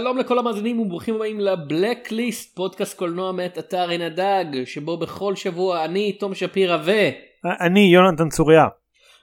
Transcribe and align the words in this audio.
שלום 0.00 0.18
לכל 0.18 0.38
המאזינים 0.38 0.80
וברוכים 0.80 1.14
הבאים 1.14 1.40
לבלקליסט 1.40 2.56
פודקאסט 2.56 2.98
קולנוע 2.98 3.32
מאת 3.32 3.58
אתר 3.58 3.88
עין 3.88 4.02
הדג 4.02 4.64
שבו 4.64 4.96
בכל 4.96 5.36
שבוע 5.36 5.84
אני 5.84 6.12
תום 6.12 6.34
שפירא 6.34 6.78
ו... 6.84 6.90
אני 7.66 7.80
יונתן 7.80 8.28
צוריה. 8.28 8.66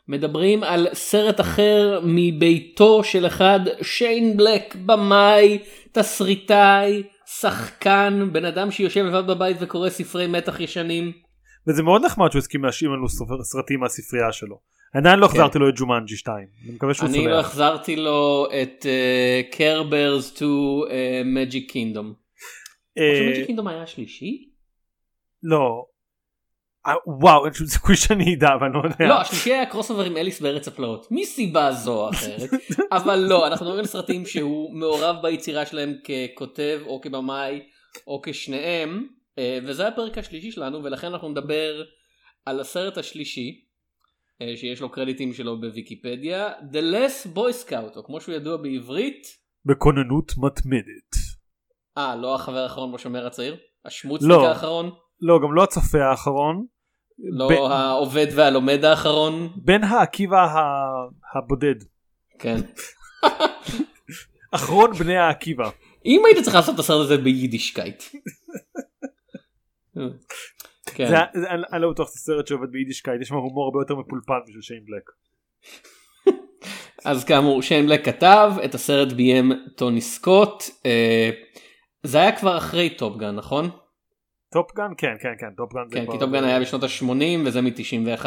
מדברים 0.07 0.63
על 0.63 0.87
סרט 0.93 1.39
אחר 1.39 1.99
מביתו 2.03 3.03
של 3.03 3.27
אחד 3.27 3.59
שיין 3.81 4.37
בלק 4.37 4.75
במאי 4.85 5.59
תסריטאי 5.91 7.03
שחקן 7.25 8.29
בן 8.31 8.45
אדם 8.45 8.71
שיושב 8.71 9.05
לבד 9.05 9.27
בבית 9.27 9.57
וקורא 9.59 9.89
ספרי 9.89 10.27
מתח 10.27 10.59
ישנים. 10.59 11.11
וזה 11.67 11.83
מאוד 11.83 12.05
נחמד 12.05 12.31
שהוא 12.31 12.39
הסכים 12.39 12.63
להשאיר 12.63 12.89
לנו 12.89 13.09
סרטים 13.43 13.79
מהספרייה 13.79 14.31
שלו. 14.31 14.72
עדיין 14.93 15.19
לא 15.19 15.25
החזרתי 15.25 15.59
לו 15.59 15.69
את 15.69 15.73
ג'ומנג'י 15.77 16.17
2. 16.17 16.47
אני 16.65 16.75
מקווה 16.75 16.93
שהוא 16.93 17.09
אני 17.09 17.17
שמח. 17.17 17.27
לא 17.27 17.39
החזרתי 17.39 17.95
לו 17.95 18.47
את 18.61 18.85
Care 19.51 19.88
Bears 19.88 20.33
to 20.33 20.83
Magic 21.25 21.71
Kingdom. 21.71 22.13
Magic 22.97 23.45
Kingdom 23.45 23.67
היה 23.67 23.83
השלישי? 23.83 24.49
לא. 25.43 25.85
אה, 26.87 26.93
וואו 27.07 27.45
אין 27.45 27.53
שום 27.53 27.67
סיכוי 27.67 27.95
שאני 27.95 28.35
אדע 28.35 28.47
אבל 28.53 28.65
אני 28.67 28.73
לא 28.73 28.81
יודע. 28.83 29.07
לא, 29.07 29.21
השלישי 29.21 29.53
היה 29.53 29.65
crossover 29.65 30.05
עם 30.05 30.17
אליס 30.17 30.41
בארץ 30.41 30.67
הפלאות, 30.67 31.07
מסיבה 31.11 31.71
זו 31.71 32.03
או 32.03 32.09
אחרת, 32.09 32.49
אבל 32.97 33.15
לא, 33.15 33.47
אנחנו 33.47 33.65
מדברים 33.65 33.79
על 33.79 33.85
סרטים 33.85 34.25
שהוא 34.25 34.75
מעורב 34.75 35.15
ביצירה 35.21 35.65
שלהם 35.65 35.93
ככותב 36.03 36.79
או 36.85 37.01
כבמאי 37.01 37.61
או 38.07 38.21
כשניהם, 38.25 39.07
אה, 39.39 39.59
וזה 39.63 39.87
הפרק 39.87 40.17
השלישי 40.17 40.51
שלנו 40.51 40.83
ולכן 40.83 41.07
אנחנו 41.07 41.29
נדבר 41.29 41.83
על 42.45 42.59
הסרט 42.59 42.97
השלישי, 42.97 43.61
שיש 44.55 44.81
לו 44.81 44.89
קרדיטים 44.89 45.33
שלו 45.33 45.61
בוויקיפדיה, 45.61 46.49
The 46.71 46.93
Last 46.93 47.37
Boy 47.37 47.67
Scout, 47.69 47.95
או 47.97 48.03
כמו 48.05 48.21
שהוא 48.21 48.35
ידוע 48.35 48.57
בעברית, 48.57 49.27
בכוננות 49.65 50.31
מתמדת. 50.37 51.15
אה, 51.97 52.15
לא 52.15 52.35
החבר 52.35 52.57
האחרון 52.57 52.91
בשומר 52.91 53.27
הצעיר? 53.27 53.57
השמוצניק 53.85 54.29
לא. 54.29 54.47
האחרון? 54.47 54.91
לא 55.21 55.39
גם 55.43 55.53
לא 55.53 55.63
הצופה 55.63 55.97
האחרון. 56.11 56.65
לא 57.19 57.47
ב- 57.49 57.71
העובד 57.71 58.27
והלומד 58.35 58.85
האחרון? 58.85 59.49
בן 59.55 59.83
העקיבא 59.83 60.37
ה- 60.45 61.37
הבודד. 61.37 61.75
כן. 62.39 62.55
אחרון 64.51 64.93
בני 64.93 65.17
העקיבא. 65.17 65.69
אם 66.05 66.21
היית 66.25 66.43
צריך 66.43 66.55
לעשות 66.55 66.75
את 66.75 66.79
הסרט 66.79 67.01
הזה 67.05 67.17
ביידישקייט. 67.17 68.03
כן. 70.95 71.07
זה- 71.07 71.39
זה- 71.41 71.49
אני 71.49 71.63
אני 71.73 71.81
לא 71.81 71.91
בטוח 71.91 72.07
שזה 72.09 72.19
סרט 72.19 72.47
שעובד 72.47 72.71
ביידישקייט 72.71 73.21
יש 73.21 73.27
שם 73.27 73.35
הומור 73.35 73.65
הרבה 73.65 73.79
יותר 73.81 73.95
מפולפל 73.95 74.39
בשביל 74.47 74.61
שיין 74.61 74.83
בלק. 74.85 75.09
אז 77.05 77.23
כאמור 77.25 77.61
שיין 77.61 77.85
בלק 77.85 78.05
כתב 78.05 78.51
את 78.65 78.75
הסרט 78.75 79.11
ביים 79.13 79.51
טוני 79.75 80.01
סקוט 80.01 80.63
אה, 80.85 81.29
זה 82.03 82.17
היה 82.17 82.35
כבר 82.39 82.57
אחרי 82.57 82.89
Top 82.89 83.12
Gun 83.12 83.35
נכון? 83.35 83.69
Top 84.53 84.70
Gun 84.70 84.87
כן 84.97 85.13
כן 85.21 85.29
כן 85.39 85.47
Top 85.57 85.69
Gun 85.69 85.81
כן 85.91 86.11
כי 86.11 86.19
Top 86.19 86.31
Gun 86.31 86.43
היה 86.43 86.59
בשנות 86.59 86.83
ה-80 86.83 87.45
וזה 87.45 87.61
מ-91 87.61 88.25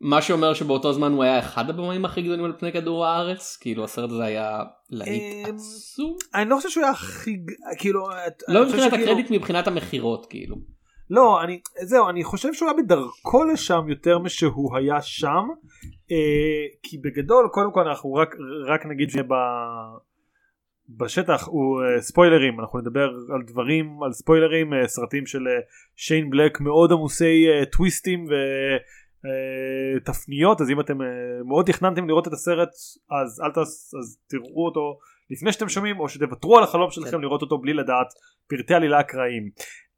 מה 0.00 0.22
שאומר 0.22 0.54
שבאותו 0.54 0.92
זמן 0.92 1.12
הוא 1.12 1.22
היה 1.22 1.38
אחד 1.38 1.70
הבמאים 1.70 2.04
הכי 2.04 2.22
גדולים 2.22 2.44
על 2.44 2.52
פני 2.58 2.72
כדור 2.72 3.06
הארץ 3.06 3.56
כאילו 3.60 3.84
הסרט 3.84 4.10
הזה 4.10 4.24
היה 4.24 4.58
להיט 4.90 5.22
אמ, 5.48 5.54
עצום. 5.54 6.16
אני 6.34 6.50
לא 6.50 6.56
חושב 6.56 6.68
שהוא 6.68 6.82
היה 6.84 6.92
הכי 6.92 7.36
כאילו 7.78 8.08
לא 8.48 8.66
מבחינת 8.66 8.92
הקרדיט 8.92 9.30
מבחינת 9.30 9.66
המכירות 9.66 10.26
כאילו. 10.30 10.56
לא 11.10 11.42
אני 11.44 11.60
זהו 11.82 12.08
אני 12.08 12.24
חושב 12.24 12.52
שהוא 12.52 12.68
היה 12.70 12.82
בדרכו 12.82 13.44
לשם 13.44 13.88
יותר 13.88 14.18
משהוא 14.18 14.76
היה 14.76 15.02
שם 15.02 15.48
אה, 16.12 16.66
כי 16.82 16.98
בגדול 16.98 17.48
קודם 17.52 17.72
כל 17.72 17.88
אנחנו 17.88 18.14
רק 18.14 18.34
רק 18.66 18.86
נגיד 18.86 19.10
ב... 19.28 19.34
בשטח 20.98 21.48
הוא 21.48 21.82
אה, 21.82 22.00
ספוילרים 22.02 22.60
אנחנו 22.60 22.78
נדבר 22.78 23.08
על 23.34 23.42
דברים 23.46 24.02
על 24.02 24.12
ספוילרים 24.12 24.74
אה, 24.74 24.88
סרטים 24.88 25.26
של 25.26 25.48
אה, 25.48 25.52
שיין 25.96 26.30
בלק 26.30 26.60
מאוד 26.60 26.92
עמוסי 26.92 27.46
אה, 27.48 27.64
טוויסטים 27.66 28.26
ותפניות 29.96 30.60
אז 30.60 30.70
אם 30.70 30.80
אתם 30.80 31.02
אה, 31.02 31.06
מאוד 31.48 31.66
תכננתם 31.66 32.08
לראות 32.08 32.28
את 32.28 32.32
הסרט 32.32 32.68
אז 33.10 33.42
אל 33.44 33.50
תס... 33.50 33.94
אז 33.94 34.18
תראו 34.28 34.64
אותו 34.64 34.98
לפני 35.30 35.52
שאתם 35.52 35.68
שומעים 35.68 36.00
או 36.00 36.08
שתוותרו 36.08 36.58
על 36.58 36.64
החלום 36.64 36.90
שלכם 36.90 37.10
כן. 37.10 37.20
לראות 37.20 37.42
אותו 37.42 37.58
בלי 37.58 37.72
לדעת 37.72 38.06
פרטי 38.48 38.74
עלילה 38.74 39.00
אקראיים. 39.00 39.50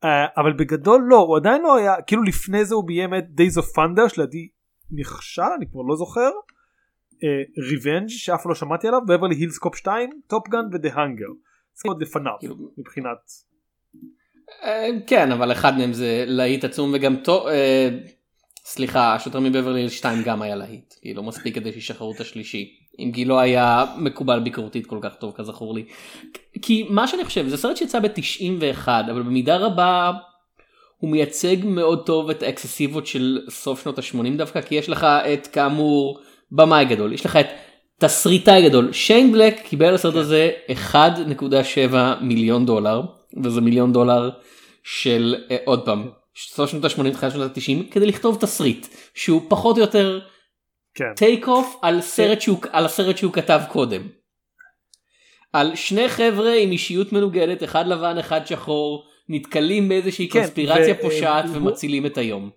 Uh, 0.02 0.06
אבל 0.36 0.52
בגדול 0.52 1.02
לא 1.08 1.16
הוא 1.16 1.36
עדיין 1.36 1.62
לא 1.62 1.76
היה 1.76 1.94
כאילו 2.06 2.22
לפני 2.22 2.64
זה 2.64 2.74
הוא 2.74 2.86
ביים 2.86 3.14
את 3.14 3.24
Days 3.38 3.60
of 3.60 3.64
Thunder 3.76 4.08
שלדעתי 4.08 4.48
נכשל 4.90 5.42
אני 5.56 5.66
כבר 5.70 5.82
לא 5.82 5.96
זוכר 5.96 6.30
Revenge 7.70 8.08
שאף 8.08 8.46
לא 8.46 8.54
שמעתי 8.54 8.88
עליו 8.88 9.00
ב 9.08 9.12
Beverly 9.12 9.34
Hills 9.34 9.58
Cop 9.58 9.76
2 9.76 10.10
Top 10.26 10.45
Gun 10.45 10.64
ו 10.72 10.76
The 10.76 10.88
Hunger. 10.94 11.26
זה 11.74 11.88
עוד 11.88 12.02
לפניו 12.02 12.32
כאילו- 12.40 12.70
מבחינת 12.78 13.18
אה, 14.62 14.88
כן 15.06 15.32
אבל 15.32 15.52
אחד 15.52 15.78
מהם 15.78 15.92
זה 15.92 16.24
להיט 16.26 16.64
עצום 16.64 16.92
וגם 16.94 17.16
טוב 17.16 17.46
אה, 17.46 17.88
סליחה 18.64 19.14
השוטר 19.14 19.40
מבברלי 19.40 19.80
הילס 19.80 19.92
2 19.92 20.22
גם 20.24 20.42
היה 20.42 20.54
להיט 20.54 20.94
כאילו 21.00 21.22
מספיק 21.22 21.54
כדי 21.54 21.72
שישחררו 21.72 22.12
את 22.14 22.20
השלישי 22.20 22.78
אם 22.98 23.12
כי 23.14 23.24
לא 23.24 23.40
היה 23.40 23.84
מקובל 23.96 24.40
ביקורתית 24.40 24.86
כל 24.86 24.98
כך 25.02 25.14
טוב 25.14 25.32
כזכור 25.36 25.74
לי. 25.74 25.84
כי 26.62 26.86
מה 26.90 27.08
שאני 27.08 27.24
חושב 27.24 27.48
זה 27.48 27.56
סרט 27.56 27.76
שיצא 27.76 28.00
ב-91 28.00 28.88
אבל 28.88 29.22
במידה 29.22 29.56
רבה 29.56 30.12
הוא 30.98 31.10
מייצג 31.10 31.56
מאוד 31.64 32.06
טוב 32.06 32.30
את 32.30 32.42
האקססיבות 32.42 33.06
של 33.06 33.40
סוף 33.50 33.82
שנות 33.82 33.98
ה-80 33.98 34.36
דווקא 34.36 34.60
כי 34.60 34.74
יש 34.74 34.88
לך 34.88 35.04
את 35.04 35.46
כאמור 35.46 36.20
במאי 36.52 36.84
גדול 36.84 37.12
יש 37.12 37.26
לך 37.26 37.36
את 37.36 37.46
תסריטאי 37.98 38.68
גדול. 38.68 38.92
שיין 38.92 39.32
בלק 39.32 39.60
קיבל 39.68 39.94
לסרט 39.94 40.14
הזה 40.14 40.50
1.7 40.92 40.96
מיליון 42.20 42.66
דולר 42.66 43.02
וזה 43.42 43.60
מיליון 43.60 43.92
דולר 43.92 44.30
של 44.84 45.36
אה, 45.50 45.56
עוד 45.64 45.84
פעם 45.84 46.08
סוף 46.36 46.70
שנות 46.70 46.84
ה-80 46.84 47.12
תחילת 47.12 47.32
שנות 47.32 47.50
ה-90 47.56 47.92
כדי 47.92 48.06
לכתוב 48.06 48.36
תסריט 48.40 48.86
שהוא 49.14 49.42
פחות 49.48 49.76
או 49.76 49.80
יותר 49.80 50.20
כן 50.20 50.26
take 51.16 51.48
off 51.48 51.76
על 51.82 51.98
הסרט 52.84 53.16
שהוא 53.16 53.32
כתב 53.32 53.60
קודם. 53.68 54.02
על 55.52 55.74
שני 55.76 56.08
חבר'ה 56.08 56.54
עם 56.54 56.70
אישיות 56.72 57.12
מנוגדת 57.12 57.64
אחד 57.64 57.86
לבן 57.86 58.18
אחד 58.18 58.46
שחור 58.46 59.04
נתקלים 59.28 59.88
באיזושהי 59.88 60.28
כן, 60.28 60.38
קונספירציה 60.40 60.94
ו- 60.98 61.02
פושעת 61.02 61.44
הוא- 61.44 61.56
ומצילים 61.56 62.06
את 62.06 62.18
היום. 62.18 62.50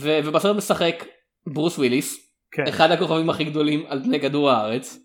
ו- 0.00 0.18
ובסרט 0.24 0.56
משחק 0.56 1.04
ברוס 1.46 1.78
וויליס 1.78 2.30
כן 2.50 2.62
אחד 2.68 2.90
הכוכבים 2.90 3.30
הכי 3.30 3.44
גדולים 3.44 3.84
על 3.88 4.02
פני 4.02 4.20
כדור 4.20 4.50
הארץ. 4.50 4.98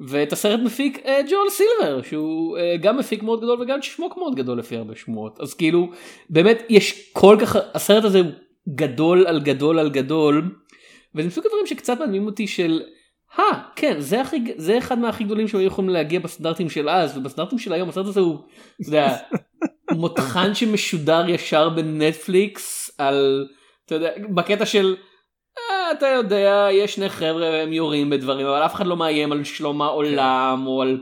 ואת 0.00 0.32
הסרט 0.32 0.60
מפיק 0.64 0.98
אה, 1.06 1.20
ג'ואל 1.30 1.50
סילבר 1.50 2.02
שהוא 2.02 2.58
אה, 2.58 2.76
גם 2.76 2.96
מפיק 2.98 3.22
מאוד 3.22 3.40
גדול 3.40 3.62
וגם 3.62 3.82
שמוק 3.82 4.16
מאוד 4.16 4.34
גדול 4.34 4.58
לפי 4.58 4.76
הרבה 4.76 4.96
שמועות 4.96 5.40
אז 5.40 5.54
כאילו 5.54 5.90
באמת 6.30 6.62
יש 6.68 7.12
כל 7.12 7.36
כך 7.40 7.56
הסרט 7.74 8.04
הזה 8.04 8.18
הוא 8.20 8.30
גדול 8.74 9.26
על 9.26 9.40
גדול 9.40 9.78
על 9.78 9.90
גדול. 9.90 10.54
וזה 11.14 11.28
מסוג 11.28 11.46
הדברים 11.46 11.66
שקצת 11.66 11.98
מעניינים 11.98 12.26
אותי 12.26 12.46
של 12.46 12.82
אה 13.38 13.60
כן 13.76 14.00
זה 14.00 14.20
הכי 14.20 14.44
זה 14.56 14.78
אחד 14.78 14.98
מהכי 14.98 15.24
גדולים 15.24 15.48
שהיו 15.48 15.62
יכולים 15.62 15.90
להגיע 15.90 16.20
בסטנדרטים 16.20 16.70
של 16.70 16.88
אז 16.88 17.18
ובסטנדרטים 17.18 17.58
של 17.58 17.72
היום 17.72 17.88
הסרט 17.88 18.06
הזה 18.06 18.20
הוא 18.20 18.38
אתה 18.80 18.88
יודע, 18.88 19.16
מותחן 19.92 20.54
שמשודר 20.54 21.28
ישר 21.28 21.68
בנטפליקס 21.68 22.90
על 22.98 23.46
אתה 23.86 23.94
יודע 23.94 24.10
בקטע 24.34 24.66
של 24.66 24.96
אה, 25.58 25.92
אתה 25.92 26.06
יודע 26.06 26.68
יש 26.72 26.94
שני 26.94 27.08
חבר'ה 27.08 27.50
והם 27.50 27.72
יורים 27.72 28.10
בדברים 28.10 28.46
אבל 28.46 28.66
אף 28.66 28.74
אחד 28.74 28.86
לא 28.86 28.96
מאיים 28.96 29.32
על 29.32 29.44
שלום 29.44 29.82
העולם 29.82 30.64
או 30.66 30.82
על. 30.82 31.00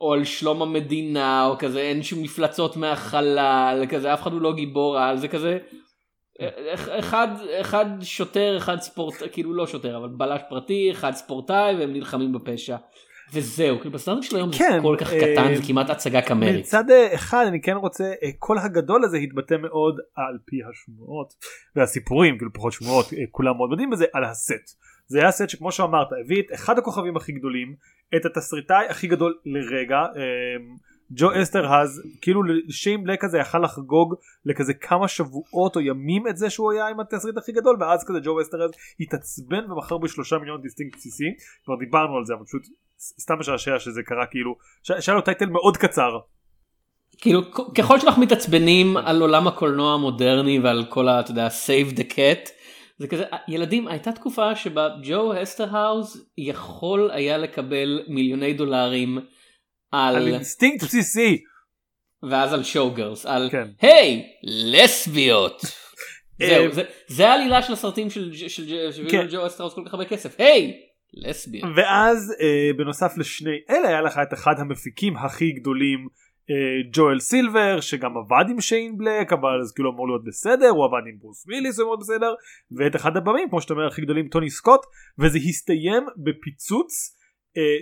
או 0.00 0.12
על 0.12 0.24
שלום 0.24 0.62
המדינה 0.62 1.46
או 1.46 1.58
כזה 1.58 1.80
אין 1.80 2.02
שום 2.02 2.22
מפלצות 2.22 2.76
מהחלל 2.76 3.84
כזה 3.88 4.14
אף 4.14 4.22
אחד 4.22 4.32
הוא 4.32 4.40
לא 4.40 4.52
גיבור 4.52 4.98
על 4.98 5.18
זה 5.18 5.28
כזה 5.28 5.58
אחד 6.74 7.28
אחד 7.60 7.86
שוטר 8.02 8.56
אחד 8.56 8.80
ספורט 8.80 9.14
כאילו 9.32 9.54
לא 9.54 9.66
שוטר 9.66 9.96
אבל 9.96 10.08
בלש 10.08 10.40
פרטי 10.48 10.90
אחד 10.92 11.12
ספורטאי 11.12 11.74
והם 11.78 11.92
נלחמים 11.92 12.32
בפשע 12.32 12.76
וזהו 13.32 13.78
כאילו 13.78 13.90
בסטנדרט 13.90 14.22
של 14.22 14.36
היום 14.36 14.52
זה 14.52 14.58
כן, 14.58 14.78
כל 14.82 14.96
כך 15.00 15.12
אה, 15.12 15.18
קטן 15.20 15.54
זה 15.54 15.62
כמעט 15.66 15.90
הצגה 15.90 16.22
קאמרית. 16.22 16.60
מצד 16.60 16.90
אה, 16.90 17.14
אחד 17.14 17.44
אני 17.48 17.60
כן 17.60 17.76
רוצה 17.76 18.12
אה, 18.22 18.30
כל 18.38 18.58
הגדול 18.58 19.04
הזה 19.04 19.16
התבטא 19.16 19.54
מאוד 19.54 20.00
על 20.14 20.38
פי 20.44 20.56
השמועות 20.70 21.34
והסיפורים 21.76 22.38
כאילו 22.38 22.52
פחות 22.52 22.72
שמועות 22.72 23.12
אה, 23.12 23.18
כולם 23.30 23.56
מאוד 23.56 23.70
יודעים 23.70 23.90
בזה 23.90 24.04
על 24.12 24.24
הסט. 24.24 24.80
זה 25.06 25.18
היה 25.18 25.30
סט 25.30 25.48
שכמו 25.48 25.72
שאמרת 25.72 26.08
הביא 26.24 26.42
את 26.42 26.46
אחד 26.54 26.78
הכוכבים 26.78 27.16
הכי 27.16 27.32
גדולים 27.32 27.74
את 28.16 28.26
התסריטאי 28.26 28.86
הכי 28.88 29.06
גדול 29.06 29.38
לרגע 29.44 29.98
אה, 29.98 30.22
ג'ו 31.12 31.42
אסטרהאז 31.42 32.02
כאילו 32.20 32.42
שיין 32.70 33.04
בלק 33.04 33.24
הזה 33.24 33.38
יכל 33.38 33.58
לחגוג 33.58 34.14
לכזה 34.44 34.74
כמה 34.74 35.08
שבועות 35.08 35.76
או 35.76 35.80
ימים 35.80 36.28
את 36.28 36.36
זה 36.36 36.50
שהוא 36.50 36.72
היה 36.72 36.88
עם 36.88 37.00
התסריט 37.00 37.36
הכי 37.36 37.52
גדול 37.52 37.76
ואז 37.80 38.04
כזה 38.04 38.18
ג'ו 38.22 38.40
אסטרהאז 38.40 38.70
התעצבן 39.00 39.70
ומכר 39.72 39.98
בשלושה 39.98 40.38
מיליון 40.38 40.60
אינסטינקט 40.62 40.96
בסיסי 40.96 41.24
כבר 41.64 41.74
דיברנו 41.76 42.16
על 42.16 42.24
זה 42.24 42.34
אבל 42.34 42.44
פשוט 42.44 42.62
סתם 43.20 43.34
משעשע 43.38 43.78
שזה 43.78 44.02
קרה 44.02 44.26
כאילו 44.26 44.56
שהיה 44.82 45.14
לו 45.14 45.20
title 45.20 45.46
מאוד 45.46 45.76
קצר. 45.76 46.18
כאילו 47.18 47.40
ככל 47.78 47.98
שאנחנו 47.98 48.22
מתעצבנים 48.22 48.96
על 48.96 49.20
עולם 49.20 49.48
הקולנוע 49.48 49.94
המודרני 49.94 50.58
ועל 50.58 50.84
כל 50.88 51.08
ה... 51.08 51.20
אתה 51.20 51.30
יודע 51.30 51.48
save 51.48 51.96
the 51.96 52.02
cat 52.12 52.50
זה 52.98 53.06
כזה, 53.06 53.24
ילדים, 53.48 53.88
הייתה 53.88 54.12
תקופה 54.12 54.54
שבה 54.54 54.88
ג'ו 55.02 55.32
אסטרהאז 55.32 56.26
יכול 56.38 57.10
היה 57.10 57.38
לקבל 57.38 58.02
מיליוני 58.08 58.52
דולרים 58.52 59.18
על... 59.92 60.16
על 60.16 60.26
אינסטינקט 60.28 60.84
בסיסי. 60.84 61.42
ואז 62.30 62.52
על 62.52 62.62
Showgirls, 62.64 63.26
על 63.26 63.48
כן. 63.50 63.68
היי, 63.80 64.22
לסביות. 64.42 65.62
אה, 66.42 66.46
זהו, 66.48 66.72
זה- 66.72 66.84
זה 67.08 67.28
העלילה 67.28 67.62
של 67.62 67.72
הסרטים 67.72 68.10
של 68.10 68.32
של- 68.32 68.48
של- 68.48 68.92
של 68.92 69.10
כן. 69.10 69.26
ג'ו 69.30 69.46
אסטרהאז 69.46 69.74
כל 69.74 69.82
כך 69.86 69.94
הרבה 69.94 70.04
כסף, 70.06 70.34
היי, 70.40 70.72
לסביות. 71.14 71.70
ואז 71.76 72.34
אה, 72.40 72.70
בנוסף 72.76 73.12
לשני 73.18 73.58
אלה 73.70 73.88
היה 73.88 74.00
לך 74.02 74.18
את 74.22 74.34
אחד 74.34 74.54
המפיקים 74.58 75.16
הכי 75.16 75.52
גדולים 75.52 76.08
אה, 76.50 76.54
ג'ואל 76.92 77.20
סילבר 77.20 77.80
שגם 77.80 78.10
עבד 78.16 78.50
עם 78.50 78.60
שיין 78.60 78.98
בלק 78.98 79.32
אבל 79.32 79.60
אז 79.62 79.72
כאילו 79.72 79.90
אמור 79.90 80.08
להיות 80.08 80.24
בסדר 80.24 80.68
הוא 80.68 80.84
עבד 80.84 81.02
עם 81.08 81.18
ברוס 81.20 81.46
וויליס 81.46 81.78
הוא 81.78 81.86
מאוד 81.86 82.00
בסדר 82.00 82.34
ואת 82.78 82.96
אחד 82.96 83.16
הבמאים 83.16 83.48
כמו 83.50 83.60
שאתה 83.60 83.74
אומר 83.74 83.86
הכי 83.86 84.02
גדולים 84.02 84.28
טוני 84.28 84.50
סקוט 84.50 84.80
וזה 85.18 85.38
הסתיים 85.48 86.02
בפיצוץ 86.24 87.16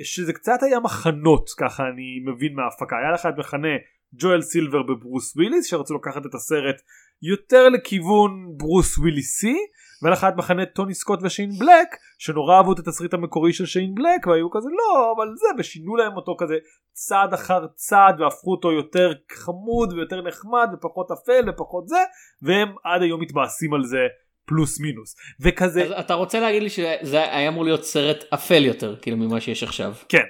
שזה 0.02 0.32
קצת 0.32 0.62
היה 0.62 0.80
מחנות 0.80 1.50
ככה 1.58 1.82
אני 1.82 2.32
מבין 2.32 2.54
מההפקה. 2.54 2.96
היה 2.96 3.12
לך 3.12 3.26
את 3.26 3.38
מחנה 3.38 3.74
ג'ואל 4.14 4.42
סילבר 4.42 4.82
וברוס 4.82 5.36
וויליס 5.36 5.66
שרצו 5.66 5.94
לקחת 5.94 6.26
את 6.26 6.34
הסרט 6.34 6.76
יותר 7.22 7.68
לכיוון 7.68 8.30
ברוס 8.56 8.98
וויליסי 8.98 9.56
והיה 10.02 10.12
לך 10.12 10.24
את 10.24 10.36
מחנה 10.36 10.66
טוני 10.66 10.94
סקוט 10.94 11.20
ושיין 11.22 11.50
בלק 11.58 11.88
שנורא 12.18 12.56
אהבו 12.56 12.72
את 12.72 12.78
התסריט 12.78 13.14
המקורי 13.14 13.52
של 13.52 13.66
שיין 13.66 13.94
בלק 13.94 14.26
והיו 14.26 14.50
כזה 14.50 14.68
לא 14.78 15.14
אבל 15.16 15.34
זה 15.36 15.46
ושינו 15.58 15.96
להם 15.96 16.16
אותו 16.16 16.36
כזה 16.38 16.54
צעד 16.92 17.34
אחר 17.34 17.66
צעד 17.74 18.20
והפכו 18.20 18.50
אותו 18.50 18.72
יותר 18.72 19.12
חמוד 19.32 19.92
ויותר 19.92 20.22
נחמד 20.22 20.68
ופחות 20.72 21.10
אפל 21.10 21.50
ופחות 21.50 21.88
זה 21.88 22.02
והם 22.42 22.68
עד 22.84 23.02
היום 23.02 23.20
מתבאסים 23.20 23.74
על 23.74 23.84
זה 23.84 24.06
פלוס 24.48 24.80
מינוס 24.80 25.16
וכזה 25.40 25.82
אז 25.84 25.92
אתה 26.00 26.14
רוצה 26.14 26.40
להגיד 26.40 26.62
לי 26.62 26.70
שזה 26.70 27.18
היה 27.36 27.48
אמור 27.48 27.64
להיות 27.64 27.84
סרט 27.84 28.24
אפל 28.34 28.64
יותר, 28.64 28.96
כאילו 29.02 29.16
ממה 29.16 29.40
שיש 29.40 29.62
עכשיו. 29.62 29.94
כן 30.08 30.24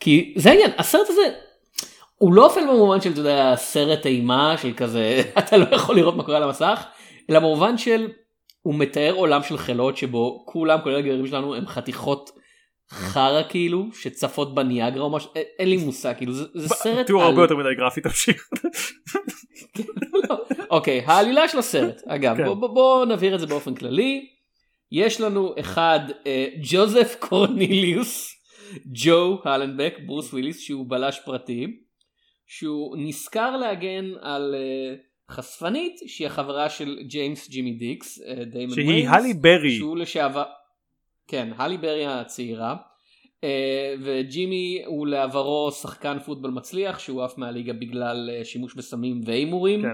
כי 0.00 0.34
זה 0.36 0.50
העניין, 0.50 0.70
הסרט 0.78 1.06
הזה 1.10 1.22
הוא 2.16 2.34
לא 2.34 2.46
אפל 2.46 2.60
במובן 2.66 3.00
של, 3.00 3.12
אתה 3.12 3.20
יודע, 3.20 3.54
סרט 3.56 4.06
אימה 4.06 4.54
של 4.58 4.72
כזה, 4.76 5.22
אתה 5.38 5.56
לא 5.56 5.76
יכול 5.76 5.96
לראות 5.96 6.16
מה 6.16 6.22
קורה 6.22 6.36
על 6.36 6.42
המסך, 6.42 6.84
אלא 7.30 7.38
במובן 7.38 7.78
של, 7.78 8.08
הוא 8.62 8.74
מתאר 8.74 9.12
עולם 9.14 9.42
של 9.42 9.58
חילות 9.58 9.96
שבו 9.96 10.42
כולם, 10.46 10.78
כולל 10.82 10.96
הגברים 10.96 11.26
שלנו, 11.26 11.54
הם 11.54 11.66
חתיכות 11.66 12.30
חרא 12.90 13.42
כאילו, 13.48 13.86
שצפות 13.92 14.54
בניאגרה 14.54 15.04
או 15.04 15.10
משהו, 15.10 15.30
אין- 15.58 15.68
לי 15.68 15.76
מושג, 15.76 16.14
כאילו, 16.16 16.32
זה, 16.32 16.68
סרט 16.68 17.06
תיאור. 17.06 17.22
הרבה 17.22 17.42
יותר 17.42 17.56
מדי 17.56 17.74
גרפי 17.76 18.00
תמשיך 18.00 18.48
אוקיי, 20.70 21.00
העלילה 21.06 21.48
של 21.48 21.58
הסרט, 21.58 22.02
אגב, 22.06 22.36
כן. 22.36 22.44
בוא, 22.44 23.06
נבהיר 23.06 23.34
את 23.34 23.40
זה 23.40 23.46
באופן 23.46 23.74
כללי. 23.74 24.26
יש 24.92 25.20
לנו 25.20 25.54
אחד, 25.60 26.00
אה, 26.26 26.46
ג'וזף 26.62 27.16
קורניליוס, 27.28 28.34
ג'ו 28.86 29.38
הלנבק, 29.44 29.94
ברוס 30.06 30.32
וויליס, 30.32 30.60
שהוא 30.60 30.86
בלש 30.88 31.20
פרטי, 31.24 31.66
שהוא 32.46 32.96
נשכר 32.98 33.56
להגן 33.56 34.10
על 34.20 34.54
אה, 34.54 34.94
חשפנית, 35.30 35.96
שהיא 36.06 36.26
החברה 36.26 36.70
של 36.70 36.98
ג'יימס 37.08 37.50
ג'ימי 37.50 37.72
דיקס, 37.72 38.20
אה, 38.20 38.44
דיימון 38.44 38.74
שהיא 38.74 38.88
ויינס, 38.88 39.12
הלי 39.12 39.34
ברי 39.34 39.76
שהוא 39.76 39.96
לשעבר, 39.96 40.44
כן, 41.30 41.48
הלי 41.56 41.76
ברי 41.76 42.06
הצעירה, 42.06 42.76
אה, 43.44 43.94
וג'ימי 44.02 44.82
הוא 44.86 45.06
לעברו 45.06 45.70
שחקן 45.70 46.18
פוטבול 46.24 46.50
מצליח 46.50 46.98
שהוא 46.98 47.22
עף 47.22 47.38
מהליגה 47.38 47.72
בגלל 47.72 48.30
אה, 48.32 48.44
שימוש 48.44 48.74
בסמים 48.74 49.20
והימורים, 49.24 49.82
כן. 49.82 49.88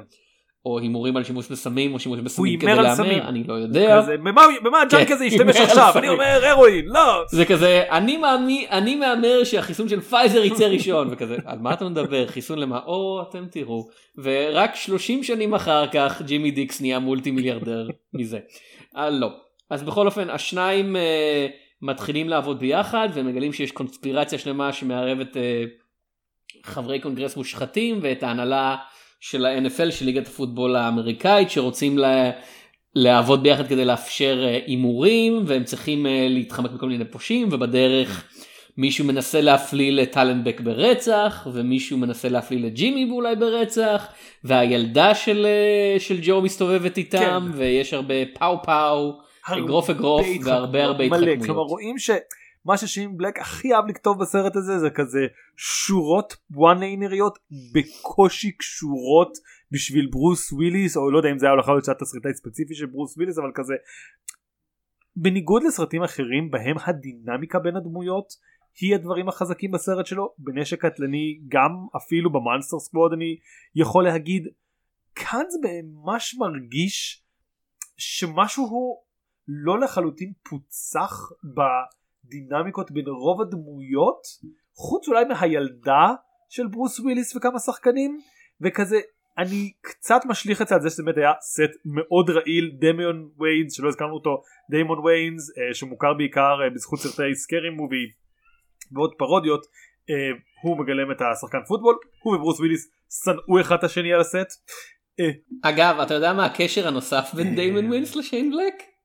או 0.67 0.79
הימורים 0.79 1.17
על 1.17 1.25
שימוש 1.25 1.49
בסמים 1.49 1.94
או 1.94 1.99
שימוש 1.99 2.21
בסמים 2.21 2.61
כדי. 2.61 2.75
להמר, 2.75 3.29
אני 3.29 3.44
לא 3.44 3.55
יודע. 3.55 4.03
כזה, 4.03 4.17
במה 4.17 4.43
במה 4.65 4.81
הג'אנקי 4.81 5.15
הזה 5.15 5.25
ישתמש 5.25 5.56
עכשיו. 5.56 5.93
אני 5.97 6.09
אומר 6.09 6.44
הרואין 6.44 6.85
לא 6.87 7.25
זה 7.31 7.44
כזה 7.44 7.83
אני 7.91 8.17
מאמין 8.17 8.67
אני 8.71 8.94
מהמר 8.94 9.44
שהחיסון 9.44 9.88
של 9.88 10.00
פייזר 10.00 10.44
יצא 10.44 10.65
ראשון 10.75 11.09
וכזה 11.11 11.37
על 11.44 11.59
מה 11.59 11.73
אתה 11.73 11.88
מדבר 11.88 12.27
חיסון 12.27 12.59
למה 12.59 12.81
או 12.87 13.23
אתם 13.29 13.47
תראו 13.50 13.88
ורק 14.19 14.75
30 14.75 15.23
שנים 15.23 15.55
אחר 15.55 15.87
כך 15.87 16.23
ג'ימי 16.23 16.50
דיקס 16.50 16.81
נהיה 16.81 16.99
מולטי 16.99 17.31
מיליארדר 17.31 17.88
מזה. 18.15 18.38
אה, 18.97 19.11
לא 19.11 19.46
אז 19.71 19.83
בכל 19.83 20.07
אופן 20.07 20.31
השניים 20.31 20.97
אה, 20.97 21.47
מתחילים 21.83 22.29
לעבוד 22.29 22.59
ביחד 22.59 23.09
ומגלים 23.15 23.53
שיש 23.53 23.73
קונספירציה 23.73 24.39
שלמה 24.39 24.73
שמערבת 24.73 25.37
אה, 25.37 25.65
חברי 26.63 27.01
קונגרס 27.01 27.37
מושחתים 27.37 27.99
ואת 28.03 28.23
ההנהלה 28.23 28.77
של 29.21 29.47
ה-NFL 29.47 29.91
של 29.91 30.05
ליגת 30.05 30.27
הפוטבול 30.27 30.77
האמריקאית 30.77 31.51
שרוצים 31.51 31.99
לה... 31.99 32.31
לעבוד 32.99 33.43
ביחד 33.43 33.67
כדי 33.67 33.85
לאפשר 33.85 34.45
אה, 34.45 34.59
הימורים 34.67 35.43
והם 35.47 35.65
צריכים 35.65 36.07
אה, 36.07 36.27
להתחמק 36.31 36.73
מכל 36.73 36.89
מיני 36.89 37.05
פושעים 37.05 37.49
ובדרך 37.51 38.25
מישהו 38.77 39.05
מנסה 39.05 39.41
להפליל 39.41 40.01
את 40.01 40.12
טלנבק 40.12 40.61
ברצח 40.61 41.47
ומישהו 41.52 41.99
מנסה 41.99 42.29
להפליל 42.29 42.67
את 42.67 42.75
ג'ימי 42.75 43.11
ואולי 43.11 43.37
ברצח 43.37 44.07
והילדה 44.45 45.14
של, 45.14 45.47
אה, 45.47 46.00
של 46.00 46.17
ג'ו 46.23 46.43
מסתובבת 46.43 46.99
איתם 46.99 47.49
כן. 47.52 47.59
ויש 47.59 47.93
הרבה 47.93 48.14
pow 48.38 48.62
pow 48.62 49.19
אגרוף 49.53 49.91
אגרוף 49.91 50.26
והרבה 50.45 50.85
הרבה. 50.85 51.05
התחכמויות. 51.05 51.45
כלומר 51.45 51.62
רואים 51.62 51.99
שמה 51.99 52.76
ששיין 52.76 53.17
בלק 53.17 53.38
הכי 53.38 53.75
אהב 53.75 53.87
לכתוב 53.88 54.21
בסרט 54.21 54.57
הזה 54.57 54.79
זה 54.79 54.91
כזה 54.91 55.26
שורות 55.57 56.37
one 56.50 56.78
liner 56.78 57.16
יות 57.16 57.38
בקושי 57.75 58.53
קשורות 58.53 59.38
בשביל 59.71 60.09
ברוס 60.11 60.53
וויליס 60.53 60.97
או 60.97 61.11
לא 61.11 61.19
יודע 61.19 61.31
אם 61.31 61.38
זה 61.38 61.47
היה 61.47 61.55
יכול 61.61 61.75
להיות 61.75 61.85
שהיה 61.85 61.99
תסריטאי 61.99 62.35
ספציפי 62.35 62.75
של 62.75 62.87
ברוס 62.87 63.17
וויליס 63.17 63.38
אבל 63.38 63.50
כזה 63.55 63.75
בניגוד 65.17 65.62
לסרטים 65.62 66.03
אחרים 66.03 66.50
בהם 66.50 66.76
הדינמיקה 66.87 67.59
בין 67.59 67.76
הדמויות 67.76 68.33
היא 68.81 68.95
הדברים 68.95 69.29
החזקים 69.29 69.71
בסרט 69.71 70.07
שלו 70.07 70.35
בנשק 70.38 70.87
קטלני 70.87 71.38
גם 71.49 71.71
אפילו 71.97 72.33
ב 72.33 72.38
Monster 72.38 72.78
Squad 72.78 73.12
אני 73.12 73.37
יכול 73.75 74.05
להגיד 74.05 74.49
כאן 75.15 75.43
זה 75.49 75.59
ממש 75.85 76.35
מרגיש 76.38 77.23
שמשהו 77.97 78.65
הוא 78.65 79.06
לא 79.49 79.81
לחלוטין 79.81 80.33
פוצח 80.49 81.31
בדינמיקות 82.25 82.91
בין 82.91 83.05
רוב 83.07 83.41
הדמויות 83.41 84.23
חוץ 84.75 85.09
אולי 85.09 85.25
מהילדה 85.25 86.15
של 86.49 86.67
ברוס 86.67 87.00
וויליס 87.00 87.37
וכמה 87.37 87.59
שחקנים 87.59 88.21
וכזה 88.61 89.00
אני 89.38 89.73
קצת 89.81 90.21
משליך 90.26 90.62
את 90.62 90.69
זה 90.69 90.75
על 90.75 90.81
זה 90.81 90.91
שזה 90.91 91.03
באמת 91.03 91.17
היה 91.17 91.33
סט 91.41 91.73
מאוד 91.85 92.31
רעיל 92.31 92.71
דיימון 92.78 93.31
ויינס 93.38 93.76
שלא 93.76 93.88
הזכרנו 93.88 94.15
אותו 94.15 94.43
דיימון 94.71 94.99
ויינס 94.99 95.50
אה, 95.59 95.75
שמוכר 95.75 96.15
בעיקר 96.15 96.62
אה, 96.65 96.71
בזכות 96.75 96.99
סרטי 96.99 97.35
Scary 97.35 97.71
Movie 97.71 98.07
ועוד 98.93 99.15
פרודיות 99.19 99.67
אה, 100.11 100.15
הוא 100.62 100.79
מגלם 100.79 101.11
את 101.11 101.21
השחקן 101.21 101.59
פוטבול 101.69 101.97
הוא 102.23 102.37
וברוס 102.37 102.59
וויליס 102.59 102.91
שנאו 103.25 103.61
אחד 103.61 103.76
את 103.79 103.85
השני 103.85 104.12
על 104.12 104.21
הסט 104.21 104.49
אה, 105.21 105.31
אגב 105.62 106.00
אתה 106.00 106.15
יודע 106.15 106.33
מה 106.33 106.45
הקשר 106.45 106.88
הנוסף 106.88 107.31
בין 107.35 107.55
דיימון 107.55 107.87
ווינס 107.87 108.17
לשיין 108.17 108.50
בלק? 108.50 108.96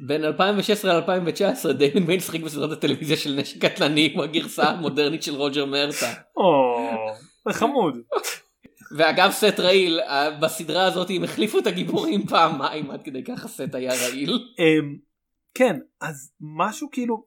בין 0.00 0.24
2016 0.24 1.00
ל-2019 1.00 1.72
דיימון 1.72 2.02
ווינס 2.02 2.24
שיחק 2.26 2.40
בסדרת 2.40 2.72
הטלוויזיה 2.72 3.16
של 3.16 3.34
נשק 3.34 3.64
קטלני 3.64 4.10
כמו 4.12 4.22
הגרסה 4.22 4.64
המודרנית 4.64 5.22
של 5.22 5.34
רוג'ר 5.34 5.64
מרטו. 5.64 6.12
או 6.36 6.76
זה 7.48 7.52
חמוד 7.52 7.98
ואגב 8.96 9.30
סט 9.30 9.60
רעיל 9.60 10.00
אה, 10.00 10.30
בסדרה 10.40 10.84
הזאת 10.86 11.10
הם 11.10 11.24
החליפו 11.24 11.58
את 11.58 11.66
הגיבורים 11.66 12.26
פעמיים 12.26 12.90
עד 12.90 13.02
כדי 13.02 13.24
כך 13.24 13.44
הסט 13.44 13.74
היה 13.74 13.92
רעיל. 14.06 14.30
אמ, 14.58 14.96
כן 15.54 15.76
אז 16.00 16.32
משהו 16.40 16.88
כאילו 16.92 17.24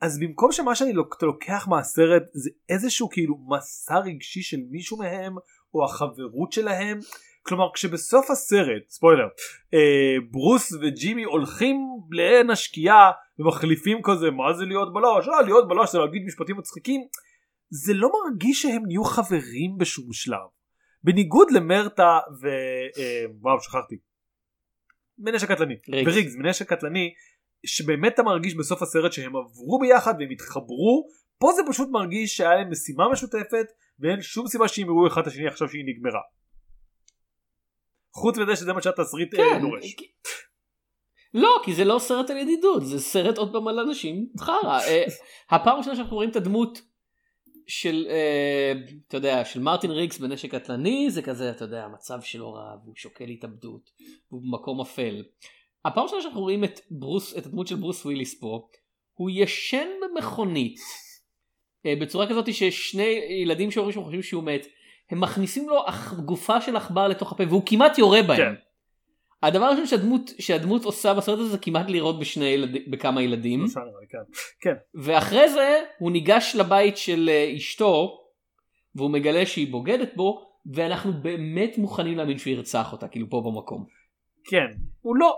אז 0.00 0.18
במקום 0.18 0.52
שמה 0.52 0.74
שאני 0.74 0.92
לוקח 1.22 1.68
מהסרט 1.68 2.22
זה 2.32 2.50
איזשהו 2.68 3.10
כאילו 3.10 3.36
מסע 3.48 3.98
רגשי 3.98 4.42
של 4.42 4.58
מישהו 4.70 4.98
מהם 4.98 5.34
או 5.74 5.84
החברות 5.84 6.52
שלהם 6.52 6.98
כלומר 7.42 7.68
כשבסוף 7.74 8.30
הסרט 8.30 8.88
ספוילר 8.88 9.28
אה, 9.74 10.16
ברוס 10.30 10.72
וג'ימי 10.72 11.24
הולכים 11.24 11.76
לעין 12.10 12.50
השקיעה 12.50 13.10
ומחליפים 13.38 13.98
כזה 14.04 14.30
מה 14.30 14.52
זה 14.52 14.64
להיות 14.64 14.92
בלש? 14.92 15.28
אה 15.28 15.42
להיות 15.42 15.68
בלש 15.68 15.92
זה 15.92 15.98
להגיד 15.98 16.22
משפטים 16.26 16.56
מצחיקים. 16.56 17.00
זה 17.70 17.92
לא 17.94 18.10
מרגיש 18.24 18.62
שהם 18.62 18.82
נהיו 18.86 19.04
חברים 19.04 19.78
בשום 19.78 20.12
שלב. 20.12 20.48
בניגוד 21.04 21.50
למרתה 21.50 22.18
ו... 22.42 22.48
אה, 22.98 23.24
וואו 23.40 23.60
שכחתי. 23.60 23.96
מנשק 25.18 25.50
קטלני. 25.50 25.74
ריגס. 25.92 26.12
וריגס 26.12 26.36
מנשק 26.36 26.68
קטלני 26.68 27.14
שבאמת 27.66 28.14
אתה 28.14 28.22
מרגיש 28.22 28.54
בסוף 28.54 28.82
הסרט 28.82 29.12
שהם 29.12 29.36
עברו 29.36 29.78
ביחד 29.80 30.14
והם 30.18 30.30
התחברו 30.30 31.08
פה 31.38 31.52
זה 31.56 31.62
פשוט 31.68 31.88
מרגיש 31.90 32.36
שהיה 32.36 32.54
להם 32.54 32.70
משימה 32.70 33.08
משותפת 33.12 33.66
ואין 34.00 34.22
שום 34.22 34.46
סיבה 34.46 34.64
יראו 34.78 35.06
אחד 35.06 35.20
את 35.20 35.26
השני 35.26 35.46
עכשיו 35.46 35.68
שהיא 35.68 35.84
נגמרה. 35.86 36.20
חוץ 38.14 38.38
מזה 38.38 38.56
שזה 38.56 38.72
מה 38.72 38.82
שהתסריט 38.82 39.34
אה, 39.34 39.38
כן. 39.38 39.60
דורש. 39.60 39.94
כי- 39.94 40.06
לא 41.34 41.60
כי 41.64 41.74
זה 41.74 41.84
לא 41.84 41.98
סרט 41.98 42.30
על 42.30 42.36
ידידות 42.36 42.86
זה 42.86 43.00
סרט 43.00 43.38
עוד 43.38 43.52
פעם 43.52 43.68
על 43.68 43.78
אנשים 43.78 44.26
חרא. 44.40 44.80
אה, 44.80 45.04
הפעם 45.50 45.74
הראשונה 45.74 45.96
שאנחנו 45.96 46.16
רואים 46.16 46.30
את 46.30 46.36
הדמות 46.36 46.80
של 47.66 48.06
אה, 48.10 48.72
אתה 49.08 49.16
יודע 49.16 49.44
של 49.44 49.60
מרטין 49.60 49.90
ריגס 49.90 50.18
בנשק 50.18 50.54
קטלני 50.54 51.10
זה 51.10 51.22
כזה 51.22 51.50
אתה 51.50 51.64
יודע 51.64 51.84
המצב 51.84 52.20
שלו 52.22 52.52
רע 52.52 52.76
והוא 52.84 52.94
שוקל 52.96 53.28
התאבדות 53.28 53.90
והוא 54.30 54.42
במקום 54.42 54.80
אפל. 54.80 55.22
הפעם 55.84 56.04
ראשונה 56.04 56.22
שאנחנו 56.22 56.40
רואים 56.40 56.64
את 56.64 56.80
ברוס, 56.90 57.38
את 57.38 57.46
הדמות 57.46 57.66
של 57.66 57.76
ברוס 57.76 58.04
וויליס 58.04 58.40
פה, 58.40 58.68
הוא 59.14 59.30
ישן 59.32 59.88
במכונית. 60.02 60.80
בצורה 62.00 62.28
כזאת 62.28 62.54
ששני 62.54 63.20
ילדים 63.42 63.70
שאומרים 63.70 63.92
שהם 63.92 64.02
חושבים 64.02 64.22
שהוא 64.22 64.42
מת, 64.44 64.66
הם 65.10 65.20
מכניסים 65.20 65.68
לו 65.68 65.84
גופה 66.24 66.60
של 66.60 66.76
עכבר 66.76 67.08
לתוך 67.08 67.32
הפה 67.32 67.44
והוא 67.48 67.62
כמעט 67.66 67.98
יורה 67.98 68.22
בהם. 68.22 68.36
כן. 68.36 68.54
הדבר 69.42 69.64
הראשון 69.64 69.86
שהדמות, 69.86 70.30
שהדמות 70.38 70.84
עושה 70.84 71.14
בסרט 71.14 71.38
הזה 71.38 71.48
זה 71.48 71.58
כמעט 71.58 71.90
לירות 71.90 72.18
בשני 72.18 72.44
ילדים, 72.44 72.90
בכמה 72.90 73.22
ילדים. 73.22 73.64
כן. 74.08 74.18
כן. 74.60 74.74
ואחרי 74.94 75.48
זה 75.48 75.80
הוא 75.98 76.10
ניגש 76.10 76.56
לבית 76.58 76.96
של 76.96 77.30
אה, 77.32 77.52
אשתו 77.56 78.18
והוא 78.94 79.10
מגלה 79.10 79.46
שהיא 79.46 79.72
בוגדת 79.72 80.16
בו 80.16 80.50
ואנחנו 80.74 81.12
באמת 81.22 81.78
מוכנים 81.78 82.16
להאמין 82.16 82.38
שהוא 82.38 82.50
ירצח 82.50 82.92
אותה 82.92 83.08
כאילו 83.08 83.30
פה 83.30 83.42
במקום. 83.46 83.86
כן. 84.44 84.66
הוא 85.00 85.16
לא... 85.16 85.36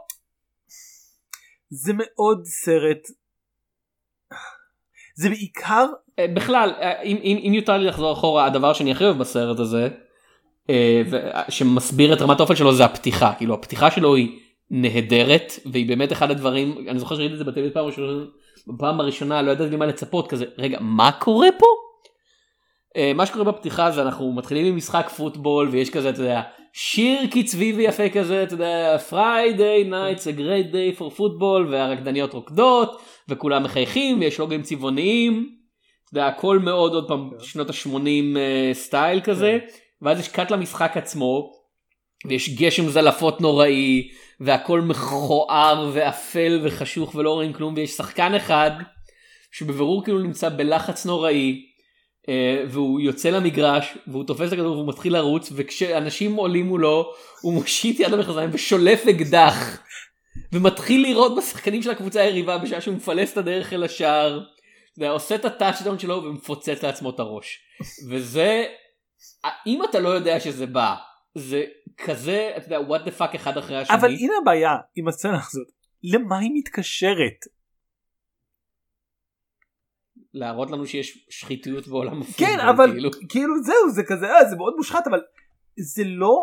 זה 1.71 1.93
מאוד 1.97 2.45
סרט... 2.45 3.22
זה 5.15 5.29
בעיקר... 5.29 5.87
אה, 6.19 6.27
בכלל 6.35 6.73
אה, 6.81 7.03
אם, 7.03 7.17
אם, 7.23 7.39
אם 7.49 7.55
יותר 7.55 7.77
לי 7.77 7.87
לחזור 7.87 8.13
אחורה 8.13 8.45
הדבר 8.45 8.73
שאני 8.73 8.93
הכי 8.93 9.05
אוהב 9.05 9.19
בסרט 9.19 9.59
הזה 9.59 9.89
אה, 10.71 11.03
שמסביר 11.49 12.13
את 12.13 12.23
רמת 12.23 12.41
האופן 12.41 12.57
שלו 12.57 12.73
זה 12.73 12.85
הפתיחה 12.85 13.33
כאילו 13.39 13.55
הפתיחה 13.55 13.91
שלו 13.91 14.15
היא 14.15 14.39
נהדרת 14.71 15.53
והיא 15.67 15.89
באמת 15.89 16.13
אחד 16.13 16.31
הדברים 16.31 16.85
אני 16.89 16.99
זוכר 16.99 17.17
שראיתי 17.17 17.33
את 17.33 17.39
זה 17.39 17.45
בטלוויזיה 17.45 17.75
פעם 17.75 17.85
ראשונה 17.85 18.25
בפעם 18.67 19.01
הראשונה 19.01 19.43
לא 19.43 19.51
ידעתי 19.51 19.71
למה 19.71 19.87
לצפות 19.87 20.29
כזה 20.29 20.45
רגע 20.59 20.79
מה 20.81 21.13
קורה 21.13 21.49
פה. 21.59 21.67
מה 23.15 23.27
שקורה 23.27 23.45
בפתיחה 23.45 23.91
זה 23.91 24.03
אנחנו 24.03 24.33
מתחילים 24.33 24.67
עם 24.67 24.77
משחק 24.77 25.09
פוטבול 25.09 25.69
ויש 25.69 25.91
כזה 25.91 26.11
אתה 26.11 26.21
יודע 26.21 26.43
שיר 26.73 27.27
קצבי 27.31 27.73
ויפה 27.73 28.09
כזה 28.09 28.43
אתה 28.43 28.55
יודע 28.55 28.97
Friday 29.11 29.91
nights 29.91 30.23
a 30.23 30.39
great 30.39 30.73
day 30.73 30.99
for 30.99 31.19
football 31.19 31.71
והרקדניות 31.71 32.33
רוקדות 32.33 33.01
וכולם 33.29 33.63
מחייכים 33.63 34.21
ויש 34.21 34.39
לוגים 34.39 34.63
צבעוניים. 34.63 35.57
אתה 36.05 36.19
יודע, 36.19 36.27
הכל 36.27 36.59
מאוד 36.59 36.95
עוד 36.95 37.09
פעם 37.09 37.31
כן. 37.31 37.45
שנות 37.45 37.71
ה-80 37.71 38.37
סטייל 38.73 39.21
כזה 39.21 39.59
ואז 40.03 40.21
יש 40.21 40.29
cut 40.29 40.51
למשחק 40.51 40.97
עצמו 40.97 41.53
ויש 42.27 42.57
גשם 42.57 42.89
זלעפות 42.89 43.41
נוראי 43.41 44.09
והכל 44.41 44.81
מכוער 44.81 45.91
ואפל 45.93 46.61
וחשוך 46.65 47.15
ולא 47.15 47.31
רואים 47.31 47.53
כלום 47.53 47.75
ויש 47.75 47.91
שחקן 47.91 48.35
אחד 48.35 48.71
שבבירור 49.53 50.05
כאילו 50.05 50.19
נמצא 50.19 50.49
בלחץ 50.49 51.07
נוראי 51.07 51.53
אה, 51.53 51.72
והוא 52.69 53.01
יוצא 53.01 53.31
למגרש 53.31 53.99
והוא 54.07 54.25
תופס 54.25 54.49
את 54.49 54.53
הכדור 54.53 54.77
והוא 54.77 54.89
מתחיל 54.89 55.13
לרוץ 55.13 55.53
וכשאנשים 55.55 56.35
עולים 56.35 56.67
מולו 56.67 57.13
הוא 57.41 57.53
מושיט 57.53 58.01
יד 58.01 58.11
למכנסיים 58.11 58.51
ושולף 58.53 59.07
אקדח 59.07 59.83
ומתחיל 60.53 61.03
לירות 61.03 61.37
בשחקנים 61.37 61.83
של 61.83 61.91
הקבוצה 61.91 62.21
היריבה 62.21 62.59
בשעה 62.59 62.81
שהוא 62.81 62.97
מפלס 62.97 63.33
את 63.33 63.37
הדרך 63.37 63.73
אל 63.73 63.85
השער. 63.85 64.41
אתה 64.93 65.03
יודע, 65.03 65.11
עושה 65.11 65.35
את 65.35 65.45
ה 65.45 65.50
touchdown 65.50 65.99
שלו 65.99 66.23
ומפוצץ 66.25 66.83
לעצמו 66.83 67.11
את 67.11 67.21
הראש 67.21 67.61
וזה 68.11 68.65
אם 69.67 69.85
אתה 69.91 70.01
לא 70.01 70.09
יודע 70.09 70.41
שזה 70.41 70.67
בא 70.67 70.95
זה 71.35 71.65
כזה 71.99 72.53
אתה 72.57 72.75
יודע 72.75 72.95
what 72.95 73.01
the 73.09 73.21
fuck 73.21 73.37
אחד 73.37 73.59
אחרי 73.59 73.77
השני. 73.77 73.97
אבל 73.97 74.11
הנה 74.11 74.33
הבעיה 74.43 74.77
עם 74.97 75.09
הסצנה 75.09 75.37
הזאת. 75.37 75.67
למה 76.05 76.39
היא 76.39 76.51
מתקשרת? 76.55 77.62
להראות 80.35 80.71
לנו 80.71 80.87
שיש 80.87 81.27
שחיתויות 81.31 81.89
בעולם 81.89 82.23
כן 82.23 82.45
הפוטבול, 82.45 82.69
אבל 82.69 82.93
כאילו. 82.93 83.11
כאילו 83.29 83.63
זהו 83.63 83.91
זה 83.91 84.03
כזה 84.03 84.33
אה, 84.35 84.45
זה 84.45 84.57
מאוד 84.57 84.75
מושחת 84.77 85.07
אבל 85.07 85.21
זה 85.77 86.03
לא 86.07 86.37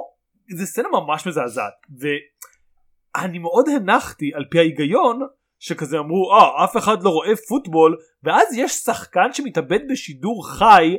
זה 0.57 0.65
סצנה 0.65 0.87
ממש 0.89 1.27
מזעזעת 1.27 1.73
ואני 1.99 3.39
מאוד 3.39 3.69
הנחתי 3.69 4.31
על 4.33 4.45
פי 4.51 4.59
ההיגיון 4.59 5.19
שכזה 5.59 5.99
אמרו 5.99 6.33
אה 6.33 6.63
אף 6.63 6.77
אחד 6.77 7.03
לא 7.03 7.09
רואה 7.09 7.35
פוטבול 7.47 7.97
ואז 8.23 8.47
יש 8.57 8.71
שחקן 8.71 9.33
שמתאבד 9.33 9.79
בשידור 9.91 10.47
חי 10.47 10.97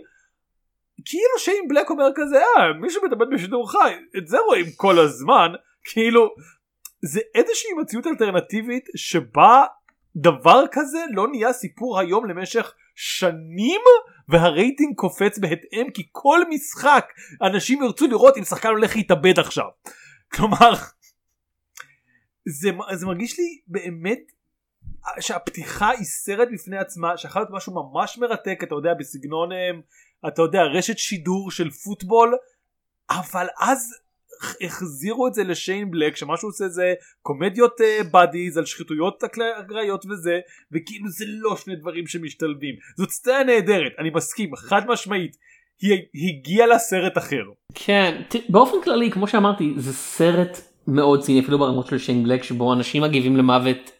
כאילו 1.04 1.38
שיין 1.38 1.68
בלק 1.68 1.90
אומר 1.90 2.08
כזה 2.14 2.36
אה 2.36 2.72
מי 2.80 2.90
שמתאבד 2.90 3.26
בשידור 3.34 3.72
חי 3.72 3.94
את 4.18 4.26
זה 4.26 4.38
רואים 4.46 4.66
כל 4.76 4.98
הזמן 4.98 5.48
כאילו 5.84 6.28
זה 7.04 7.20
איזושהי 7.34 7.70
מציאות 7.80 8.06
אלטרנטיבית 8.06 8.84
שבה 8.96 9.64
דבר 10.16 10.64
כזה 10.72 10.98
לא 11.10 11.28
נהיה 11.28 11.52
סיפור 11.52 11.98
היום 11.98 12.26
למשך 12.26 12.74
שנים 12.94 13.80
והרייטינג 14.28 14.96
קופץ 14.96 15.38
בהתאם 15.38 15.90
כי 15.94 16.08
כל 16.12 16.40
משחק 16.50 17.12
אנשים 17.42 17.82
ירצו 17.82 18.06
לראות 18.06 18.36
אם 18.36 18.44
שחקן 18.44 18.68
הולך 18.68 18.96
להתאבד 18.96 19.38
עכשיו. 19.38 19.68
כלומר 20.32 20.72
זה, 22.48 22.70
זה 22.94 23.06
מרגיש 23.06 23.38
לי 23.38 23.60
באמת 23.66 24.20
שהפתיחה 25.20 25.90
היא 25.90 26.04
סרט 26.04 26.48
בפני 26.52 26.78
עצמה 26.78 27.16
שיכול 27.16 27.42
להיות 27.42 27.50
משהו 27.52 27.74
ממש 27.74 28.18
מרתק 28.18 28.60
אתה 28.62 28.74
יודע 28.74 28.94
בסגנון 28.98 29.52
אה, 29.52 29.70
אתה 30.28 30.42
יודע 30.42 30.62
רשת 30.62 30.98
שידור 30.98 31.50
של 31.50 31.70
פוטבול 31.70 32.36
אבל 33.10 33.46
אז 33.60 33.94
החזירו 34.64 35.26
את 35.26 35.34
זה 35.34 35.44
לשיין 35.44 35.90
בלק 35.90 36.16
שמה 36.16 36.36
שהוא 36.36 36.48
עושה 36.48 36.68
זה 36.68 36.94
קומדיות 37.22 37.80
בדיז 38.12 38.58
על 38.58 38.64
שחיתויות 38.64 39.24
אקראיות 39.60 40.06
וזה 40.06 40.38
וכאילו 40.72 41.08
זה 41.08 41.24
לא 41.28 41.56
שני 41.56 41.76
דברים 41.76 42.06
שמשתלבים 42.06 42.74
זאת 42.96 43.10
סצנה 43.10 43.44
נהדרת 43.44 43.92
אני 43.98 44.10
מסכים 44.14 44.56
חד 44.56 44.82
משמעית 44.88 45.36
היא 45.80 45.98
הגיעה 46.14 46.66
לסרט 46.66 47.18
אחר. 47.18 47.42
כן 47.74 48.22
באופן 48.48 48.76
כללי 48.84 49.10
כמו 49.10 49.28
שאמרתי 49.28 49.74
זה 49.76 49.92
סרט 49.92 50.60
מאוד 50.86 51.20
ציני 51.20 51.40
אפילו 51.40 51.58
ברמות 51.58 51.86
של 51.86 51.98
שיין 51.98 52.24
בלק 52.24 52.42
שבו 52.42 52.72
אנשים 52.72 53.02
מגיבים 53.02 53.36
למוות 53.36 53.90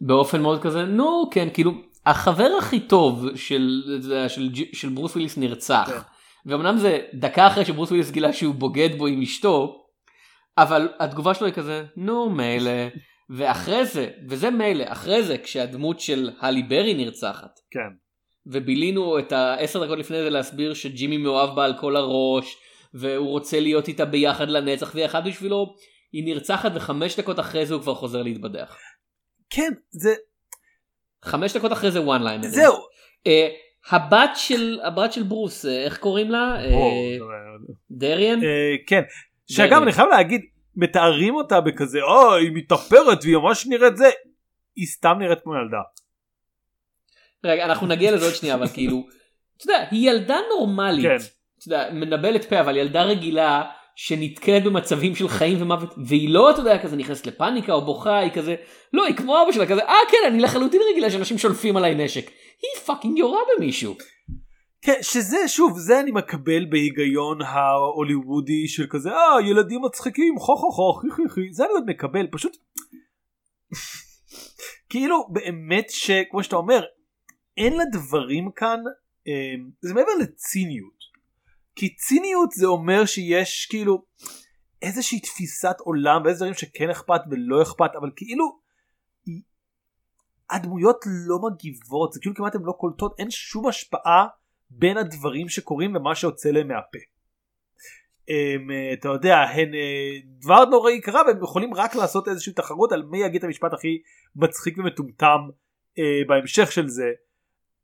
באופן 0.00 0.42
מאוד 0.42 0.62
כזה 0.62 0.84
נו 0.84 1.30
כן 1.30 1.48
כאילו 1.54 1.72
החבר 2.06 2.48
הכי 2.58 2.80
טוב 2.80 3.26
של 3.34 3.82
של, 4.02 4.28
של, 4.28 4.50
של 4.72 4.88
ברוס 4.88 5.12
וויליס 5.12 5.38
נרצח. 5.38 5.84
כן. 5.86 5.98
ואמנם 6.46 6.76
זה 6.76 6.98
דקה 7.14 7.46
אחרי 7.46 7.64
שברוס 7.64 7.88
וויליס 7.88 8.10
גילה 8.10 8.32
שהוא 8.32 8.54
בוגד 8.54 8.88
בו 8.98 9.06
עם 9.06 9.22
אשתו 9.22 9.81
אבל 10.58 10.88
התגובה 10.98 11.34
שלו 11.34 11.46
היא 11.46 11.54
כזה 11.54 11.84
נו 11.96 12.30
מילא 12.30 12.88
ואחרי 13.30 13.86
זה 13.86 14.10
וזה 14.28 14.50
מילא 14.50 14.84
אחרי 14.88 15.22
זה 15.22 15.38
כשהדמות 15.38 16.00
של 16.00 16.30
הלי 16.40 16.62
ברי 16.62 16.94
נרצחת 16.94 17.58
כן. 17.70 17.96
ובילינו 18.46 19.18
את 19.18 19.32
העשר 19.32 19.84
דקות 19.84 19.98
לפני 19.98 20.22
זה 20.22 20.30
להסביר 20.30 20.74
שג'ימי 20.74 21.16
מאוהב 21.16 21.56
בה 21.56 21.64
על 21.64 21.74
כל 21.80 21.96
הראש 21.96 22.56
והוא 22.94 23.28
רוצה 23.28 23.60
להיות 23.60 23.88
איתה 23.88 24.04
ביחד 24.04 24.48
לנצח 24.48 24.92
ואחד 24.94 25.26
בשבילו 25.26 25.74
היא 26.12 26.24
נרצחת 26.24 26.72
וחמש 26.74 27.20
דקות 27.20 27.40
אחרי 27.40 27.66
זה 27.66 27.74
הוא 27.74 27.82
כבר 27.82 27.94
חוזר 27.94 28.22
להתבדח. 28.22 28.76
כן 29.50 29.72
זה 29.90 30.14
חמש 31.24 31.56
דקות 31.56 31.72
אחרי 31.72 31.90
זה 31.90 32.00
וואן 32.00 32.22
ליינר. 32.22 32.48
זהו. 32.48 32.74
הבת 33.90 34.30
של 34.34 34.80
הבת 34.84 35.12
של 35.12 35.22
ברוס 35.22 35.66
אה, 35.66 35.84
איך 35.84 35.98
קוראים 35.98 36.30
לה? 36.30 36.56
אה, 36.58 37.16
דריאן? 37.90 38.40
כן. 38.86 39.02
שאגב. 39.50 39.82
אני 39.82 39.92
חייב 39.92 40.08
להגיד 40.08 40.40
מתארים 40.76 41.34
אותה 41.34 41.60
בכזה 41.60 41.98
אה 42.02 42.34
היא 42.34 42.50
מתאפרת 42.54 43.18
והיא 43.22 43.36
ממש 43.36 43.66
נראית 43.66 43.96
זה 43.96 44.10
היא 44.76 44.86
סתם 44.86 45.16
נראית 45.18 45.38
כמו 45.42 45.54
ילדה. 45.54 45.82
רגע 47.44 47.64
אנחנו 47.64 47.86
נגיע 47.86 48.12
לזה 48.12 48.24
עוד 48.24 48.34
שנייה 48.34 48.54
אבל 48.54 48.68
כאילו 48.68 49.06
אתה 49.56 49.64
יודע 49.64 49.84
היא 49.90 50.10
ילדה 50.10 50.36
נורמלית. 50.50 51.06
כן. 51.06 51.16
אתה 51.58 51.66
יודע, 51.66 51.88
מנבלת 51.92 52.44
פה 52.44 52.60
אבל 52.60 52.76
ילדה 52.76 53.02
רגילה 53.02 53.62
שנתקלת 53.96 54.64
במצבים 54.64 55.14
של 55.14 55.28
חיים 55.28 55.62
ומוות 55.62 55.94
והיא 56.06 56.28
לא 56.28 56.50
אתה 56.50 56.60
יודע 56.60 56.82
כזה 56.82 56.96
נכנסת 56.96 57.26
לפאניקה 57.26 57.72
או 57.72 57.84
בוכה 57.84 58.18
היא 58.18 58.30
כזה 58.30 58.54
לא 58.92 59.06
היא 59.06 59.16
כמו 59.16 59.42
אבא 59.42 59.52
שלה 59.52 59.66
כזה 59.66 59.80
אה 59.82 59.94
כן 60.10 60.32
אני 60.32 60.40
לחלוטין 60.40 60.80
רגילה 60.90 61.10
שאנשים 61.10 61.38
שולפים 61.38 61.76
עליי 61.76 61.94
נשק 61.94 62.30
היא 62.62 62.82
פאקינג 62.84 63.18
יורה 63.18 63.38
במישהו. 63.56 63.94
כן 64.82 64.98
שזה 65.02 65.48
שוב 65.48 65.78
זה 65.78 66.00
אני 66.00 66.10
מקבל 66.10 66.64
בהיגיון 66.70 67.42
ההוליוודי 67.42 68.68
של 68.68 68.86
כזה 68.90 69.10
אה 69.10 69.40
ילדים 69.40 69.82
מצחיקים 69.82 70.38
חו 70.38 70.56
חו 70.56 70.72
חו 70.72 70.92
חי 70.92 71.10
חי 71.10 71.28
חי. 71.28 71.52
זה 71.52 71.64
אני 71.64 71.72
עוד 71.72 71.84
מקבל 71.86 72.26
פשוט 72.32 72.56
כאילו 74.90 75.28
באמת 75.32 75.90
שכמו 75.90 76.42
שאתה 76.42 76.56
אומר 76.56 76.84
אין 77.56 77.72
לדברים 77.78 78.50
כאן 78.50 78.80
אה, 79.28 79.54
זה 79.80 79.94
מעבר 79.94 80.14
לציניות. 80.20 81.02
כי 81.76 81.94
ציניות 81.94 82.50
זה 82.50 82.66
אומר 82.66 83.06
שיש 83.06 83.66
כאילו 83.70 84.04
איזושהי 84.82 85.20
תפיסת 85.20 85.76
עולם 85.78 86.22
ואיזה 86.24 86.38
דברים 86.38 86.54
שכן 86.54 86.90
אכפת 86.90 87.20
ולא 87.30 87.62
אכפת 87.62 87.90
אבל 88.00 88.10
כאילו 88.16 88.62
הדמויות 90.50 90.96
לא 91.26 91.38
מגיבות 91.38 92.12
זה 92.12 92.20
כאילו 92.20 92.34
כמעט 92.34 92.54
הן 92.54 92.62
לא 92.64 92.72
קולטות 92.72 93.14
אין 93.18 93.30
שום 93.30 93.68
השפעה 93.68 94.26
בין 94.78 94.96
הדברים 94.96 95.48
שקורים 95.48 95.96
ומה 95.96 96.14
שיוצא 96.14 96.50
להם 96.50 96.68
מהפה. 96.68 96.98
הם, 98.28 98.70
אה, 98.70 98.92
אתה 98.92 99.08
יודע 99.08 99.36
הן 99.36 99.74
אה, 99.74 100.18
דבר 100.40 100.64
נוראי 100.64 101.00
קרה 101.00 101.22
והם 101.26 101.42
יכולים 101.42 101.74
רק 101.74 101.94
לעשות 101.94 102.28
איזושהי 102.28 102.52
תחרות 102.52 102.92
על 102.92 103.02
מי 103.02 103.24
יגיד 103.24 103.38
את 103.38 103.44
המשפט 103.44 103.72
הכי 103.72 103.98
מצחיק 104.36 104.78
ומטומטם 104.78 105.40
אה, 105.98 106.22
בהמשך 106.28 106.72
של 106.72 106.88
זה 106.88 107.10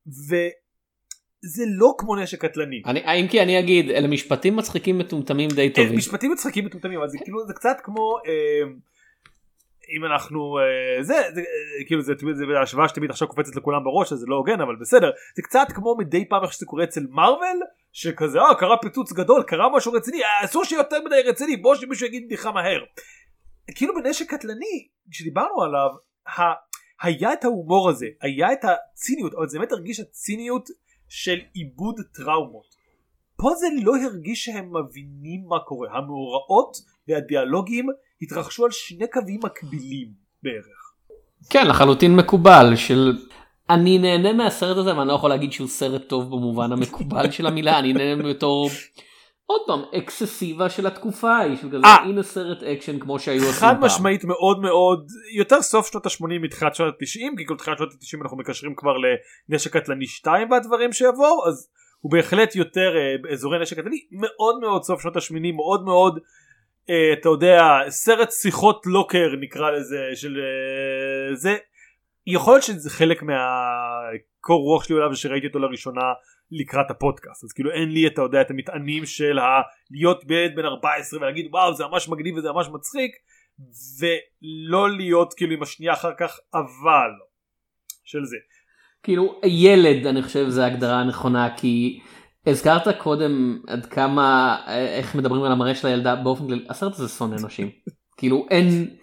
וזה 0.07 1.64
לא 1.66 1.95
כמו 1.99 2.16
נשק 2.16 2.45
קטלני. 2.45 2.83
אני, 2.87 3.21
אם 3.21 3.28
כי 3.28 3.42
אני 3.42 3.59
אגיד 3.59 3.90
אלה 3.90 4.09
משפטים 4.09 4.57
מצחיקים 4.57 4.99
מטומטמים 4.99 5.49
די 5.50 5.68
אה, 5.68 5.75
טובים. 5.75 5.99
משפטים 5.99 6.33
מצחיקים 6.33 6.64
מטומטמים 6.64 6.99
אבל 6.99 7.09
זה 7.09 7.18
כאילו 7.25 7.47
זה 7.47 7.54
קצת 7.54 7.76
כמו 7.83 8.16
אה, 8.26 8.73
אם 9.97 10.04
אנחנו 10.04 10.59
אה, 10.59 11.02
זה, 11.02 11.14
זה 11.35 11.40
אה, 11.40 11.85
כאילו 11.87 12.02
זה, 12.02 12.12
זה, 12.21 12.47
זה 12.52 12.61
השוואה 12.62 12.88
שתמיד 12.88 13.11
עכשיו 13.11 13.28
קופצת 13.28 13.57
לכולם 13.57 13.85
בראש 13.85 14.12
אז 14.12 14.18
זה 14.18 14.26
לא 14.28 14.37
הוגן 14.37 14.61
אבל 14.61 14.76
בסדר 14.80 15.11
זה 15.37 15.42
קצת 15.42 15.66
כמו 15.75 15.97
מדי 15.99 16.28
פעם 16.28 16.42
איך 16.42 16.52
שזה 16.52 16.66
קורה 16.66 16.85
אצל 16.85 17.07
מארוול 17.11 17.61
שכזה 17.92 18.40
אה 18.40 18.54
קרה 18.54 18.76
פיצוץ 18.76 19.12
גדול 19.12 19.42
קרה 19.42 19.76
משהו 19.76 19.92
רציני 19.92 20.23
אה, 20.23 20.45
אסור 20.45 20.64
שיהיה 20.64 20.80
יותר 20.80 20.97
מדי 21.04 21.23
רציני 21.26 21.57
בוא 21.57 21.75
שמישהו 21.75 22.07
יגיד 22.07 22.25
בדיחה 22.26 22.52
מהר. 22.52 22.80
כאילו 23.75 23.95
בנשק 23.95 24.30
קטלני 24.35 24.88
כשדיברנו 25.11 25.62
עליו 25.62 25.90
ה, 26.28 26.42
היה 27.02 27.33
את 27.33 27.45
ההומור 27.45 27.88
הזה 27.90 28.07
היה 28.21 28.52
את 28.52 28.64
הציניות 28.64 29.35
אבל 29.35 29.49
זה 29.49 29.59
באמת 29.59 29.73
הרגיש 29.73 30.00
הציניות 30.00 30.68
של 31.09 31.38
עיבוד 31.54 32.00
טראומות. 32.14 32.78
פה 33.37 33.50
זה 33.54 33.66
לא 33.83 33.92
הרגיש 33.97 34.45
שהם 34.45 34.76
מבינים 34.76 35.45
מה 35.49 35.59
קורה 35.66 35.88
המאורעות 35.92 36.76
והדיאלוגים 37.09 37.87
התרחשו 38.22 38.64
על 38.64 38.70
שני 38.70 39.06
קווים 39.12 39.40
מקבילים 39.44 40.08
בערך. 40.42 40.92
כן 41.50 41.66
לחלוטין 41.66 42.16
מקובל 42.16 42.76
של 42.76 43.16
אני 43.70 43.98
נהנה 43.98 44.32
מהסרט 44.32 44.76
הזה 44.76 44.96
ואני 44.96 45.08
לא 45.08 45.12
יכול 45.12 45.30
להגיד 45.30 45.52
שהוא 45.52 45.68
סרט 45.68 46.08
טוב 46.08 46.30
במובן 46.30 46.72
המקובל 46.72 47.30
של 47.30 47.46
המילה 47.46 47.78
אני 47.78 47.92
נהנה 47.92 48.28
בתור 48.28 48.70
עוד 49.46 49.60
פעם 49.66 49.82
אקססיבה 49.98 50.70
של 50.70 50.87
התקופה 50.87 51.30
ההיא 51.30 51.56
של 51.56 51.68
כזה 51.68 51.84
אה. 51.84 51.96
הנה 51.96 52.22
סרט 52.22 52.62
אקשן 52.62 52.98
כמו 52.98 53.18
שהיו 53.18 53.46
עושים 53.46 53.60
פעם. 53.61 53.75
חד 53.75 53.85
משמעית 53.84 54.25
מאוד 54.25 54.60
מאוד 54.60 55.06
יותר 55.37 55.62
סוף 55.62 55.90
שנות 55.90 56.06
ה-80 56.06 56.42
מתחילת 56.42 56.75
שנות 56.75 56.94
ה-90 56.94 57.38
כי 57.38 57.46
כל 57.46 57.56
תחילת 57.56 57.78
שנות 57.78 57.92
ה-90 57.92 58.22
אנחנו 58.22 58.37
מקשרים 58.37 58.75
כבר 58.76 58.92
לנשק 59.48 59.76
קטלני 59.76 60.06
2 60.06 60.50
והדברים 60.50 60.92
שיבואו 60.92 61.48
אז 61.48 61.68
הוא 62.00 62.12
בהחלט 62.12 62.56
יותר 62.56 62.96
אה, 62.96 63.14
באזורי 63.22 63.58
נשק 63.62 63.78
קטלני 63.78 63.96
מאוד 64.10 64.60
מאוד 64.60 64.82
סוף 64.82 65.02
שנות 65.02 65.16
ה-80 65.16 65.52
מאוד 65.54 65.84
מאוד 65.84 66.18
אתה 67.12 67.28
יודע 67.28 67.62
סרט 67.88 68.30
שיחוד 68.30 68.83
לוקר 68.87 69.28
נקרא 69.40 69.71
לזה 69.71 69.99
של 70.14 70.37
אה, 70.40 71.35
זה 71.35 71.57
יכול 72.26 72.54
להיות 72.54 72.62
שזה 72.62 72.90
חלק 72.90 73.23
מהקור 73.23 74.62
רוח 74.62 74.85
שלי 74.85 74.97
עליו 74.97 75.16
שראיתי 75.16 75.47
אותו 75.47 75.59
לראשונה 75.59 76.12
לקראת 76.50 76.90
הפודקאסט 76.90 77.45
אז 77.45 77.52
כאילו 77.52 77.71
אין 77.71 77.88
לי 77.88 78.07
אתה 78.07 78.23
יודע 78.23 78.40
את 78.40 78.50
המטענים 78.50 79.07
של. 79.07 79.38
להיות 79.90 80.24
ילד 80.31 80.57
בן 80.57 80.64
14 80.64 81.20
ולהגיד 81.20 81.46
וואו 81.51 81.74
זה 81.74 81.85
ממש 81.87 82.09
מגניב 82.09 82.37
וזה 82.37 82.53
ממש 82.53 82.68
מצחיק 82.72 83.11
ולא 84.01 84.90
להיות 84.90 85.35
כאילו 85.35 85.53
עם 85.53 85.62
השנייה 85.62 85.92
אחר 85.92 86.12
כך 86.18 86.38
אבל 86.55 87.11
של 88.05 88.24
זה. 88.24 88.37
כאילו 89.03 89.40
ילד 89.44 90.07
אני 90.07 90.22
חושב 90.22 90.48
זה 90.48 90.64
ההגדרה 90.64 91.01
הנכונה 91.01 91.57
כי 91.57 92.01
הזכרת 92.46 92.98
קודם 92.98 93.59
עד 93.66 93.87
כמה 93.87 94.57
אה, 94.68 94.96
איך 94.96 95.14
מדברים 95.14 95.42
על 95.42 95.53
המראה 95.53 95.74
של 95.74 95.87
הילדה 95.88 96.16
באופן 96.16 96.46
כללי 96.46 96.64
הסרט 96.68 96.92
הזה 96.94 97.09
שונא 97.09 97.37
נשים 97.46 97.70
כאילו 98.18 98.46
אין 98.51 98.96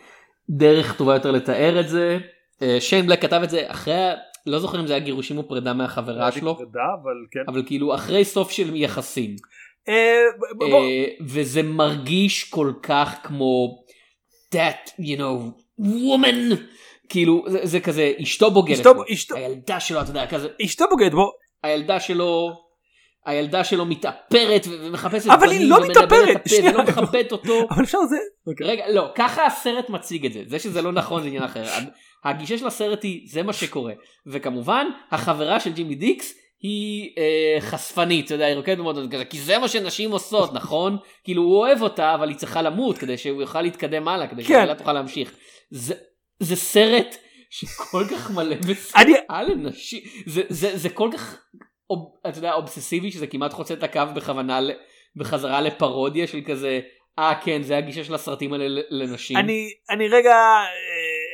דרך 0.50 0.98
טובה 0.98 1.14
יותר 1.14 1.32
לתאר 1.32 1.80
את 1.80 1.90
זה 1.90 2.18
אה, 2.62 2.78
שיין 2.80 3.06
בלק 3.08 3.22
כתב 3.22 3.42
את 3.44 3.50
זה 3.50 3.64
אחרי 3.68 3.94
לא 4.48 4.60
זוכר 4.60 4.80
אם 4.80 4.88
זה 4.88 4.94
היה 4.94 5.06
גירושים 5.06 5.38
או 5.38 5.48
פרידה 5.48 5.74
מהחברה 5.74 6.32
שלו 6.32 6.56
פרידה, 6.58 6.80
אבל 7.04 7.12
כן. 7.32 7.40
אבל 7.48 7.64
כאילו 7.66 7.96
אחרי 7.96 8.26
סוף 8.26 8.52
של 8.52 8.76
יחסים 8.76 9.36
אה, 9.90 10.22
וזה 11.22 11.64
מרגיש 11.64 12.44
כל 12.50 12.74
כך 12.84 13.16
כמו 13.24 13.78
that 14.56 14.90
you 15.02 15.18
know 15.20 15.60
woman 15.80 16.56
כאילו 17.10 17.44
זה, 17.48 17.60
זה 17.64 17.80
כזה 17.80 18.14
אשתו 18.22 18.52
בוגדת 18.52 18.78
אשתו- 18.80 18.94
בו. 18.96 19.04
אשתו- 19.14 19.36
הילדה 19.36 19.80
שלו 19.80 20.02
אתה 20.02 20.10
יודע 20.10 20.28
כזה 20.28 20.48
אשתו 20.66 20.86
בוגד 20.90 21.12
בו 21.12 21.32
הילדה 21.64 22.00
שלו 22.00 22.50
הילדה 23.26 23.64
שלו 23.64 23.86
מתאפרת 23.86 24.68
ומחפשת 24.70 25.30
אבל 25.30 25.50
היא 25.50 25.70
לא 25.70 25.88
מתאפרת, 25.88 26.50
שנייה. 26.50 26.72
ולא 26.74 26.84
מכבדת 26.84 27.32
אותו. 27.32 27.62
אבל 27.72 27.84
אפשר 27.84 27.98
זה. 28.10 28.18
אוקיי. 28.48 28.68
רגע 28.68 28.84
לא 28.90 29.08
ככה 29.16 29.46
הסרט 29.46 29.90
מציג 29.90 30.26
את 30.26 30.34
זה 30.34 30.44
זה 30.48 30.60
שזה 30.60 30.82
לא 30.82 30.92
נכון 30.92 31.22
זה 31.22 31.28
עניין 31.28 31.44
אחר. 31.44 31.64
הגישה 32.24 32.58
של 32.58 32.68
הסרט 32.68 33.04
היא 33.04 33.22
זה 33.32 33.44
מה 33.44 33.54
שקורה 33.54 33.94
וכמובן 34.28 34.88
החברה 35.12 35.60
של 35.60 35.74
ג'ימי 35.74 35.96
דיקס 35.96 36.34
היא 36.62 37.10
אה, 37.18 37.62
חשפנית 37.62 38.26
אתה 38.26 38.34
יודע 38.34 38.46
היא 38.46 38.56
רוקדת 38.56 38.78
במועדון 38.78 39.10
כזה 39.12 39.26
כי 39.26 39.40
זה 39.40 39.58
מה 39.60 39.68
שנשים 39.68 40.12
עושות 40.12 40.54
נכון 40.60 40.98
כאילו 41.24 41.44
הוא 41.44 41.58
אוהב 41.58 41.82
אותה 41.82 42.16
אבל 42.16 42.30
היא 42.30 42.38
צריכה 42.38 42.62
למות 42.62 42.98
כדי 42.98 43.18
שהוא 43.18 43.42
יוכל 43.42 43.62
להתקדם 43.62 44.08
הלאה 44.08 44.28
כדי 44.28 44.44
כן. 44.44 44.48
שהילדה 44.54 44.76
תוכל 44.76 44.94
להמשיך. 44.94 45.32
זה, 45.72 45.94
זה 46.40 46.56
סרט 46.56 47.16
שכל 47.50 48.04
כך 48.12 48.32
מלא 48.32 48.56
אני- 48.56 48.74
בשנאה 48.74 49.44
לנשים 49.44 50.00
זה, 50.26 50.42
זה, 50.50 50.78
זה 50.78 50.90
כל 50.90 51.10
כך 51.14 51.38
אתה 52.28 52.38
יודע 52.38 52.54
אובססיבי 52.54 53.12
שזה 53.12 53.28
כמעט 53.28 53.54
חוצה 53.54 53.74
את 53.74 53.84
הקו 53.84 54.02
בכוונה 54.16 54.60
בחזרה 55.16 55.62
לפרודיה 55.62 56.28
של 56.28 56.42
כזה 56.48 56.80
אה 57.20 57.42
כן 57.44 57.62
זה 57.62 57.78
הגישה 57.78 58.04
של 58.04 58.16
הסרטים 58.16 58.54
האלה 58.54 58.82
לנשים. 58.90 59.38
אני 59.38 59.74
אני 59.90 60.08
רגע 60.08 60.36
אה, 60.36 60.66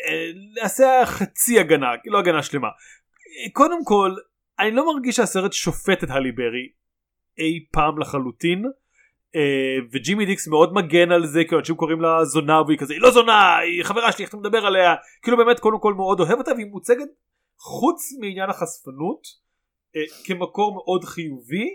אה, 0.07 0.31
נעשה 0.61 1.01
חצי 1.05 1.59
הגנה 1.59 1.91
לא 2.05 2.19
הגנה 2.19 2.43
שלמה. 2.43 2.67
אה, 2.67 3.51
קודם 3.53 3.85
כל 3.85 4.15
אני 4.59 4.71
לא 4.71 4.93
מרגיש 4.93 5.15
שהסרט 5.15 5.53
שופט 5.53 6.03
את 6.03 6.09
הלי 6.09 6.31
ברי 6.31 6.69
אי 7.39 7.65
פעם 7.71 7.99
לחלוטין. 7.99 8.63
אה, 9.35 9.77
וג'ימי 9.91 10.25
דיקס 10.25 10.47
מאוד 10.47 10.73
מגן 10.73 11.11
על 11.11 11.25
זה 11.25 11.41
כי 11.49 11.55
אנשים 11.55 11.75
קוראים 11.75 12.01
לה 12.01 12.25
זונה 12.25 12.61
והיא 12.61 12.77
כזה 12.77 12.93
היא 12.93 13.01
לא 13.01 13.11
זונה 13.11 13.57
היא 13.57 13.83
חברה 13.83 14.11
שלי 14.11 14.23
איך 14.23 14.29
אתה 14.29 14.37
מדבר 14.37 14.65
עליה 14.65 14.95
כאילו 15.21 15.37
באמת 15.37 15.59
קודם 15.59 15.79
כל 15.79 15.93
מאוד 15.93 16.19
אוהב 16.19 16.37
אותה 16.37 16.51
והיא 16.53 16.65
מוצגת 16.65 17.07
חוץ 17.57 18.01
מעניין 18.21 18.49
החשפנות 18.49 19.21
אה, 19.27 19.41
כמקור 20.25 20.73
מאוד 20.73 21.03
חיובי 21.03 21.67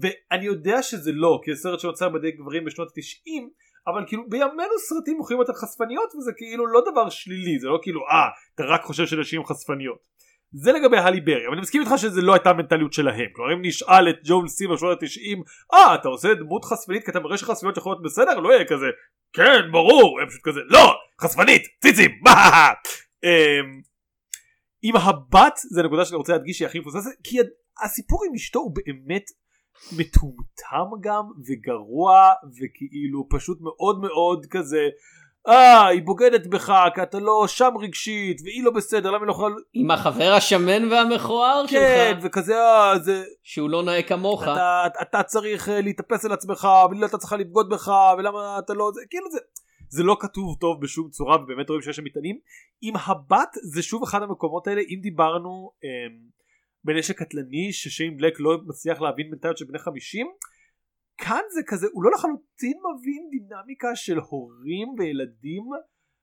ואני 0.00 0.44
יודע 0.44 0.82
שזה 0.82 1.12
לא 1.12 1.40
כי 1.44 1.54
זה 1.54 1.62
סרט 1.62 1.80
שנוצר 1.80 2.08
בידי 2.08 2.30
גברים 2.30 2.64
בשנות 2.64 2.88
ה-90 2.88 3.42
אבל 3.86 4.04
כאילו 4.06 4.28
בימינו 4.28 4.78
סרטים 4.88 5.16
מוכרים 5.16 5.38
יותר 5.38 5.52
חשפניות 5.52 6.14
וזה 6.14 6.32
כאילו 6.36 6.66
לא 6.66 6.80
דבר 6.92 7.10
שלילי 7.10 7.58
זה 7.58 7.68
לא 7.68 7.78
כאילו 7.82 8.00
אה 8.00 8.28
אתה 8.54 8.64
רק 8.64 8.82
חושב 8.82 9.06
שנשים 9.06 9.44
חשפניות. 9.44 10.18
זה 10.52 10.72
לגבי 10.72 10.98
הלי 10.98 11.20
ברי 11.20 11.46
אבל 11.46 11.52
אני 11.52 11.60
מסכים 11.60 11.80
איתך 11.80 11.92
שזה 11.96 12.22
לא 12.22 12.32
הייתה 12.32 12.50
המנטליות 12.50 12.92
שלהם 12.92 13.26
כלומר 13.32 13.52
אם 13.52 13.58
נשאל 13.62 14.08
את 14.10 14.16
ג'ול 14.24 14.48
סי 14.48 14.66
בשנות 14.66 15.02
ה-90 15.02 15.38
אה 15.74 15.94
אתה 15.94 16.08
עושה 16.08 16.34
דמות 16.34 16.64
חשפנית 16.64 17.04
כי 17.04 17.10
אתה 17.10 17.20
מראה 17.20 17.38
שחשפניות 17.38 17.76
יכולות 17.76 18.02
בסדר 18.02 18.38
לא 18.40 18.52
יהיה 18.52 18.64
כזה 18.64 18.86
כן 19.32 19.72
ברור 19.72 20.20
הם 20.20 20.28
פשוט 20.28 20.40
כזה 20.44 20.60
לא 20.64 20.94
חשפנית 21.20 21.62
ציצים 21.82 22.10
אמ, 23.24 23.80
עם 24.82 24.96
הבת 24.96 25.60
זה 25.70 25.82
נקודה 25.82 26.04
שאני 26.04 26.16
רוצה 26.16 26.32
להדגיש 26.32 26.58
שהיא 26.58 26.68
הכי 26.68 26.78
מפוססת 26.78 27.10
כי 27.24 27.38
הסיפור 27.84 28.24
עם 28.28 28.34
אשתו 28.34 28.58
הוא 28.58 28.74
באמת 28.74 29.24
מטומטם 29.92 31.00
גם 31.00 31.24
וגרוע 31.48 32.32
וכאילו 32.56 33.26
פשוט 33.30 33.58
מאוד 33.60 34.00
מאוד 34.00 34.46
כזה 34.50 34.88
אה 35.48 35.86
היא 35.86 36.02
בוגדת 36.02 36.46
בך 36.46 36.72
כי 36.94 37.02
אתה 37.02 37.18
לא 37.18 37.44
שם 37.46 37.70
רגשית 37.80 38.40
והיא 38.44 38.64
לא 38.64 38.70
בסדר 38.70 39.10
למה 39.10 39.18
היא 39.18 39.26
לא 39.26 39.32
יכולה 39.32 39.54
עם 39.72 39.90
החבר 39.90 40.32
השמן 40.32 40.92
והמכוער 40.92 41.64
כן 41.68 42.14
שלך 42.14 42.24
וכזה 42.24 42.54
אה 42.56 42.98
זה 42.98 43.24
שהוא 43.42 43.70
לא 43.70 43.82
נאה 43.82 44.02
כמוך. 44.02 44.42
אתה, 44.42 44.86
אתה 45.02 45.22
צריך 45.22 45.68
אה, 45.68 45.80
להתאפס 45.80 46.24
על 46.24 46.32
עצמך 46.32 46.68
ולא 46.90 47.06
אתה 47.06 47.18
צריכה 47.18 47.36
לבגוד 47.36 47.68
בך 47.70 47.92
ולמה 48.18 48.58
אתה 48.58 48.74
לא 48.74 48.90
זה 48.94 49.00
כאילו 49.10 49.30
זה 49.30 49.38
זה 49.88 50.02
לא 50.02 50.16
כתוב 50.20 50.56
טוב 50.60 50.80
בשום 50.82 51.10
צורה 51.10 51.36
ובאמת 51.42 51.68
רואים 51.68 51.82
שיש 51.82 51.96
שם 51.96 52.04
מטענים. 52.04 52.38
עם 52.80 52.94
הבת 53.06 53.48
זה 53.62 53.82
שוב 53.82 54.02
אחד 54.02 54.22
המקומות 54.22 54.66
האלה. 54.66 54.80
אם 54.80 54.98
דיברנו 55.02 55.70
אמ, 55.84 56.28
בנשק 56.84 57.18
קטלני 57.18 57.72
ששיין 57.72 58.16
בלק 58.16 58.40
לא 58.40 58.58
מצליח 58.66 59.00
להבין 59.00 59.30
מנטליות 59.30 59.58
של 59.58 59.64
בני 59.64 59.78
50 59.78 60.26
כאן 61.18 61.42
זה 61.54 61.60
כזה 61.66 61.86
הוא 61.92 62.04
לא 62.04 62.10
לחלוטין 62.14 62.76
מבין 62.94 63.28
דינמיקה 63.30 63.96
של 63.96 64.18
הורים 64.18 64.88
וילדים 64.98 65.64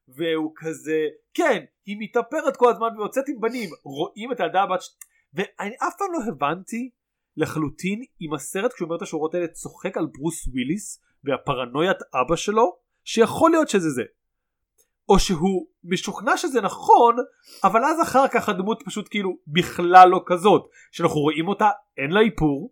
והוא 0.08 0.52
כזה 0.56 1.00
כן 1.34 1.64
היא 1.86 1.98
מתאפרת 2.00 2.58
כל 2.58 2.70
הזמן 2.70 2.88
ויוצאת 2.98 3.24
עם 3.28 3.40
בנים. 3.42 3.70
רואים 3.84 4.32
את 4.32 4.40
הילדה 4.40 4.64
הבת 4.64 4.82
ש- 4.82 4.90
ואני 5.34 5.76
אף 5.88 5.94
פעם 5.98 6.08
לא 6.14 6.20
הבנתי 6.28 6.90
לחלוטין 7.38 8.04
אם 8.22 8.34
הסרט 8.34 8.74
כשהוא 8.74 8.86
אומר 8.88 8.98
את 8.98 9.02
השורות 9.02 9.34
האלה 9.36 9.48
צוחק 9.48 9.98
על 9.98 10.06
ברוס 10.06 10.48
וויליס 10.48 11.02
והפרנויית 11.24 11.98
אבא 12.22 12.36
שלו 12.36 12.78
שיכול 13.06 13.52
להיות 13.52 13.70
שזה 13.70 13.90
זה. 13.90 14.04
או 15.10 15.20
שהוא 15.20 15.68
משוכנע 15.84 16.38
שזה 16.38 16.62
נכון 16.62 17.16
אבל 17.64 17.86
אז 17.86 18.02
אחר 18.02 18.28
כך 18.28 18.50
הדמות 18.50 18.84
פשוט 18.86 19.08
כאילו 19.12 19.38
בכלל 19.48 20.10
לא 20.10 20.24
כזאת 20.26 20.70
שאנחנו 20.92 21.20
רואים 21.20 21.48
אותה 21.48 21.70
אין 21.98 22.12
לה 22.12 22.20
איפור 22.22 22.72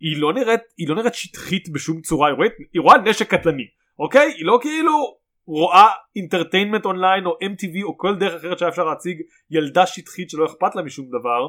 היא 0.00 0.20
לא 0.20 0.32
נראית 0.32 0.60
היא 0.78 0.88
לא 0.88 0.94
נראית 0.94 1.14
שטחית 1.14 1.68
בשום 1.68 2.00
צורה 2.00 2.28
היא 2.28 2.36
רואה, 2.36 2.48
היא 2.72 2.82
רואה 2.82 2.98
נשק 2.98 3.34
קטלני 3.34 3.66
אוקיי? 3.98 4.32
היא 4.36 4.46
לא 4.46 4.58
כאילו 4.62 5.16
רואה 5.46 5.88
אינטרטיינמנט 6.16 6.84
אונליין 6.84 7.26
או 7.26 7.32
MTV 7.32 7.84
או 7.84 7.98
כל 7.98 8.14
דרך 8.14 8.34
אחרת 8.34 8.58
שהיה 8.58 8.68
אפשר 8.68 8.84
להציג 8.84 9.22
ילדה 9.50 9.86
שטחית 9.86 10.30
שלא 10.30 10.46
אכפת 10.46 10.74
לה 10.74 10.82
משום 10.82 11.06
דבר 11.08 11.48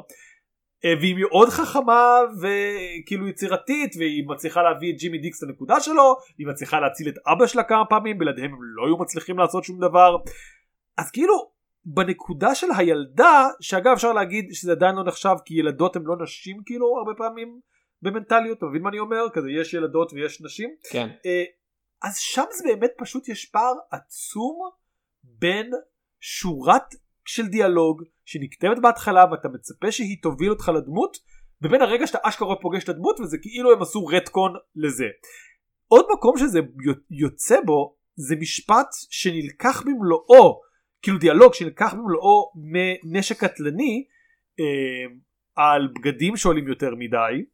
והיא 0.83 1.15
מאוד 1.19 1.49
חכמה 1.49 2.19
וכאילו 2.41 3.27
יצירתית 3.27 3.95
והיא 3.97 4.23
מצליחה 4.27 4.61
להביא 4.63 4.93
את 4.93 4.99
ג'ימי 4.99 5.17
דיקס 5.17 5.43
לנקודה 5.43 5.79
שלו 5.79 6.15
היא 6.37 6.47
מצליחה 6.47 6.79
להציל 6.79 7.09
את 7.09 7.15
אבא 7.27 7.47
שלה 7.47 7.63
כמה 7.63 7.85
פעמים 7.85 8.17
בלעדיהם 8.17 8.53
הם 8.53 8.59
לא 8.61 8.85
היו 8.85 8.97
מצליחים 8.97 9.37
לעשות 9.37 9.63
שום 9.63 9.79
דבר. 9.79 10.17
אז 10.97 11.11
כאילו 11.11 11.51
בנקודה 11.85 12.55
של 12.55 12.67
הילדה 12.77 13.47
שאגב 13.61 13.91
אפשר 13.91 14.13
להגיד 14.13 14.45
שזה 14.51 14.71
עדיין 14.71 14.95
לא 14.95 15.03
נחשב 15.03 15.35
כי 15.45 15.53
ילדות 15.59 15.95
הן 15.95 16.03
לא 16.05 16.15
נשים 16.23 16.61
כאילו 16.65 16.97
הרבה 16.97 17.11
פעמים 17.17 17.59
במנטליות 18.01 18.57
אתה 18.57 18.65
מבין 18.65 18.81
מה 18.81 18.89
אני 18.89 18.99
אומר? 18.99 19.25
כזה 19.33 19.47
יש 19.61 19.73
ילדות 19.73 20.13
ויש 20.13 20.41
נשים. 20.41 20.69
כן. 20.91 21.07
אה, 21.25 21.43
אז 22.03 22.17
שם 22.17 22.43
זה 22.51 22.63
באמת 22.67 22.91
פשוט 22.97 23.29
יש 23.29 23.45
פער 23.45 23.73
עצום 23.91 24.69
בין 25.23 25.71
שורת 26.19 26.95
של 27.27 27.47
דיאלוג 27.47 28.03
שנכתבת 28.25 28.79
בהתחלה 28.81 29.25
ואתה 29.31 29.47
מצפה 29.49 29.91
שהיא 29.91 30.17
תוביל 30.21 30.49
אותך 30.49 30.71
לדמות 30.75 31.17
ובין 31.61 31.81
הרגע 31.81 32.07
שאתה 32.07 32.17
אשכרה 32.23 32.55
פוגש 32.55 32.83
את 32.83 32.89
הדמות 32.89 33.19
וזה 33.19 33.37
כאילו 33.37 33.71
הם 33.71 33.81
עשו 33.81 34.05
רטקון 34.05 34.53
לזה. 34.75 35.05
עוד 35.87 36.05
מקום 36.13 36.37
שזה 36.37 36.59
יוצא 37.11 37.61
בו 37.65 37.95
זה 38.15 38.35
משפט 38.35 38.87
שנלקח 39.09 39.83
במלואו 39.85 40.61
כאילו 41.01 41.17
דיאלוג 41.17 41.53
שנלקח 41.53 41.93
במלואו 41.93 42.51
מנשק 42.55 43.43
קטלני 43.43 44.05
אה, 44.59 45.15
על 45.55 45.87
בגדים 45.95 46.37
שעולים 46.37 46.67
יותר 46.67 46.95
מדי 46.95 47.45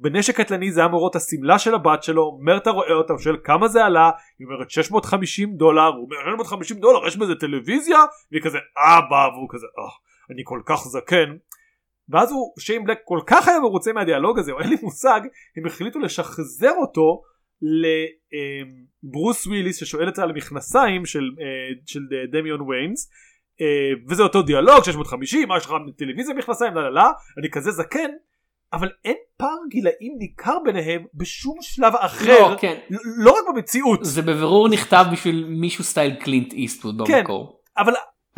בנשק 0.00 0.36
קטלני 0.36 0.72
זה 0.72 0.80
היה 0.80 0.88
מורות 0.88 1.16
השמלה 1.16 1.58
של 1.58 1.74
הבת 1.74 2.02
שלו 2.02 2.38
מרתה 2.42 2.70
רואה 2.70 2.92
אותה 2.92 3.14
ושואל 3.14 3.36
כמה 3.44 3.68
זה 3.68 3.84
עלה? 3.84 4.10
היא 4.38 4.46
אומרת 4.46 4.70
650 4.70 5.56
דולר. 5.56 5.86
הוא 5.86 6.04
אומר 6.04 6.16
650 6.36 6.78
דולר? 6.78 7.06
יש 7.06 7.16
בזה 7.16 7.34
טלוויזיה? 7.34 7.98
והיא 8.32 8.42
כזה 8.42 8.58
אבא 8.78 9.28
והוא 9.34 9.48
כזה 9.50 9.66
אה, 9.78 10.34
אני 10.34 10.42
כל 10.44 10.60
כך 10.66 10.80
זקן. 10.84 11.36
ואז 12.08 12.32
הוא 12.32 12.54
שיין 12.58 12.84
בלק 12.84 12.98
כל 13.04 13.20
כך 13.26 13.48
היה 13.48 13.60
מרוצה 13.60 13.92
מהדיאלוג 13.92 14.38
הזה 14.38 14.52
או 14.52 14.60
אין 14.60 14.68
לי 14.68 14.76
מושג 14.82 15.20
הם 15.56 15.66
החליטו 15.66 15.98
לשחזר 15.98 16.72
אותו 16.80 17.22
לברוס 19.02 19.46
וויליס 19.46 19.80
ששואל 19.80 20.08
את 20.08 20.14
זה 20.14 20.22
על 20.22 20.30
המכנסיים 20.30 21.06
של, 21.06 21.30
אה, 21.40 21.74
של 21.86 22.00
דיימון 22.32 22.60
וויאנס 22.60 23.10
וזה 24.08 24.22
אותו 24.22 24.42
דיאלוג 24.42 24.84
650 24.84 25.48
מה 25.48 25.56
יש 25.56 25.66
לך 25.66 25.72
טלוויזיה 25.96 26.34
מכנסיים 26.34 26.74
לה 26.74 26.82
לה 26.82 26.90
לה 26.90 27.10
אני 27.38 27.50
כזה 27.50 27.70
זקן 27.70 28.10
אבל 28.72 28.88
אין 29.04 29.16
פער 29.36 29.58
גילאים 29.70 30.16
ניכר 30.18 30.58
ביניהם 30.64 31.04
בשום 31.14 31.56
שלב 31.60 31.94
אחר. 31.94 32.26
לא, 32.26 32.56
כן. 32.60 32.78
לא 33.16 33.30
רק 33.30 33.54
במציאות. 33.54 34.04
זה 34.04 34.22
בבירור 34.22 34.68
נכתב 34.68 35.04
בשביל 35.12 35.44
מישהו 35.48 35.84
style 35.84 36.14
קלינט 36.14 36.52
איסטווד 36.52 37.02
כן, 37.06 37.18
במקור. 37.18 37.60
אבל 37.78 37.92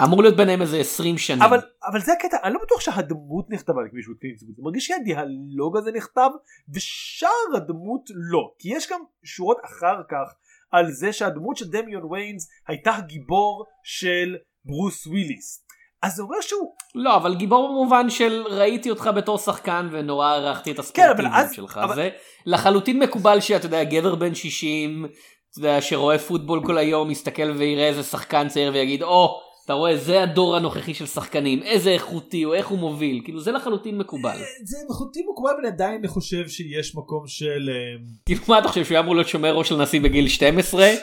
אמור 0.05 0.23
להיות 0.23 0.37
ביניהם 0.37 0.63
איזה 0.63 0.77
20 0.77 1.19
שנים. 1.19 1.43
אבל 1.43 1.61
אבל 1.85 2.01
זה 2.01 2.13
הקטע 2.13 2.37
אני 2.45 2.55
לא 2.55 2.61
בטוח 2.63 2.81
שהדמות 2.81 3.51
נכתבה 3.51 3.81
על 3.81 3.89
מישהו 3.93 4.15
קלינט 4.21 4.35
איסטווד. 4.35 4.57
זה 4.57 4.63
מרגיש 4.63 4.87
שהדיאלוג 4.87 5.77
הזה 5.77 5.93
נכתב 5.93 6.31
ושאר 6.75 7.57
הדמות 7.57 8.03
לא. 8.15 8.53
כי 8.59 8.77
יש 8.77 8.91
גם 8.91 9.01
שורות 9.25 9.59
אחר 9.65 10.03
כך 10.11 10.35
על 10.71 10.93
זה 10.93 11.13
שהדמות 11.13 11.57
של 11.57 11.71
דמיון 11.71 12.05
ויינס 12.05 12.49
הייתה 12.69 12.97
הגיבור 12.97 13.65
של 13.83 14.37
ברוס 14.65 15.07
וויליס 15.07 15.67
אז 16.03 16.15
זה 16.15 16.23
אומר 16.23 16.41
שהוא 16.41 16.75
לא 16.95 17.17
אבל 17.17 17.35
גיבור 17.35 17.69
במובן 17.69 18.11
של 18.11 18.43
ראיתי 18.47 18.91
אותך 18.91 19.11
בתור 19.17 19.39
שחקן 19.39 19.89
ונורא 19.93 20.27
הערכתי 20.27 20.71
את 20.71 20.79
הספורטיביות 20.79 21.33
כן, 21.33 21.53
שלך 21.55 21.81
אבל- 21.85 21.95
זה 21.95 22.09
לחלוטין 22.47 22.99
מקובל 22.99 23.41
שאתה 23.41 23.67
יודע 23.67 23.85
גבר 23.85 24.15
בן 24.15 24.35
60 24.35 25.05
אתה 25.51 25.59
יודע 25.59 25.81
שרואה 25.81 26.19
פוטבול 26.19 26.67
כל 26.67 26.79
היום 26.79 27.09
מסתכל 27.09 27.51
ויראה 27.51 27.89
איזה 27.89 28.03
שחקן 28.03 28.49
צעיר 28.49 28.71
ויגיד 28.75 29.03
או 29.03 29.41
אתה 29.65 29.73
רואה 29.73 29.97
זה 29.97 30.23
הדור 30.23 30.57
הנוכחי 30.57 30.95
של 30.95 31.07
שחקנים 31.07 31.63
איזה 31.63 31.91
איכותי 31.91 32.43
הוא 32.43 32.55
איך 32.55 32.67
הוא 32.69 32.79
מוביל 32.79 33.21
כאילו 33.25 33.41
זה 33.41 33.53
לחלוטין 33.53 33.99
מקובל 33.99 34.37
זה 34.65 34.77
איכותי 34.91 35.21
מקובל 35.33 35.51
אבל 35.61 35.67
עדיין 35.67 35.95
אני 35.99 36.09
חושב 36.09 36.49
שיש 36.49 36.97
מקום 36.97 37.25
של 37.27 37.71
אה, 37.71 38.05
כאילו 38.27 38.41
מה 38.49 38.59
אתה 38.59 38.69
חושב 38.69 38.85
שהוא 38.85 38.95
היה 38.95 39.01
אמור 39.01 39.15
להיות 39.15 39.29
שומר 39.29 39.55
ראש 39.57 39.69
של 39.69 39.77
נשיא 39.77 40.01
בגיל 40.01 40.29
12? 40.29 40.85
אה 40.85 40.95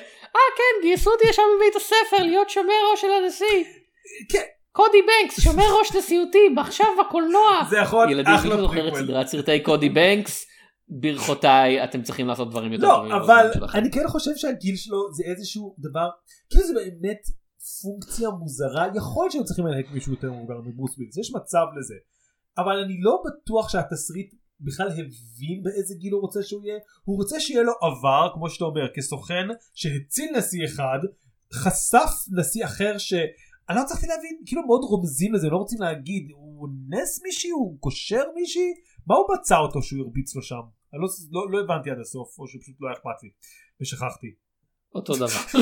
כן 0.58 0.88
גייסו 0.88 1.12
אותי 1.12 1.28
ישר 1.30 1.42
בבית 1.58 1.76
הספר 1.76 2.24
להיות 2.24 2.50
שומר 2.50 2.74
ראש 2.92 3.02
של 3.02 3.08
הנשיא. 3.24 3.64
כן. 4.32 4.44
קודי 4.72 4.98
בנקס 5.02 5.40
שומר 5.40 5.64
ראש 5.80 5.96
נשיאותי 5.96 6.38
עכשיו 6.58 6.88
בקולנוע. 7.00 7.68
זה 7.70 7.78
יכול 7.78 8.06
להיות 8.06 8.12
ילדים 8.12 8.34
מי 8.34 8.40
אחראי 8.40 8.56
שזוכר 8.56 8.88
את 8.88 8.94
פריקוול. 8.94 9.04
סדרת 9.04 9.28
סרטי 9.28 9.60
קודי 9.64 9.90
בנקס 9.90 10.46
ברכותיי 10.90 11.84
אתם 11.84 12.02
צריכים 12.02 12.28
לעשות 12.28 12.50
דברים 12.50 12.74
יותר 12.74 12.96
טובים. 12.96 13.12
לא 13.12 13.18
אבל. 13.18 13.52
אני 13.74 13.92
כן 13.92 14.08
חושב 14.08 14.32
שהגיל 14.36 14.76
שלו 14.76 15.14
זה 15.14 15.24
איזשהו 15.24 15.76
דבר 15.80 16.10
כאילו 16.50 16.68
זה 16.68 16.74
באמת 16.74 17.22
פונקציה 17.82 18.30
מוזרה 18.30 18.88
יכול 18.96 19.24
להיות 19.24 19.32
שהם 19.32 19.44
צריכים 19.44 19.68
ללהק 19.68 19.86
מישהו 19.94 20.12
יותר 20.12 20.32
מבוגר 20.32 20.62
מברוס 20.66 20.98
ווילס 20.98 21.18
יש 21.18 21.32
מצב 21.36 21.66
לזה 21.80 21.96
אבל 22.58 22.80
אני 22.80 23.02
לא 23.02 23.24
בטוח 23.26 23.70
שהתסריט 23.70 24.34
בכלל 24.62 24.88
הבין 24.88 25.64
באיזה 25.64 25.96
גיל 25.96 26.14
הוא 26.14 26.22
רוצה 26.22 26.44
שהוא 26.44 26.64
יהיה 26.66 26.80
הוא 27.04 27.18
רוצה 27.18 27.40
שיהיה 27.40 27.64
לו 27.64 27.74
עבר 27.82 28.30
כמו 28.34 28.50
שאתה 28.50 28.66
אומר 28.66 28.88
כסוכן 28.96 29.48
שהציל 29.74 30.38
נשיא 30.38 30.66
אחד 30.66 31.00
חשף 31.54 32.12
נשיא 32.38 32.66
אחר 32.66 32.98
ש... 32.98 33.14
אני 33.70 33.78
לא 33.78 33.82
הצלחתי 33.82 34.08
להבין 34.08 34.42
כאילו 34.46 34.68
מאוד 34.68 34.82
רומזים 34.84 35.34
לזה 35.34 35.50
לא 35.50 35.58
רוצים 35.58 35.82
להגיד 35.82 36.32
הוא 36.32 36.62
אונס 36.62 37.24
מישהי? 37.24 37.50
הוא 37.50 37.78
קושר 37.80 38.24
מישהי? 38.36 38.74
מה 39.08 39.16
הוא 39.16 39.26
מצא 39.36 39.58
אותו 39.58 39.82
שהוא 39.82 40.06
הרביץ 40.06 40.36
לו 40.36 40.42
שם? 40.42 40.62
אני 40.94 41.02
לא, 41.02 41.08
לא, 41.32 41.52
לא 41.52 41.64
הבנתי 41.64 41.90
עד 41.90 42.00
הסוף 42.00 42.40
או 42.40 42.48
שפשוט 42.48 42.76
לא 42.80 42.88
היה 42.88 42.94
אכפת 42.94 43.24
לי 43.24 43.30
ושכחתי. 43.82 44.28
אותו 44.96 45.16
דבר. 45.16 45.62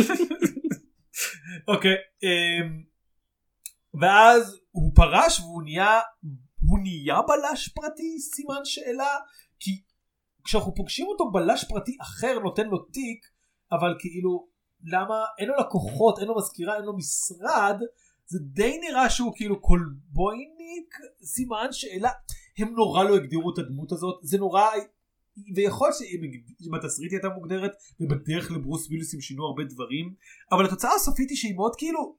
אוקיי 1.73 1.95
אמ, 2.23 2.83
ואז 4.01 4.59
הוא 4.71 4.91
פרש 4.95 5.39
והוא 5.39 5.63
נהיה 5.63 5.99
הוא 6.69 6.79
נהיה 6.79 7.21
בלש 7.21 7.69
פרטי? 7.69 8.19
סימן 8.19 8.61
שאלה. 8.63 9.17
כי 9.59 9.71
כשאנחנו 10.43 10.75
פוגשים 10.75 11.07
אותו 11.07 11.31
בלש 11.31 11.65
פרטי 11.69 11.97
אחר 12.01 12.39
נותן 12.39 12.67
לו 12.67 12.77
תיק 12.77 13.25
אבל 13.71 13.95
כאילו 13.99 14.47
למה 14.83 15.15
אין 15.39 15.47
לו 15.47 15.53
לקוחות 15.59 16.19
אין 16.19 16.27
לו 16.27 16.37
מזכירה 16.37 16.75
אין 16.75 16.83
לו 16.83 16.97
משרד 16.97 17.81
זה 18.25 18.39
די 18.41 18.77
נראה 18.77 19.09
שהוא 19.09 19.33
כאילו 19.35 19.61
קולבויניק 19.61 20.95
סימן 21.23 21.67
שאלה 21.71 22.11
הם 22.57 22.73
נורא 22.73 23.03
לא 23.03 23.15
הגדירו 23.15 23.53
את 23.53 23.57
הדמות 23.57 23.91
הזאת 23.91 24.19
זה 24.21 24.37
נורא 24.37 24.65
ויכול 25.55 25.89
שאם 25.93 26.75
התסריט 26.75 27.11
הייתה 27.11 27.29
מוגדרת 27.29 27.71
ובדרך 27.99 28.51
לברוס 28.51 28.87
וויליס 28.87 29.13
הם 29.13 29.21
שינו 29.21 29.45
הרבה 29.45 29.63
דברים 29.63 30.13
אבל 30.51 30.65
התוצאה 30.65 30.93
הסופית 30.95 31.29
היא 31.29 31.37
שהיא 31.37 31.55
מאוד 31.55 31.75
כאילו 31.77 32.15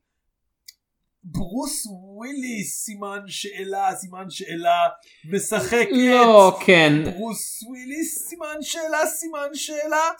ברוס 1.24 1.86
וויליס 1.86 2.84
סימן 2.84 3.20
שאלה 3.26 3.94
סימן 3.94 4.30
שאלה 4.30 4.88
משחק 5.32 5.86
לא 5.92 6.58
כן. 6.66 6.92
ברוס 7.04 7.62
וויליס 7.62 8.28
סימן 8.28 8.56
שאלה 8.60 9.06
סימן 9.06 9.48
שאלה. 9.54 10.10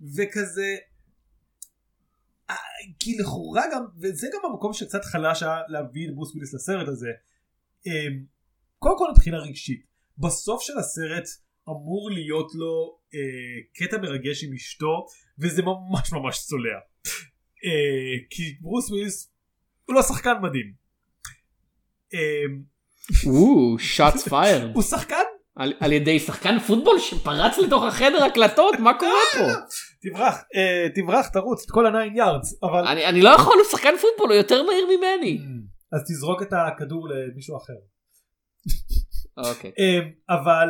וכזה 0.00 0.76
כי 2.98 3.16
לכאורה 3.18 3.62
גם 3.72 3.84
וזה 4.00 4.28
גם 4.34 4.50
המקום 4.50 4.72
שקצת 4.72 5.04
חלש 5.04 5.42
היה 5.42 5.60
להביא 5.68 6.08
את 6.08 6.14
ברוס 6.14 6.30
וויליס 6.30 6.54
לסרט 6.54 6.88
הזה 6.88 7.10
אמ, 7.86 8.24
קודם 8.78 8.98
כל 8.98 9.10
מבחינה 9.12 9.38
רגשית 9.38 9.86
בסוף 10.18 10.62
של 10.62 10.78
הסרט 10.78 11.24
אמור 11.68 12.10
להיות 12.10 12.54
לו 12.54 12.98
אה, 13.14 13.86
קטע 13.86 13.98
מרגש 13.98 14.44
עם 14.44 14.54
אשתו 14.54 15.06
וזה 15.38 15.62
ממש 15.62 16.12
ממש 16.12 16.38
צולע. 16.38 16.78
אה, 17.64 18.26
כי 18.30 18.56
ברוס 18.60 18.90
וויליס 18.90 19.30
הוא 19.84 19.94
לא 19.94 20.02
שחקן 20.02 20.34
מדהים. 20.42 20.72
אמ, 22.14 22.62
או 23.26 23.76
shots 23.78 24.28
fired. 24.28 24.74
הוא 24.74 24.82
שחקן? 24.82 25.22
על 25.56 25.72
על 25.80 25.92
ידי 25.92 26.20
שחקן 26.20 26.58
פוטבול 26.58 26.98
שפרץ 27.00 27.58
לתוך 27.58 27.84
החדר 27.84 28.24
הקלטות? 28.24 28.74
מה 28.78 28.98
קורה 28.98 29.20
פה 29.32 29.44
תברח 30.10 30.42
אה, 30.54 30.86
תברח 30.94 31.28
תרוץ 31.28 31.64
את 31.64 31.70
כל 31.70 31.86
הניין 31.86 32.16
יארדס 32.16 32.62
אבל 32.62 32.86
אני 32.86 33.06
אני 33.06 33.22
לא 33.22 33.30
יכול 33.30 33.54
הוא 33.56 33.64
שחקן 33.70 33.94
פוטבול 34.00 34.28
הוא 34.30 34.36
יותר 34.38 34.62
מהיר 34.62 34.86
ממני. 34.86 35.38
אז 35.92 36.00
תזרוק 36.08 36.42
את 36.42 36.52
הכדור 36.52 37.08
למישהו 37.08 37.56
אחר. 37.56 37.72
אוקיי. 39.36 39.70
אמ, 39.78 40.10
אבל 40.28 40.68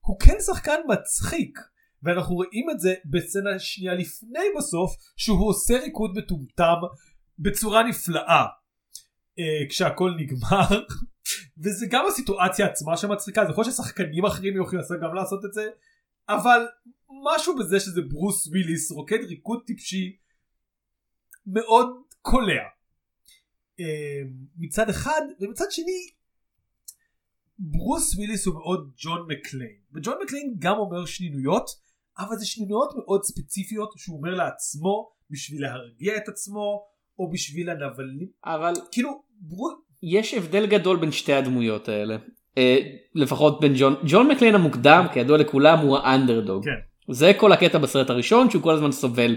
הוא 0.00 0.20
כן 0.20 0.36
שחקן 0.46 0.80
מצחיק 0.88 1.58
ואנחנו 2.02 2.34
רואים 2.34 2.70
את 2.70 2.80
זה 2.80 2.94
בסצנה 3.10 3.58
שנייה 3.58 3.94
לפני 3.94 4.44
בסוף 4.58 4.90
שהוא 5.16 5.48
עושה 5.48 5.78
ריקוד 5.78 6.10
מטומטם 6.18 6.76
בצורה 7.38 7.82
נפלאה. 7.82 8.44
אה, 9.38 9.68
כשהכל 9.68 10.10
נגמר 10.18 10.80
וזה 11.64 11.86
גם 11.90 12.04
הסיטואציה 12.08 12.66
עצמה 12.66 12.96
שמצחיקה 12.96 13.44
זה 13.44 13.50
יכול 13.50 13.64
להיות 13.64 13.74
ששחקנים 13.74 14.24
אחרים 14.24 14.56
יוכלו 14.56 14.78
לעשות- 14.78 15.00
גם 15.02 15.14
לעשות 15.14 15.44
את 15.44 15.52
זה 15.52 15.68
אבל 16.28 16.66
משהו 17.24 17.58
בזה 17.58 17.80
שזה 17.80 18.00
ברוס 18.02 18.46
וויליס 18.46 18.90
רוקד 18.90 19.24
ריקוד 19.28 19.62
טיפשי 19.66 20.16
מאוד 21.46 21.86
קולע. 22.22 22.62
אה, 23.80 24.22
מצד 24.56 24.88
אחד 24.88 25.20
ומצד 25.40 25.70
שני 25.70 26.10
ברוס 27.58 28.14
וויליס 28.14 28.46
הוא 28.46 28.54
מאוד 28.54 28.92
ג'ון 28.96 29.26
מקליין. 29.28 29.76
וג'ון 29.94 30.18
מקליין 30.24 30.54
גם 30.58 30.76
אומר 30.78 31.06
שנינויות 31.06 31.70
אבל 32.18 32.36
זה 32.36 32.46
שנינויות 32.46 32.94
מאוד 32.96 33.24
ספציפיות 33.24 33.92
שהוא 33.96 34.16
אומר 34.16 34.34
לעצמו 34.34 35.12
בשביל 35.30 35.62
להרגיע 35.62 36.16
את 36.16 36.28
עצמו 36.28 36.86
או 37.18 37.30
בשביל 37.30 37.70
הנבלים. 37.70 38.28
אבל 38.44 38.72
כאילו 38.92 39.22
ברו... 39.30 39.70
יש 40.02 40.34
הבדל 40.34 40.66
גדול 40.66 41.00
בין 41.00 41.12
שתי 41.12 41.32
הדמויות 41.32 41.88
האלה 41.88 42.16
לפחות 43.14 43.60
בין 43.60 43.72
ג'ון 43.76 43.94
ג'ון 44.04 44.28
מקליין 44.28 44.54
המוקדם 44.54 45.06
כידוע 45.12 45.38
לכולם 45.38 45.78
הוא 45.78 45.98
האנדרדוג 45.98 46.64
כן. 46.64 46.70
זה 47.12 47.32
כל 47.36 47.52
הקטע 47.52 47.78
בסרט 47.78 48.10
הראשון 48.10 48.50
שהוא 48.50 48.62
כל 48.62 48.74
הזמן 48.74 48.92
סובל. 48.92 49.36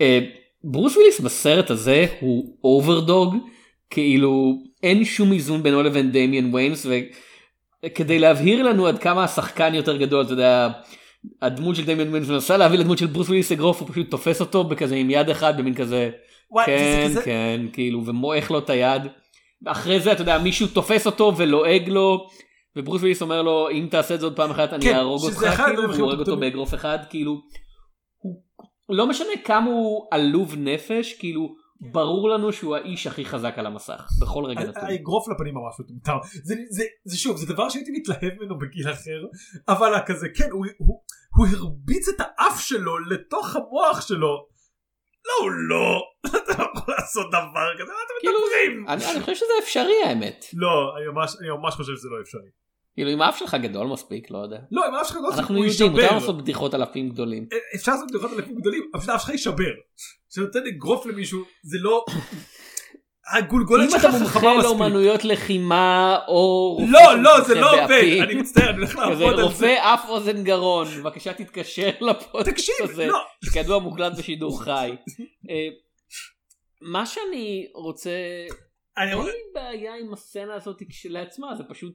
אה, 0.00 0.18
ברוס 0.64 0.96
וויליס 0.96 1.20
בסרט 1.20 1.70
הזה 1.70 2.06
הוא 2.20 2.56
overdog 2.64 3.36
כאילו 3.90 4.52
אין 4.82 5.04
שום 5.04 5.32
איזון 5.32 5.62
בינו 5.62 5.82
לבין 5.82 6.10
דיימון 6.12 6.54
וויאנס 6.54 6.86
וכדי 7.86 8.18
להבהיר 8.18 8.62
לנו 8.62 8.86
עד 8.86 8.98
כמה 8.98 9.24
השחקן 9.24 9.74
יותר 9.74 9.96
גדול 9.96 10.24
אתה 10.24 10.32
יודע. 10.32 10.68
הדמות 11.42 11.76
של 11.76 11.84
דיימון 11.84 12.12
וויאנס 12.12 12.28
מנסה 12.28 12.56
להביא 12.56 12.78
לדמות 12.78 12.98
של 12.98 13.06
ברוס 13.06 13.28
וויליס 13.28 13.52
אגרוף 13.52 13.80
הוא 13.80 13.88
פשוט 13.88 14.10
תופס 14.10 14.40
אותו 14.40 14.64
בכזה 14.64 14.94
עם 14.96 15.10
יד 15.10 15.30
אחד 15.30 15.58
במין 15.58 15.74
כזה 15.74 16.10
וואי, 16.50 16.64
וזה 16.64 16.74
כן, 16.78 17.08
כזה- 17.10 17.22
כן, 17.22 17.60
כאילו, 17.72 18.06
ומועך 18.06 18.50
לו 18.50 18.58
את 18.58 18.70
היד. 18.70 19.02
אחרי 19.66 20.00
זה, 20.00 20.12
אתה 20.12 20.22
יודע, 20.22 20.38
מישהו 20.38 20.66
תופס 20.66 21.06
אותו 21.06 21.32
ולועג 21.36 21.88
לו, 21.88 22.26
וברוס 22.76 23.00
וויליס 23.00 23.22
אומר 23.22 23.42
לו, 23.42 23.70
אם 23.70 23.88
תעשה 23.90 24.14
את 24.14 24.20
זה 24.20 24.26
עוד 24.26 24.36
פעם 24.36 24.50
אחת, 24.50 24.72
אני 24.72 24.84
כן, 24.84 24.94
אהרוג 24.94 25.22
אותך, 25.24 25.62
כאילו, 25.66 25.82
והוא 25.82 26.00
הורג 26.00 26.18
אותו. 26.18 26.36
באגרוף 26.36 26.74
אחד, 26.74 26.98
כאילו, 27.10 27.40
הוא, 28.18 28.42
לא 28.88 29.06
משנה 29.06 29.32
כמה 29.44 29.66
הוא 29.66 30.08
עלוב 30.10 30.54
נפש, 30.58 31.12
כאילו, 31.12 31.54
ברור 31.80 32.28
לנו 32.28 32.52
שהוא 32.52 32.76
האיש 32.76 33.06
הכי 33.06 33.24
חזק 33.24 33.54
על 33.56 33.66
המסך, 33.66 34.08
בכל 34.20 34.44
רגע 34.44 34.60
נתון. 34.60 34.84
האגרוף 34.84 35.28
לפנים 35.28 35.54
ממש 35.54 35.74
מטומטם. 35.80 36.16
זה, 36.44 36.54
זה, 36.70 36.84
זה 37.04 37.18
שוב, 37.18 37.36
זה 37.36 37.54
דבר 37.54 37.68
שהייתי 37.68 37.90
מתלהב 37.90 38.32
ממנו 38.40 38.58
בגיל 38.58 38.90
אחר, 38.92 39.24
אבל 39.68 39.92
כזה, 40.06 40.26
כן, 40.36 40.50
הוא, 40.50 40.66
הוא, 40.78 41.02
הוא 41.36 41.46
הרביץ 41.46 42.08
את 42.08 42.20
האף 42.20 42.60
שלו 42.60 42.98
לתוך 42.98 43.56
המוח 43.56 44.00
שלו. 44.00 44.46
לא, 45.26 45.44
הוא 45.44 45.50
לא. 45.50 46.02
אתה 46.36 46.58
לא 46.58 46.68
יכול 46.76 46.94
לעשות 46.98 47.26
דבר 47.28 47.74
כזה, 47.74 47.92
מה 47.92 47.98
אתם 48.06 48.14
כאילו, 48.20 48.38
מדברים? 48.38 48.88
אני 48.88 49.20
חושב 49.20 49.34
שזה 49.34 49.52
אפשרי 49.62 50.02
האמת. 50.04 50.44
לא, 50.54 50.96
אני 51.40 51.48
ממש 51.48 51.74
חושב 51.74 51.92
שזה 51.96 52.08
לא 52.08 52.20
אפשרי. 52.22 52.65
כאילו, 52.96 53.12
אם 53.12 53.22
האף 53.22 53.38
שלך 53.38 53.54
גדול 53.62 53.86
מספיק, 53.86 54.30
לא 54.30 54.38
יודע. 54.38 54.58
לא, 54.70 54.88
אם 54.88 54.94
האף 54.94 55.08
שלך 55.08 55.16
לא 55.16 55.34
אנחנו 55.34 55.56
הוא 55.56 55.64
יודעים, 55.64 55.90
מותר 55.90 56.02
יישבר. 56.02 56.16
לעשות 56.16 56.38
בדיחות 56.38 56.74
על 56.74 56.82
אפים 56.82 57.08
גדולים. 57.08 57.46
אפשר 57.74 57.92
לעשות 57.92 58.08
בדיחות 58.10 58.30
על 58.32 58.38
אלפים 58.38 58.54
גדולים, 58.54 58.90
אבל 58.94 59.12
האף 59.12 59.20
שלך 59.20 59.30
יישבר. 59.30 59.72
כשנותן 60.30 60.66
אגרוף 60.66 61.06
למישהו, 61.06 61.42
זה 61.62 61.78
לא... 61.80 62.04
הגולגולת 63.34 63.84
אם 63.84 63.90
שלך 63.90 64.00
אתה 64.00 64.08
חכמה 64.08 64.18
מומחה 64.18 64.38
מספיק. 64.38 64.64
לאומנויות 64.64 65.24
לחימה 65.24 66.18
או 66.28 66.78
לא, 66.88 67.22
לא, 67.22 67.40
זה 67.40 67.54
לא 67.54 67.84
עובד, 67.84 68.18
אני 68.22 68.34
מצטער, 68.34 68.70
אני 68.70 68.76
הולך 68.78 68.96
לעבוד 68.96 69.22
על 69.22 69.36
זה. 69.36 69.42
רופא 69.42 69.94
אף 69.94 70.08
אוזן 70.08 70.44
גרון, 70.44 70.86
בבקשה 70.98 71.32
תתקשר 71.32 71.90
לפודקאסט 72.00 72.48
תקשיב, 72.48 72.74
הזה, 72.82 73.06
לא. 73.06 73.18
שכידוע 73.44 73.78
מוקלט 73.78 74.12
בשידור 74.18 74.60
חי. 74.64 74.90
אה, 75.50 75.68
מה 76.80 77.06
שאני 77.06 77.66
רוצה, 77.74 78.10
אין 78.98 79.18
לי 79.18 79.32
בעיה 79.54 79.92
עם 79.94 80.12
הסצנה 80.12 80.54
הזאת 80.54 80.82
כשלעצמה, 80.88 81.54
זה 81.56 81.64
פשוט 81.68 81.94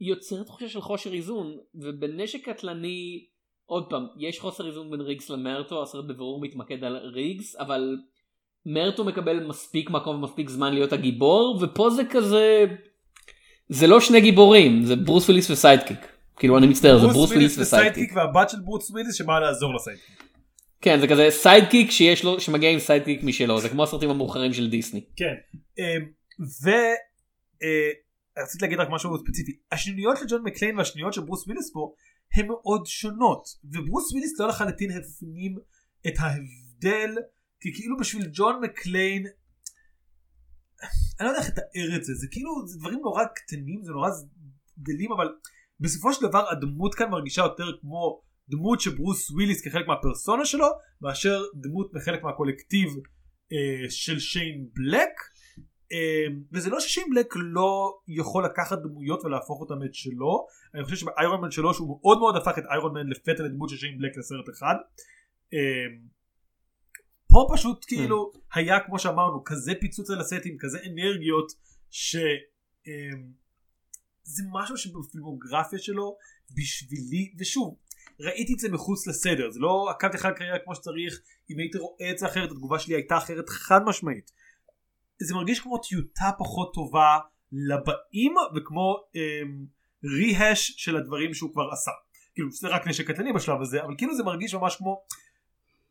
יוצר 0.00 0.42
תחושה 0.42 0.68
של 0.68 0.80
חוסר 0.80 1.12
איזון, 1.12 1.56
ובנשק 1.74 2.48
קטלני, 2.48 3.24
עוד 3.66 3.86
פעם, 3.90 4.06
יש 4.18 4.40
חוסר 4.40 4.66
איזון 4.66 4.90
בין 4.90 5.00
ריגס 5.00 5.30
למרטו, 5.30 5.82
הסרט 5.82 6.04
בבירור 6.04 6.40
מתמקד 6.40 6.84
על 6.84 6.96
ריגס, 6.96 7.56
אבל 7.56 7.96
מרטו 8.66 9.04
מקבל 9.04 9.46
מספיק 9.46 9.90
מקום 9.90 10.16
ומספיק 10.16 10.48
זמן 10.48 10.74
להיות 10.74 10.92
הגיבור, 10.92 11.58
ופה 11.62 11.90
זה 11.90 12.02
כזה, 12.10 12.64
זה 13.68 13.86
לא 13.86 14.00
שני 14.00 14.20
גיבורים, 14.20 14.82
זה 14.84 14.96
ברוס 14.96 15.24
וויליס 15.24 15.50
ו 15.50 15.55
sidekick. 15.55 15.98
כאילו 16.36 16.58
אני 16.58 16.66
מצטער, 16.66 16.98
זה 16.98 17.06
ברוס 17.06 17.30
וויליס 17.30 17.58
ו 17.58 17.63
sidekick. 17.63 18.10
והבת 18.16 18.50
של 18.50 18.56
ברוס 18.64 18.90
וויליס 18.90 19.14
שבאה 19.14 19.40
לעזור 19.40 19.74
ל 19.74 19.79
sidekick. 19.79 20.22
כן, 20.80 21.00
זה 21.00 21.08
כזה 21.08 21.26
sidekick 21.30 21.90
שיש 21.90 22.24
לו, 22.24 22.40
שמגיע 22.40 22.70
עם 22.70 22.78
sidekick 22.78 23.22
משלו, 23.22 23.60
זה 23.60 23.68
כמו 23.68 23.82
הסרטים 23.82 24.10
המאוחרים 24.10 24.52
של 24.52 24.70
דיסני. 24.70 25.04
כן. 25.16 25.34
ורציתי 28.38 28.64
להגיד 28.64 28.78
רק 28.78 28.88
משהו 28.90 29.18
ספציפי. 29.18 29.58
השנינויות 29.72 30.16
של 30.16 30.24
ג'ון 30.28 30.42
מקליין 30.42 30.78
והשנינויות 30.78 31.12
של 31.12 31.20
ברוס 31.20 31.46
וויליס 31.46 31.70
פה 31.72 31.94
הן 32.34 32.46
מאוד 32.46 32.86
שונות. 32.86 33.48
וברוס 33.64 34.12
וויליס 34.12 34.40
לא 34.40 34.48
לחלוטין 34.48 34.90
הפנים 34.90 35.58
את 36.06 36.14
ההבדל, 36.18 37.14
כי 37.60 37.74
כאילו 37.74 37.96
בשביל 37.96 38.30
ג'ון 38.32 38.60
מקליין, 38.62 39.26
אני 41.20 41.26
לא 41.26 41.28
יודע 41.28 41.40
איך 41.40 41.48
לתאר 41.48 41.96
את 41.96 42.04
זה, 42.04 42.14
זה 42.14 42.26
כאילו, 42.30 42.66
זה 42.66 42.78
דברים 42.78 42.98
נורא 42.98 43.24
קטנים, 43.24 43.82
זה 43.84 43.92
נורא 43.92 44.10
גדלים, 44.82 45.12
אבל 45.12 45.28
בסופו 45.80 46.12
של 46.12 46.26
דבר 46.28 46.50
הדמות 46.50 46.94
כאן 46.94 47.10
מרגישה 47.10 47.42
יותר 47.42 47.64
כמו 47.80 48.22
דמות 48.48 48.80
שברוס 48.80 49.30
וויליס 49.30 49.60
כחלק 49.64 49.86
מהפרסונה 49.86 50.44
שלו, 50.44 50.66
מאשר 51.00 51.42
דמות 51.54 51.94
מחלק 51.94 52.22
מהקולקטיב 52.22 52.88
אה, 53.52 53.90
של 53.90 54.18
שיין 54.18 54.68
בלק. 54.74 55.10
אה, 55.92 56.26
וזה 56.52 56.70
לא 56.70 56.80
ששיין 56.80 57.10
בלק 57.10 57.34
לא 57.36 57.98
יכול 58.08 58.44
לקחת 58.44 58.78
דמויות 58.78 59.24
ולהפוך 59.24 59.60
אותם 59.60 59.82
את 59.84 59.94
שלו, 59.94 60.46
אני 60.74 60.84
חושב 60.84 60.96
שבאיירון 60.96 61.40
מן 61.40 61.50
שלו 61.50 61.74
שהוא 61.74 61.98
מאוד 62.00 62.18
מאוד 62.18 62.36
הפך 62.36 62.58
את 62.58 62.64
איירון 62.70 62.92
מן 62.94 63.06
לפתע 63.06 63.42
לדמות 63.42 63.68
של 63.68 63.76
שיין 63.76 63.98
בלק 63.98 64.16
לסרט 64.16 64.48
אחד. 64.48 64.74
אה, 65.54 65.58
פה 67.28 67.46
פשוט 67.54 67.84
כאילו 67.88 68.32
היה 68.54 68.80
כמו 68.80 68.98
שאמרנו 68.98 69.44
כזה 69.44 69.72
פיצוץ 69.80 70.10
על 70.10 70.20
הסטים 70.20 70.56
כזה 70.58 70.78
אנרגיות 70.78 71.52
ש... 71.90 72.16
אה, 72.88 73.18
זה 74.22 74.42
משהו 74.52 74.76
שבפילמוגרפיה 74.76 75.78
שלו 75.78 76.16
בשבילי 76.56 77.34
ושוב 77.38 77.76
ראיתי 78.20 78.54
את 78.54 78.58
זה 78.58 78.68
מחוץ 78.68 79.06
לסדר 79.06 79.50
זה 79.50 79.60
לא 79.60 79.90
עקבתי 79.90 80.16
אחרי 80.16 80.30
הקריירה 80.30 80.58
כמו 80.58 80.74
שצריך 80.74 81.20
אם 81.50 81.58
הייתי 81.58 81.78
רואה 81.78 82.10
את 82.10 82.18
זה 82.18 82.26
אחרת 82.26 82.50
התגובה 82.50 82.78
שלי 82.78 82.94
הייתה 82.94 83.18
אחרת 83.18 83.48
חד 83.48 83.80
משמעית. 83.86 84.30
זה 85.22 85.34
מרגיש 85.34 85.60
כמו 85.60 85.78
טיוטה 85.78 86.30
פחות 86.38 86.74
טובה 86.74 87.18
לבאים 87.52 88.34
וכמו 88.56 88.96
אמ, 89.14 89.66
ריהש 90.04 90.70
של 90.76 90.96
הדברים 90.96 91.34
שהוא 91.34 91.52
כבר 91.52 91.68
עשה. 91.72 91.90
כאילו 92.34 92.50
זה 92.50 92.68
רק 92.68 92.86
נשק 92.86 93.10
קטלני 93.10 93.32
בשלב 93.32 93.60
הזה 93.60 93.82
אבל 93.84 93.94
כאילו 93.98 94.16
זה 94.16 94.22
מרגיש 94.22 94.54
ממש 94.54 94.76
כמו 94.76 95.04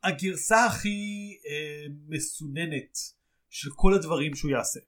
הגרסה 0.04 0.66
הכי 0.66 1.38
אה, 1.48 1.86
מסוננת 2.08 2.98
של 3.50 3.70
כל 3.76 3.94
הדברים 3.94 4.36
שהוא 4.36 4.52
יעשה. 4.52 4.80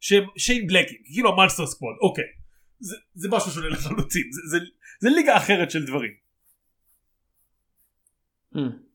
שהם 0.00 0.24
שיין 0.36 0.66
בלקים 0.66 0.98
כאילו 1.04 1.32
המאנסטר 1.32 1.66
סקוואד 1.66 1.96
אוקיי 2.02 2.24
זה, 2.80 2.96
זה 3.14 3.28
משהו 3.30 3.50
שונה 3.50 3.68
לחלוטין 3.68 4.32
זה, 4.32 4.40
זה, 4.50 4.64
זה 5.00 5.08
ליגה 5.16 5.36
אחרת 5.36 5.70
של 5.70 5.86
דברים. 5.86 6.12
Hmm. 8.54 8.85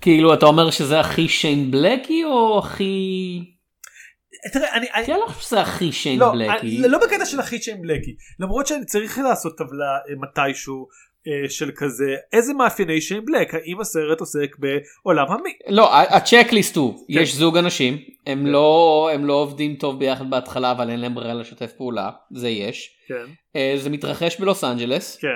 כאילו 0.00 0.34
אתה 0.34 0.46
אומר 0.46 0.70
שזה 0.70 1.00
הכי 1.00 1.28
שיין 1.28 1.70
בלקי 1.70 2.24
או 2.24 2.58
הכי... 2.58 2.92
תראה 4.52 4.74
אני, 4.76 4.86
לא 5.08 5.26
חושב 5.28 5.40
שזה 5.46 5.60
הכי 5.60 5.92
שיין 5.92 6.18
לא, 6.18 6.32
בלקי. 6.32 6.78
לא 6.88 6.98
בקטע 6.98 7.26
של 7.26 7.40
הכי 7.40 7.62
שיין 7.62 7.82
בלקי 7.82 8.16
למרות 8.40 8.66
שאני 8.66 8.84
צריך 8.84 9.18
לעשות 9.18 9.58
טבלה 9.58 9.84
אה, 10.10 10.14
מתישהו 10.20 10.86
אה, 11.28 11.50
של 11.50 11.70
כזה 11.76 12.14
איזה 12.32 12.54
מאפייני 12.54 13.00
שיין 13.00 13.24
בלק 13.24 13.54
האם 13.54 13.80
הסרט 13.80 14.20
עוסק 14.20 14.56
בעולם 14.58 15.26
המי 15.32 15.50
לא, 15.68 15.96
הצ'קליסט 15.98 16.76
הוא, 16.76 16.98
כן. 16.98 17.20
יש 17.20 17.34
זוג 17.34 17.56
אנשים, 17.56 17.98
הם 18.26 18.46
לא 18.46 19.10
הם 19.14 19.24
לא 19.24 19.32
עובדים 19.32 19.76
טוב 19.76 19.98
ביחד 19.98 20.30
בהתחלה 20.30 20.70
אבל 20.72 20.90
אין 20.90 21.00
להם 21.00 21.14
ברירה 21.14 21.34
לשתף 21.34 21.72
פעולה, 21.72 22.10
זה 22.34 22.48
יש. 22.48 22.96
כן 23.08 23.24
אה, 23.56 23.74
זה 23.78 23.90
מתרחש 23.90 24.40
בלוס 24.40 24.64
אנג'לס. 24.64 25.18
כן 25.20 25.28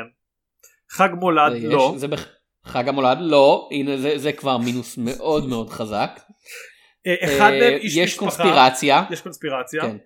חג 0.90 1.08
מולד 1.20 1.52
זה 1.52 1.58
יש, 1.58 1.64
לא 1.64 1.94
זה 1.96 2.08
בח- 2.08 2.26
חג 2.64 2.88
המולד 2.88 3.18
לא, 3.20 3.68
הנה 3.72 3.96
זה, 3.96 4.18
זה 4.18 4.32
כבר 4.32 4.58
מינוס 4.58 4.98
מאוד 4.98 5.48
מאוד 5.48 5.70
חזק. 5.70 6.20
אה, 7.06 7.14
אחד 7.24 7.50
אה, 7.52 7.60
מהם 7.60 7.72
איש 7.72 7.96
יש 7.96 8.10
משפחה 8.10 8.18
קונספירציה. 8.18 9.02
יש 9.10 9.20
קונספירציה 9.20 9.82
כן, 9.82 9.96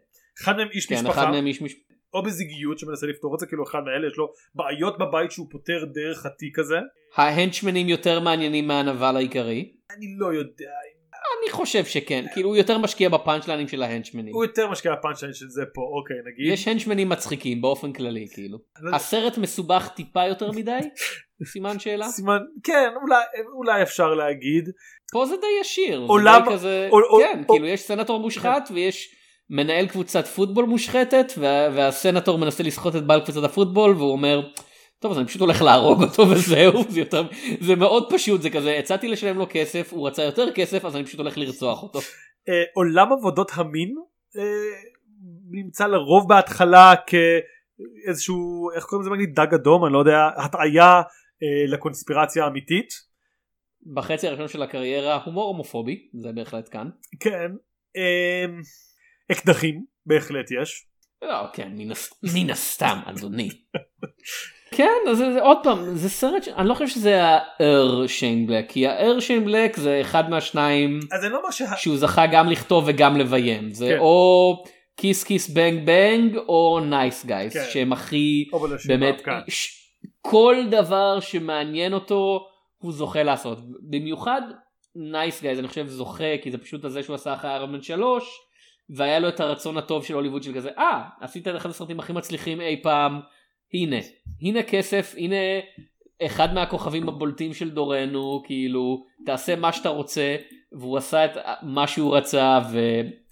אחד 0.42 0.57
מהם 0.57 0.69
איש 0.73 0.87
כן, 0.87 0.95
אחד 0.95 1.05
משפחה 1.05 1.31
מהם 1.31 1.47
איש 1.47 1.62
משפחה. 1.62 1.87
או 2.14 2.23
בזוגיות 2.23 2.79
שמנסה 2.79 3.07
לפתור 3.07 3.35
את 3.35 3.40
זה 3.40 3.47
כאילו 3.47 3.64
אחד 3.64 3.81
מאלה 3.85 4.07
יש 4.07 4.16
לו 4.16 4.33
בעיות 4.55 4.99
בבית 4.99 5.31
שהוא 5.31 5.47
פותר 5.51 5.85
דרך 5.95 6.27
התיק 6.27 6.59
הזה 6.59 6.77
ה 7.16 7.23
henchmanים 7.23 7.88
יותר 7.88 8.21
מעניינים 8.21 8.69
מהנבל 8.69 9.16
העיקרי. 9.16 9.73
אני 9.97 10.07
לא 10.19 10.35
יודע 10.35 10.71
אני 11.46 11.52
חושב 11.54 11.85
שכן, 11.85 12.24
כאילו 12.32 12.48
הוא 12.48 12.56
יותר 12.56 12.78
משקיע 12.78 13.09
ב 13.09 13.13
punchlineים 13.13 13.68
של 13.68 13.82
ה 13.83 13.87
henchmanים. 13.87 14.35
הוא 14.35 14.44
יותר 14.44 14.70
משקיע 14.70 14.92
בפאנצ'ליין 14.92 15.35
של 15.35 15.46
זה 15.48 15.62
פה 15.74 15.80
אוקיי 15.98 16.16
נגיד 16.32 16.52
יש 16.52 16.68
henchmanים 16.68 17.09
מצחיקים 17.09 17.62
באופן 17.62 17.92
כללי 17.92 18.26
כאילו. 18.35 18.59
לא. 18.80 18.96
הסרט 18.96 19.38
מסובך 19.38 19.88
טיפה 19.96 20.26
יותר 20.26 20.50
מדי? 20.50 20.78
סימן 21.52 21.78
שאלה? 21.78 22.09
סימן 22.09 22.38
כן 22.64 22.88
אולי 23.02 23.16
אולי 23.56 23.82
אפשר 23.82 24.14
להגיד 24.14 24.64
פה 25.12 25.26
זה 25.26 25.35
די 25.37 25.46
ישיר. 25.61 26.00
זה 26.00 26.06
עולם- 26.06 26.42
די 26.48 26.54
כזה, 26.54 26.88
או- 26.92 26.98
או- 27.11 27.18
כן, 27.18 27.42
או- 27.48 27.54
כאילו 27.54 27.66
יש 27.66 27.80
סנטור 27.80 28.20
מושחת 28.20 28.68
ויש 28.74 29.14
מנהל 29.50 29.87
קבוצת 29.87 30.26
פוטבול 30.26 30.64
מושחתת 30.64 31.32
וה- 31.38 31.68
והסנטור 31.74 32.38
מנסה 32.38 32.62
לסחוט 32.62 32.96
את 32.96 33.06
בעל 33.06 33.20
קבוצת 33.20 33.44
הפוטבול 33.44 33.90
והוא 33.96 34.12
אומר. 34.12 34.40
טוב 34.98 35.12
אז 35.12 35.18
אני 35.18 35.26
פשוט 35.26 35.40
הולך 35.40 35.62
להרוג 35.62 36.02
אותו 36.02 36.22
וזהו 36.30 36.85
זה 36.88 37.00
יותר 37.00 37.22
זה 37.61 37.76
מאוד 37.76 38.12
פשוט 38.12 38.42
זה 38.42 38.50
כזה 38.50 38.78
הצעתי 38.78 39.09
לשלם 39.09 39.38
לו 39.38 39.46
כסף 39.50 39.92
הוא 39.92 40.09
רצה 40.09 40.22
יותר 40.22 40.52
כסף 40.52 40.85
אז 40.85 40.96
אני 40.96 41.04
פשוט 41.04 41.20
הולך 41.20 41.38
לרצוח 41.38 41.82
אותו. 41.82 41.98
אה, 42.48 42.62
עולם 42.74 43.12
עבודות 43.12 43.50
המין 43.54 43.94
אה, 44.37 44.42
נמצא 45.50 45.87
לרוב 45.87 46.28
בהתחלה 46.28 46.94
כאיזשהו 47.06 48.70
איך 48.76 48.85
קוראים 48.85 49.02
לזה 49.02 49.11
באנגלית 49.11 49.35
דג 49.35 49.54
אדום 49.54 49.85
אני 49.85 49.92
לא 49.92 49.98
יודע 49.98 50.28
הטעיה 50.37 51.02
אה, 51.42 51.66
לקונספירציה 51.68 52.44
האמיתית 52.44 52.88
בחצי 53.94 54.28
הראשון 54.28 54.48
של 54.48 54.62
הקריירה 54.62 55.22
הומור 55.24 55.48
הומופובי 55.48 56.09
זה 56.14 56.32
בהחלט 56.32 56.68
כאן. 56.72 56.88
כן 57.20 57.52
אקדחים 59.32 59.85
בהחלט 60.06 60.50
יש 60.62 60.87
לא, 61.22 61.52
כן. 61.52 61.72
מן 62.35 62.50
הסתם, 62.50 62.98
אדוני. 63.06 63.48
כן, 64.76 65.10
אז 65.10 65.16
זה, 65.16 65.42
עוד 65.42 65.58
פעם, 65.62 65.94
זה 65.94 66.08
סרט, 66.08 66.42
ש... 66.42 66.48
אני 66.48 66.68
לא 66.68 66.74
חושב 66.74 66.88
שזה 66.88 67.20
ה-R 67.22 68.07
שיין 68.06 68.46
בלק, 68.46 68.70
כי 68.70 68.86
ה-R 68.87 69.20
שיין 69.20 69.44
בלק 69.44 69.76
זה 69.76 69.98
אחד 70.00 70.30
מהשניים 70.30 71.00
לא 71.28 71.50
שה... 71.50 71.76
שהוא 71.76 71.96
זכה 71.96 72.26
גם 72.26 72.48
לכתוב 72.48 72.84
וגם 72.86 73.16
לביים, 73.16 73.70
זה 73.72 73.88
כן. 73.88 73.98
או 73.98 74.64
קיס 74.96 75.24
קיס 75.24 75.50
בנג 75.50 75.86
בנג 75.86 76.36
או 76.36 76.80
נייס 76.80 77.26
גייז, 77.26 77.52
כן. 77.52 77.64
שהם 77.70 77.92
הכי, 77.92 78.48
באמת, 78.88 79.20
כאן. 79.20 79.40
ש... 79.48 79.86
כל 80.20 80.56
דבר 80.70 81.20
שמעניין 81.20 81.94
אותו 81.94 82.46
הוא 82.78 82.92
זוכה 82.92 83.22
לעשות, 83.22 83.58
במיוחד 83.90 84.42
נייס 84.96 85.42
גייז 85.42 85.58
אני 85.58 85.68
חושב 85.68 85.86
זוכה 85.86 86.38
כי 86.42 86.50
זה 86.50 86.58
פשוט 86.58 86.84
הזה 86.84 87.02
שהוא 87.02 87.14
עשה 87.14 87.34
אחרי 87.34 87.50
איירון 87.50 87.72
מן 87.72 87.82
3 87.82 88.24
והיה 88.90 89.18
לו 89.18 89.28
את 89.28 89.40
הרצון 89.40 89.76
הטוב 89.76 90.04
של 90.04 90.14
הוליווד 90.14 90.42
של 90.42 90.54
כזה 90.54 90.70
אה 90.78 91.02
עשית 91.20 91.48
את 91.48 91.56
אחד 91.56 91.70
הסרטים 91.70 92.00
הכי 92.00 92.12
מצליחים 92.12 92.60
אי 92.60 92.80
פעם 92.82 93.20
הנה 93.74 93.96
הנה 94.42 94.62
כסף 94.62 95.14
הנה 95.18 95.37
אחד 96.22 96.55
מהכוכבים 96.55 97.09
הבולטים 97.09 97.55
של 97.55 97.70
דורנו 97.70 98.42
כאילו 98.44 99.05
תעשה 99.26 99.57
מה 99.57 99.72
שאתה 99.72 99.88
רוצה 99.88 100.37
והוא 100.72 100.98
עשה 100.98 101.24
את 101.24 101.31
מה 101.62 101.87
שהוא 101.87 102.16
רצה 102.16 102.61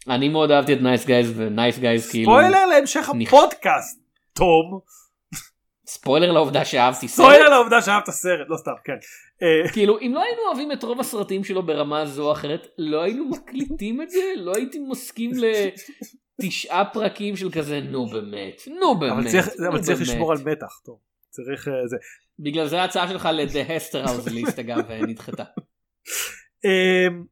ואני 0.07 0.29
מאוד 0.29 0.51
אהבתי 0.51 0.73
את 0.73 0.81
Nice 0.81 1.07
Guys 1.07 1.33
ו 1.37 1.45
Nice 1.45 1.79
Guys 1.79 2.11
כאילו 2.11 2.33
ספוילר 2.33 2.67
להמשך 2.67 3.09
הפודקאסט 3.09 4.05
תום. 4.35 4.81
ספוילר 5.87 6.33
לעובדה 6.33 6.65
שאהבתי 6.65 7.09
סרט. 7.09 7.27
ספוילר 7.27 7.49
לעובדה 7.49 7.83
שאהבת 7.83 8.11
סרט 8.11 8.47
לא 8.49 8.57
סתם 8.57 8.73
כן. 8.85 8.93
אה, 9.43 9.73
כאילו 9.73 9.99
אם 10.01 10.13
לא 10.15 10.23
היינו 10.23 10.43
אוהבים 10.47 10.73
את 10.73 10.83
רוב 10.83 11.01
הסרטים 11.01 11.45
שלו 11.45 11.63
ברמה 11.63 12.07
זו 12.07 12.27
או 12.27 12.33
אחרת 12.33 12.67
לא 12.79 13.03
היינו 13.03 13.25
מקליטים 13.25 14.03
את 14.03 14.11
זה? 14.11 14.21
לא 14.37 14.53
הייתי 14.55 14.79
מסכים 14.79 15.31
לתשעה 16.39 16.85
פרקים 16.93 17.37
של 17.37 17.51
כזה 17.51 17.81
נו 17.81 18.07
באמת 18.07 18.63
נו 18.81 18.99
באמת 18.99 19.13
אבל 19.13 19.31
צריך 19.31 19.49
נו 19.59 19.69
אבל 19.69 19.81
צריך 19.81 19.99
באמת." 19.99 20.11
לשמור 20.11 20.33
על 20.33 20.39
מתח 20.45 20.81
טוב 20.85 20.99
צריך 21.31 21.69
אה, 21.69 21.87
זה 21.87 21.97
בגלל 22.39 22.67
זה 22.67 22.81
ההצעה 22.81 23.09
שלך 23.09 23.29
Hester 23.69 24.07
House 24.09 24.31
ליסט 24.31 24.59
אגב 24.59 24.93
נדחתה. 24.93 25.45
אמ, 26.65 27.25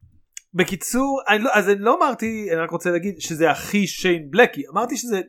בקיצור 0.53 1.21
אני 1.29 1.43
לא, 1.43 1.49
אז 1.53 1.69
אני 1.69 1.79
לא 1.79 1.97
אמרתי 1.97 2.47
אני 2.51 2.59
רק 2.59 2.69
רוצה 2.69 2.91
להגיד 2.91 3.15
שזה 3.19 3.51
הכי 3.51 3.87
שיין 3.87 4.31
בלקי 4.31 4.63
אמרתי 4.73 4.97
שזה 4.97 5.21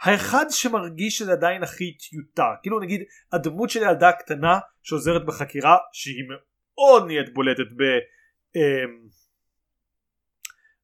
האחד 0.00 0.46
שמרגיש 0.50 1.18
שזה 1.18 1.32
עדיין 1.32 1.62
הכי 1.62 1.96
טיוטה 1.98 2.54
כאילו 2.62 2.80
נגיד 2.80 3.02
הדמות 3.32 3.70
של 3.70 3.82
ילדה 3.82 4.12
קטנה 4.12 4.58
שעוזרת 4.82 5.26
בחקירה 5.26 5.76
שהיא 5.92 6.24
מאוד 6.28 7.06
נהיית 7.06 7.34
בולטת 7.34 7.72
ב... 7.76 7.82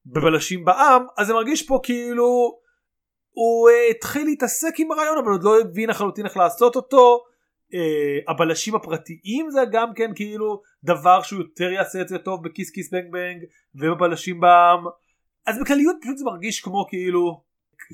בבלשים 0.06 0.64
בעם 0.64 1.06
אז 1.18 1.26
זה 1.26 1.34
מרגיש 1.34 1.66
פה 1.66 1.80
כאילו 1.82 2.58
הוא 3.30 3.70
uh, 3.70 3.90
התחיל 3.90 4.24
להתעסק 4.24 4.74
עם 4.78 4.92
הרעיון 4.92 5.18
אבל 5.18 5.32
עוד 5.32 5.44
לא 5.44 5.60
הבין 5.60 5.90
לחלוטין 5.90 6.26
איך 6.26 6.36
לעשות 6.36 6.76
אותו. 6.76 7.24
uh, 7.72 8.30
הבלשים 8.30 8.74
הפרטיים 8.74 9.50
זה 9.50 9.60
גם 9.72 9.94
כן 9.94 10.10
כאילו 10.14 10.62
דבר 10.84 11.22
שהוא 11.22 11.40
יותר 11.42 11.72
יעשה 11.72 12.00
את 12.00 12.08
זה 12.08 12.18
טוב 12.18 12.44
בכיס 12.44 12.70
כיס 12.70 12.90
בנג 12.90 13.12
בנג 13.12 13.42
ובבלשים 13.74 14.40
בעם. 14.40 14.84
אז 15.46 15.60
בכלליות 15.60 15.96
פשוט 16.02 16.16
זה 16.16 16.24
מרגיש 16.24 16.60
כמו 16.60 16.86
כאילו 16.88 17.42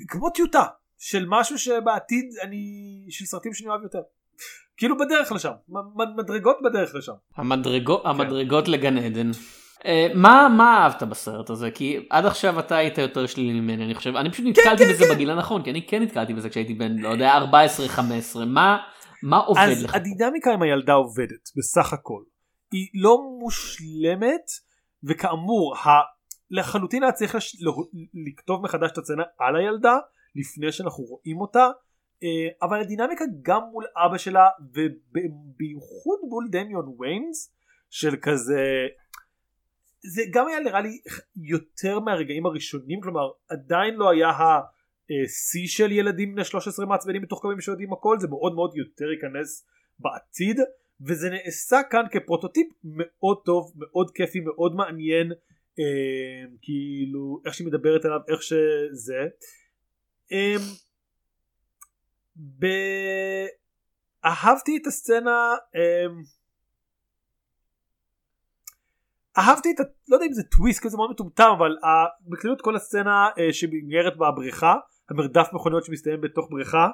כמו 0.07 0.29
טיוטה 0.29 0.65
של 0.97 1.25
משהו 1.27 1.57
שבעתיד 1.57 2.25
אני 2.41 2.61
של 3.09 3.25
סרטים 3.25 3.53
שאני 3.53 3.69
אוהב 3.69 3.83
יותר. 3.83 4.01
כאילו 4.77 4.97
בדרך 4.97 5.31
לשם 5.31 5.51
מדרגות 6.17 6.57
בדרך 6.63 6.95
לשם. 6.95 7.13
המדרגות 7.35 8.01
המדרגות 8.05 8.67
לגן 8.67 8.97
עדן. 8.97 9.31
אה, 9.85 10.07
מה 10.15 10.47
מה 10.57 10.83
אהבת 10.83 11.03
בסרט 11.03 11.49
הזה? 11.49 11.71
כי 11.71 12.07
עד 12.09 12.25
עכשיו 12.25 12.59
אתה 12.59 12.75
היית 12.75 12.97
יותר 12.97 13.25
שלילי 13.25 13.59
ממני 13.59 13.85
אני 13.85 13.95
חושב. 13.95 14.15
אני 14.15 14.31
פשוט 14.31 14.45
נתקלתי 14.45 14.83
בזה 14.85 15.13
בגיל 15.13 15.29
הנכון 15.29 15.63
כי 15.63 15.71
אני 15.71 15.87
כן 15.87 16.03
נתקלתי 16.03 16.33
בזה 16.33 16.49
כשהייתי 16.49 16.73
בן 16.73 16.97
לא 16.97 17.09
יודע 17.09 17.33
14-15 18.35 18.39
מה 18.47 18.77
מה 19.23 19.37
עובד 19.37 19.61
אז 19.61 19.83
לך. 19.83 19.95
הדינמיקה 19.95 20.53
עם 20.53 20.61
הילדה 20.61 20.93
עובדת 20.93 21.49
בסך 21.57 21.93
הכל. 21.93 22.23
היא 22.71 22.87
לא 22.93 23.17
מושלמת 23.39 24.45
וכאמור. 25.03 25.75
לחלוטין 26.51 27.03
היה 27.03 27.11
צריך 27.11 27.35
לש... 27.35 27.55
לכתוב 28.27 28.63
מחדש 28.63 28.91
את 28.91 28.97
הסצנה 28.97 29.23
על 29.39 29.55
הילדה 29.55 29.97
לפני 30.35 30.71
שאנחנו 30.71 31.03
רואים 31.03 31.41
אותה. 31.41 31.67
אה, 32.23 32.67
אבל 32.67 32.79
הדינמיקה 32.79 33.25
גם 33.41 33.61
מול 33.71 33.85
אבא 34.05 34.17
שלה 34.17 34.47
ובייחוד 34.59 36.19
מול 36.29 36.47
דמיון 36.51 36.95
ויינס 36.99 37.53
של 37.89 38.15
כזה 38.21 38.63
זה 40.03 40.21
גם 40.33 40.47
היה 40.47 40.59
נראה 40.59 40.81
לי 40.81 40.99
יותר 41.35 41.99
מהרגעים 41.99 42.45
הראשונים 42.45 43.01
כלומר 43.01 43.29
עדיין 43.49 43.95
לא 43.95 44.09
היה 44.09 44.31
השיא 45.25 45.67
של 45.67 45.91
ילדים 45.91 46.35
בני 46.35 46.43
13 46.43 46.85
מעצבנים 46.85 47.21
מתוחכמים 47.21 47.61
שיודעים 47.61 47.93
הכל 47.93 48.19
זה 48.19 48.27
מאוד 48.27 48.55
מאוד 48.55 48.77
יותר 48.77 49.05
ייכנס 49.11 49.67
בעתיד 49.99 50.59
וזה 51.01 51.29
נעשה 51.29 51.77
כאן 51.89 52.03
כפרוטוטיפ 52.11 52.67
מאוד 52.83 53.37
טוב 53.45 53.73
מאוד 53.75 54.11
כיפי 54.11 54.39
מאוד 54.39 54.75
מעניין 54.75 55.31
אה, 55.79 56.55
כאילו 56.61 57.41
איך 57.45 57.53
שהיא 57.53 57.67
מדברת 57.67 58.05
עליו 58.05 58.19
איך 58.27 58.43
שזה. 58.43 59.27
אה, 60.31 60.55
ב... 62.59 62.65
אהבתי 64.25 64.77
את 64.81 64.87
הסצנה 64.87 65.55
אה, 65.75 66.05
אהבתי 69.39 69.71
את 69.75 69.79
ה... 69.79 69.83
לא 70.09 70.15
יודע 70.15 70.25
אם 70.25 70.33
זה 70.33 70.43
טוויסט 70.43 70.83
כזה 70.83 70.97
מאוד 70.97 71.11
מטומטם 71.11 71.49
אבל. 71.57 71.75
בכללות 72.27 72.61
כל 72.61 72.75
הסצנה 72.75 73.27
אה, 73.39 73.53
שמנגרת 73.53 74.17
בבריכה 74.17 74.75
המרדף 75.09 75.49
מכוניות 75.53 75.85
שמסתיים 75.85 76.21
בתוך 76.21 76.47
בריכה 76.49 76.87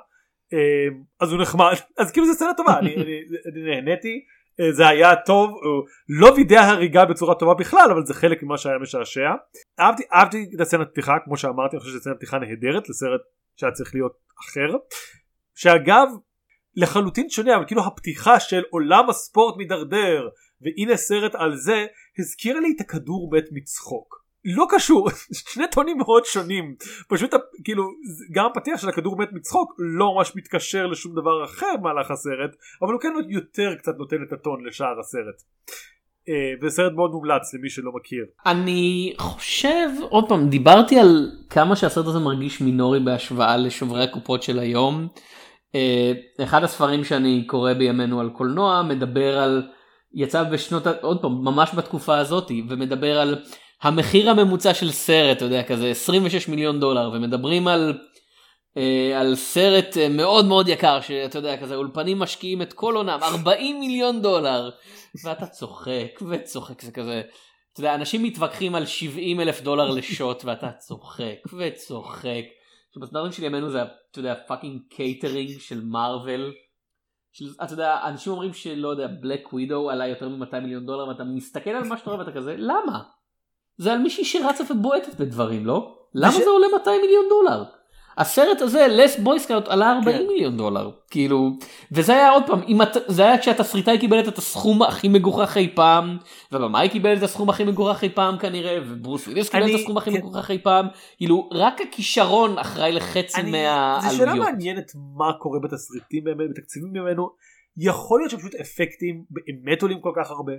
אה, 0.53 0.87
אז 1.19 1.31
הוא 1.31 1.41
נחמד. 1.41 1.73
אז 1.99 2.11
כאילו 2.11 2.27
זו 2.27 2.33
סצנה 2.33 2.53
טובה 2.57 2.79
אני, 2.79 2.95
אני, 2.95 3.21
אני 3.53 3.75
נהניתי. 3.75 4.25
אה, 4.59 4.71
זה 4.71 4.87
היה 4.87 5.15
טוב 5.15 5.49
הוא 5.49 5.83
לא 6.09 6.31
וידא 6.35 6.59
הריגה 6.59 7.05
בצורה 7.05 7.35
טובה 7.35 7.53
בכלל 7.53 7.91
אבל 7.91 8.05
זה 8.05 8.13
חלק 8.13 8.43
ממה 8.43 8.57
שהיה 8.57 8.77
משעשע. 8.77 9.29
אהבתי, 9.79 10.03
אהבתי 10.13 10.45
את 10.55 10.61
הסצנת 10.61 10.87
פתיחה 10.89 11.13
כמו 11.25 11.37
שאמרתי 11.37 11.75
אני 11.75 11.79
חושב 11.79 11.91
שזו 11.91 11.99
סצנת 11.99 12.15
פתיחה 12.15 12.39
נהדרת 12.39 12.89
לסרט 12.89 13.21
שהיה 13.55 13.71
צריך 13.71 13.95
להיות 13.95 14.13
אחר. 14.39 14.77
שאגב 15.55 16.07
לחלוטין 16.75 17.29
שונה 17.29 17.55
אבל 17.55 17.65
כאילו 17.65 17.85
הפתיחה 17.85 18.39
של 18.39 18.63
עולם 18.69 19.09
הספורט 19.09 19.57
מידרדר 19.57 20.29
והנה 20.65 20.97
סרט 20.97 21.35
על 21.35 21.55
זה 21.55 21.85
הזכירה 22.19 22.59
לי 22.59 22.73
את 22.75 22.81
הכדור 22.81 23.29
מת 23.33 23.45
מצחוק 23.51 24.25
לא 24.45 24.65
קשור 24.69 25.09
שני 25.51 25.65
טונים 25.71 25.97
מאוד 25.97 26.25
שונים 26.25 26.75
פשוט 27.09 27.33
כאילו 27.63 27.83
גם 28.31 28.45
הפתיח 28.45 28.81
של 28.81 28.89
הכדור 28.89 29.17
מת 29.17 29.29
מצחוק 29.33 29.73
לא 29.77 30.13
ממש 30.15 30.31
מתקשר 30.35 30.87
לשום 30.87 31.11
דבר 31.15 31.43
אחר 31.45 31.77
במהלך 31.79 32.11
הסרט 32.11 32.55
אבל 32.81 32.93
הוא 32.93 33.01
כן 33.01 33.13
יותר 33.29 33.75
קצת 33.75 33.93
נותן 33.97 34.17
את 34.27 34.33
הטון 34.33 34.65
לשאר 34.65 34.99
הסרט. 34.99 35.41
אה, 36.29 36.53
וזה 36.61 36.75
סרט 36.75 36.93
מאוד 36.93 37.11
מומלץ 37.11 37.53
למי 37.53 37.69
שלא 37.69 37.91
מכיר. 37.91 38.25
אני 38.45 39.13
חושב 39.17 39.89
עוד 40.09 40.29
פעם 40.29 40.49
דיברתי 40.49 40.99
על 40.99 41.31
כמה 41.49 41.75
שהסרט 41.75 42.05
הזה 42.05 42.19
מרגיש 42.19 42.61
מינורי 42.61 42.99
בהשוואה 42.99 43.57
לשוברי 43.57 44.03
הקופות 44.03 44.43
של 44.43 44.59
היום. 44.59 45.07
אה, 45.75 46.11
אחד 46.43 46.63
הספרים 46.63 47.03
שאני 47.03 47.43
קורא 47.47 47.73
בימינו 47.73 48.19
על 48.19 48.29
קולנוע 48.29 48.83
מדבר 48.83 49.37
על 49.37 49.63
יצא 50.15 50.43
בשנות 50.43 50.87
עוד 51.01 51.21
פעם 51.21 51.31
ממש 51.31 51.69
בתקופה 51.75 52.17
הזאתי 52.17 52.63
ומדבר 52.69 53.19
על 53.19 53.35
המחיר 53.81 54.29
הממוצע 54.29 54.73
של 54.73 54.91
סרט 54.91 55.37
אתה 55.37 55.45
יודע 55.45 55.63
כזה 55.63 55.89
26 55.89 56.47
מיליון 56.47 56.79
דולר 56.79 57.11
ומדברים 57.13 57.67
על. 57.67 57.97
אה, 58.77 59.19
על 59.19 59.35
סרט 59.35 59.97
אה, 59.97 60.09
מאוד 60.09 60.45
מאוד 60.45 60.67
יקר 60.67 61.01
שאתה 61.01 61.37
יודע 61.37 61.57
כזה 61.57 61.75
אולפנים 61.75 62.19
משקיעים 62.19 62.61
את 62.61 62.73
כל 62.73 62.95
עונם 62.95 63.19
40 63.21 63.79
מיליון 63.79 64.21
דולר 64.21 64.69
ואתה 65.23 65.45
צוחק 65.45 66.21
וצוחק 66.29 66.81
זה 66.81 66.91
כזה. 66.91 67.21
אתה 67.73 67.79
יודע, 67.79 67.95
אנשים 67.95 68.23
מתווכחים 68.23 68.75
על 68.75 68.85
70 68.85 69.41
אלף 69.41 69.61
דולר 69.61 69.89
לשוט 69.89 70.45
ואתה 70.45 70.71
צוחק 70.71 71.53
וצוחק. 71.57 72.43
שבסטנדרטים 72.95 73.31
של 73.31 73.43
ימינו 73.43 73.69
זה 73.69 73.81
אתה 74.11 74.19
יודע 74.19 74.35
fucking 74.47 74.81
קייטרינג 74.89 75.59
של 75.59 75.81
מארוול. 75.83 76.53
של, 77.35 77.45
אתה 77.63 77.73
יודע 77.73 77.99
אנשים 78.03 78.31
אומרים 78.31 78.53
שלא 78.53 78.87
יודע 78.87 79.07
Black 79.07 79.53
Widow 79.53 79.89
עלה 79.89 80.07
יותר 80.07 80.29
מ-200 80.29 80.59
מיליון 80.59 80.85
דולר 80.85 81.07
ואתה 81.07 81.23
מסתכל 81.23 81.69
על 81.69 81.83
מה 81.83 81.97
שאתה 81.97 82.09
רואה 82.09 82.19
ואתה 82.19 82.31
כזה 82.31 82.55
למה? 82.57 83.03
זה 83.77 83.93
על 83.93 83.97
מישהי 83.97 84.25
שרצה 84.25 84.63
ובועטת 84.69 85.15
בדברים 85.19 85.65
לא? 85.65 85.95
למה 86.13 86.31
זה 86.31 86.49
עולה 86.49 86.67
200 86.77 87.01
מיליון 87.01 87.25
דולר? 87.29 87.63
הסרט 88.17 88.61
הזה 88.61 88.87
Last 88.89 89.19
Boy 89.19 89.37
Scout 89.37 89.67
עלה 89.67 89.91
40 89.97 90.17
כן. 90.17 90.27
מיליון 90.27 90.57
דולר 90.57 90.91
כאילו 91.11 91.49
וזה 91.91 92.13
היה 92.13 92.29
עוד 92.31 92.43
פעם 92.47 92.61
אם 92.67 92.81
את, 92.81 92.87
זה 93.07 93.23
היה 93.25 93.37
כשהתסריטאי 93.37 93.99
קיבל 93.99 94.19
את 94.19 94.37
הסכום 94.37 94.81
הכי 94.83 95.07
מגוחך 95.07 95.57
אי 95.57 95.71
פעם 95.75 96.17
ובמאי 96.51 96.89
קיבל 96.89 97.17
את 97.17 97.23
הסכום 97.23 97.49
הכי 97.49 97.63
מגוחך 97.63 98.03
אי 98.03 98.09
פעם 98.09 98.37
כנראה 98.37 98.77
וברוס 98.87 99.27
וויליס 99.27 99.49
קיבל 99.49 99.69
את 99.69 99.79
הסכום 99.79 99.97
הכי 99.97 100.11
כן. 100.11 100.17
מגוחך 100.17 100.51
אי 100.51 100.57
פעם 100.59 100.87
כאילו 101.17 101.49
רק 101.53 101.81
הכישרון 101.81 102.57
אחראי 102.57 102.91
לחצי 102.91 103.41
אני- 103.41 103.51
מהעלויות. 103.51 104.11
זו 104.11 104.17
שאלה 104.17 104.35
מעניינת 104.35 104.91
מה 105.17 105.33
קורה 105.39 105.59
בתסריטים 105.59 106.23
באמת 106.23 106.49
בתקציבים 106.49 106.89
ממנו 106.93 107.29
יכול 107.77 108.19
להיות 108.19 108.31
שפשוט 108.31 108.55
אפקטים 108.55 109.23
באמת 109.29 109.81
עולים 109.81 110.01
כל 110.01 110.11
כך 110.15 110.31
הרבה 110.31 110.53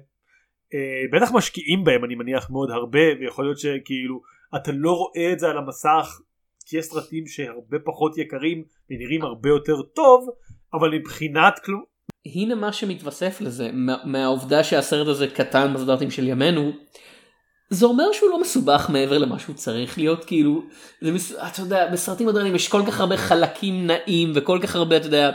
אה, 0.74 0.78
בטח 1.20 1.32
משקיעים 1.32 1.84
בהם 1.84 2.04
אני 2.04 2.14
מניח 2.14 2.50
מאוד 2.50 2.70
הרבה 2.70 3.00
ויכול 3.20 3.44
להיות 3.44 3.58
שכאילו 3.58 4.20
אתה 4.56 4.72
לא 4.74 4.92
רואה 4.92 5.32
את 5.32 5.38
זה 5.38 5.48
על 5.50 5.58
המסך 5.58 6.20
כי 6.66 6.78
יש 6.78 6.84
סרטים 6.84 7.26
שהרבה 7.26 7.78
פחות 7.84 8.18
יקרים 8.18 8.64
ונראים 8.90 9.22
הרבה 9.22 9.48
יותר 9.48 9.82
טוב 9.82 10.28
אבל 10.74 10.90
מבחינת 10.90 11.58
כלום 11.64 11.82
הנה 12.34 12.54
מה 12.54 12.72
שמתווסף 12.72 13.40
לזה 13.40 13.70
מה- 13.72 14.04
מהעובדה 14.04 14.64
שהסרט 14.64 15.08
הזה 15.08 15.26
קטן 15.28 15.74
בסטנדרטים 15.74 16.10
של 16.10 16.28
ימינו. 16.28 16.70
זה 17.70 17.86
אומר 17.86 18.12
שהוא 18.12 18.30
לא 18.30 18.40
מסובך 18.40 18.86
מעבר 18.92 19.18
למה 19.18 19.38
שהוא 19.38 19.54
צריך 19.54 19.98
להיות 19.98 20.24
כאילו 20.24 20.62
זה 21.00 21.12
מס... 21.12 21.32
אתה 21.32 21.60
יודע 21.60 21.86
בסרטים 21.92 22.26
מודרניים 22.26 22.54
יש 22.54 22.68
כל 22.68 22.82
כך 22.86 23.00
הרבה 23.00 23.16
חלקים 23.16 23.86
נעים 23.86 24.32
וכל 24.34 24.58
כך 24.62 24.76
הרבה 24.76 24.96
אתה 24.96 25.06
יודע 25.06 25.30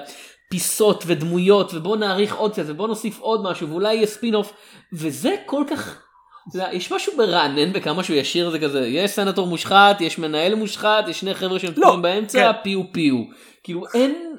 פיסות 0.49 1.03
ודמויות 1.07 1.73
ובוא 1.73 1.97
נעריך 1.97 2.35
עוד 2.35 2.51
קצת 2.51 2.63
ובוא 2.67 2.87
נוסיף 2.87 3.19
עוד 3.19 3.43
משהו 3.43 3.69
ואולי 3.69 3.95
יהיה 3.95 4.07
ספין 4.07 4.35
אוף 4.35 4.53
וזה 4.93 5.35
כל 5.45 5.63
כך 5.69 6.03
אתה 6.49 6.57
יודע, 6.57 6.69
יש 6.73 6.91
משהו 6.91 7.17
מרענן 7.17 7.73
בכמה 7.73 8.03
שהוא 8.03 8.15
ישיר 8.15 8.49
זה 8.49 8.59
כזה 8.59 8.87
יש 8.87 9.11
סנטור 9.11 9.47
מושחת 9.47 10.01
יש 10.01 10.17
מנהל 10.17 10.55
מושחת 10.55 11.05
יש 11.07 11.19
שני 11.19 11.33
חבר'ה 11.33 11.59
שהם 11.59 11.71
תקועים 11.73 12.01
באמצע 12.01 12.53
כן. 12.53 12.59
פיו 12.63 12.81
פיו. 12.93 13.15
כאילו 13.63 13.83
אין 13.93 14.35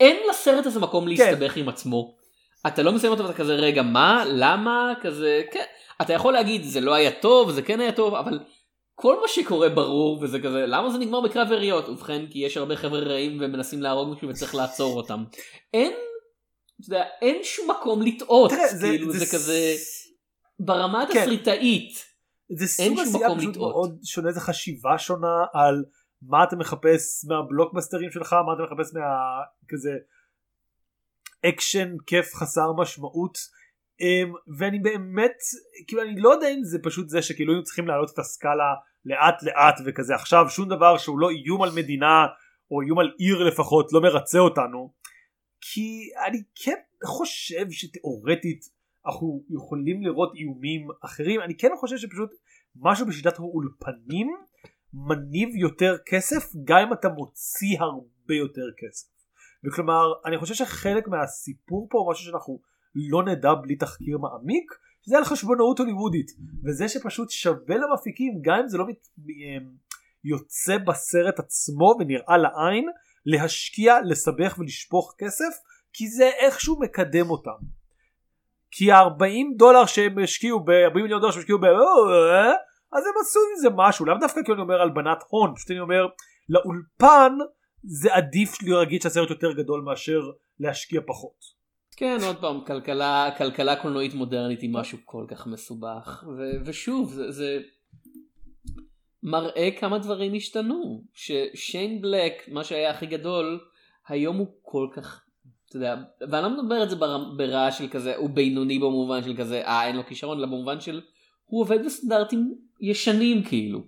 אין 0.00 0.16
לסרט 0.30 0.66
הזה 0.66 0.80
מקום 0.80 1.08
להסתבך 1.08 1.56
עם 1.56 1.68
עצמו. 1.68 2.14
אתה 2.66 2.82
לא 2.82 2.92
מסיים 2.92 3.12
אותו 3.12 3.24
ואתה 3.24 3.34
כזה 3.34 3.54
רגע 3.54 3.82
מה? 3.82 4.24
למה? 4.26 4.92
כזה 5.02 5.42
כן. 5.52 5.64
אתה 6.02 6.12
יכול 6.12 6.32
להגיד 6.32 6.62
זה 6.64 6.80
לא 6.80 6.94
היה 6.94 7.10
טוב 7.10 7.50
זה 7.50 7.62
כן 7.62 7.80
היה 7.80 7.92
טוב 7.92 8.14
אבל 8.14 8.38
כל 8.94 9.20
מה 9.20 9.28
שקורה 9.28 9.68
ברור 9.68 10.18
וזה 10.22 10.38
כזה 10.40 10.66
למה 10.66 10.90
זה 10.90 10.98
נגמר 10.98 11.20
בקרב 11.20 11.52
יריות 11.52 11.88
ובכן 11.88 12.22
כי 12.30 12.38
יש 12.38 12.56
הרבה 12.56 12.76
חבר'ה 12.76 13.00
רעים 13.00 13.38
ומנסים 13.40 13.82
להרוג 13.82 14.08
מישהו 14.14 14.28
וצריך 14.28 14.54
לעצור 14.54 14.96
אותם. 14.96 15.24
אין 15.74 15.92
אתה 16.80 16.94
יודע, 16.94 17.04
אין 17.22 17.36
שום 17.42 17.70
מקום 17.70 18.02
לטעות. 18.02 18.50
תראה, 18.50 18.68
זה- 18.68 18.86
כאילו 18.88 19.12
זה 19.12 19.18
זה 19.18 19.26
כזה 19.26 19.74
ברמה 20.60 21.04
כן. 21.12 21.18
התסריטאית. 21.18 22.14
זה 22.50 22.82
אין 22.82 22.96
סוג 22.96 23.04
שום 23.04 23.14
עשייה 23.14 23.28
מקום 23.28 23.38
פשוט 23.38 23.50
לטעות. 23.50 23.74
מאוד 23.74 23.98
שונה, 24.04 24.32
זה 24.32 24.40
חשיבה 24.40 24.98
שונה 24.98 25.44
על 25.52 25.84
מה 26.22 26.44
אתה 26.44 26.56
מחפש 26.56 27.24
מהבלוקבאסטרים 27.28 28.10
שלך, 28.10 28.32
מה 28.32 28.52
אתה 28.52 28.62
מחפש 28.62 28.94
מה... 28.94 29.00
כזה 29.68 29.90
אקשן 31.48 31.96
כיף 32.06 32.34
חסר 32.34 32.72
משמעות. 32.72 33.38
אמ, 34.00 34.32
ואני 34.58 34.78
באמת, 34.78 35.36
כאילו 35.86 36.02
אני 36.02 36.20
לא 36.20 36.30
יודע 36.30 36.48
אם 36.48 36.64
זה 36.64 36.78
פשוט 36.82 37.08
זה 37.08 37.22
שכאילו 37.22 37.52
היינו 37.52 37.64
צריכים 37.64 37.88
להעלות 37.88 38.10
את 38.14 38.18
הסקאלה 38.18 38.74
לאט 39.04 39.42
לאט 39.42 39.80
וכזה 39.86 40.14
עכשיו 40.14 40.50
שום 40.50 40.68
דבר 40.68 40.98
שהוא 40.98 41.18
לא 41.18 41.30
איום 41.30 41.62
על 41.62 41.70
מדינה 41.76 42.26
או 42.70 42.82
איום 42.82 42.98
על 42.98 43.12
עיר 43.18 43.44
לפחות 43.44 43.92
לא 43.92 44.00
מרצה 44.00 44.38
אותנו. 44.38 44.92
כי 45.60 46.10
אני 46.26 46.42
כן 46.54 46.78
חושב 47.04 47.70
שתאורטית 47.70 48.64
אנחנו 49.06 49.44
יכולים 49.50 50.02
לראות 50.02 50.32
איומים 50.34 50.88
אחרים 51.04 51.40
אני 51.40 51.56
כן 51.56 51.70
חושב 51.76 51.96
שפשוט 51.96 52.30
משהו 52.76 53.06
בשיטת 53.06 53.38
האולפנים 53.38 54.28
מניב 54.94 55.56
יותר 55.56 55.96
כסף 56.06 56.52
גם 56.64 56.78
אם 56.78 56.92
אתה 56.92 57.08
מוציא 57.08 57.80
הרבה 57.80 58.34
יותר 58.34 58.68
כסף. 58.78 59.08
וכלומר 59.64 60.02
אני 60.26 60.38
חושב 60.38 60.54
שחלק 60.54 61.08
מהסיפור 61.08 61.88
פה 61.90 62.06
משהו 62.10 62.24
שאנחנו 62.24 62.60
לא 62.94 63.24
נדע 63.24 63.54
בלי 63.62 63.76
תחקיר 63.76 64.18
מעמיק 64.18 64.72
זה 65.06 65.18
על 65.18 65.24
חשבונאות 65.24 65.78
הוליוודית 65.78 66.30
וזה 66.64 66.88
שפשוט 66.88 67.30
שווה 67.30 67.76
למפיקים 67.76 68.32
גם 68.42 68.54
אם 68.62 68.68
זה 68.68 68.78
לא 68.78 68.86
מת... 68.86 69.08
אמ, 69.18 69.70
יוצא 70.24 70.78
בסרט 70.78 71.38
עצמו 71.38 71.94
ונראה 72.00 72.36
לעין 72.38 72.84
להשקיע 73.26 73.94
לסבך 74.04 74.58
ולשפוך 74.58 75.14
כסף 75.18 75.54
כי 75.92 76.08
זה 76.08 76.30
איכשהו 76.38 76.80
מקדם 76.80 77.30
אותם. 77.30 77.83
כי 78.76 78.92
ה-40 78.92 79.56
דולר 79.56 79.86
שהם 79.86 80.18
השקיעו 80.18 80.64
ב-40 80.64 80.94
מיליון 80.94 81.20
דולר 81.20 81.32
שהם 81.32 81.40
השקיעו 81.40 81.58
ב... 81.58 81.64
אז 81.64 83.06
הם 83.06 83.12
עשו 83.20 83.40
עם 83.40 83.60
זה 83.60 83.68
משהו 83.76 84.04
לאו 84.06 84.14
דווקא 84.20 84.40
כי 84.46 84.52
אני 84.52 84.60
אומר 84.60 84.82
הלבנת 84.82 85.18
הון 85.28 85.54
פשוט 85.56 85.70
אני 85.70 85.80
אומר 85.80 86.06
לאולפן 86.48 87.32
זה 87.82 88.14
עדיף 88.14 88.62
להגיד 88.62 89.02
שהסרט 89.02 89.30
יותר 89.30 89.52
גדול 89.52 89.80
מאשר 89.80 90.20
להשקיע 90.60 91.00
פחות. 91.06 91.64
כן 91.96 92.18
עוד 92.26 92.36
פעם 92.36 92.60
כלכלה 92.66 93.30
כלכלה 93.38 93.76
קולנועית 93.76 94.14
מודרנית 94.14 94.60
היא 94.60 94.70
משהו 94.72 94.98
כל 95.04 95.24
כך 95.28 95.46
מסובך 95.46 96.24
ו- 96.38 96.66
ושוב 96.66 97.12
זה, 97.12 97.30
זה 97.30 97.58
מראה 99.22 99.68
כמה 99.80 99.98
דברים 99.98 100.34
השתנו 100.34 101.04
ששיין 101.12 102.02
בלק 102.02 102.32
מה 102.48 102.64
שהיה 102.64 102.90
הכי 102.90 103.06
גדול 103.06 103.60
היום 104.08 104.36
הוא 104.36 104.46
כל 104.62 104.88
כך 104.92 105.23
אתה 105.76 105.84
יודע 105.84 105.96
ואני 106.30 106.42
לא 106.42 106.62
מדבר 106.62 106.82
את 106.82 106.90
זה 106.90 106.96
בר- 106.96 107.24
ברעה 107.36 107.72
של 107.72 107.88
כזה 107.88 108.16
הוא 108.16 108.30
בינוני 108.30 108.78
במובן 108.78 109.22
של 109.22 109.36
כזה 109.36 109.62
אה 109.66 109.86
אין 109.86 109.96
לו 109.96 110.06
כישרון 110.06 110.38
אלא 110.38 110.46
במובן 110.46 110.80
של 110.80 111.00
הוא 111.44 111.60
עובד 111.60 111.84
בסטנדרטים 111.84 112.54
ישנים 112.80 113.42
כאילו. 113.42 113.80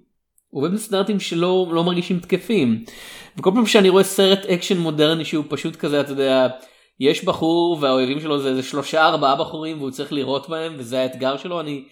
הוא 0.49 0.63
עובד 0.63 0.75
בסטנדרטים 0.75 1.21
שלא 1.21 1.67
לא 1.73 1.85
מרגישים 1.85 2.19
תקפים. 2.21 2.85
וכל 3.39 3.51
פעם 3.55 3.67
שאני 3.67 3.89
רואה 3.89 4.05
סרט 4.05 4.47
אקשן 4.47 4.79
מודרני 4.79 5.25
שהוא 5.25 5.45
פשוט 5.49 5.77
כזה 5.77 6.01
אתה 6.01 6.13
יודע 6.13 6.49
יש 7.01 7.25
בחור 7.25 7.79
והאויבים 7.81 8.21
שלו 8.21 8.39
זה, 8.39 8.55
זה 8.55 8.63
שלושה 8.63 9.07
ארבעה 9.07 9.37
בחורים 9.37 9.79
והוא 9.79 9.91
צריך 9.91 10.13
לירות 10.13 10.49
בהם 10.49 10.75
וזה 10.79 11.01
האתגר 11.01 11.37
שלו 11.37 11.61
אני 11.61 11.85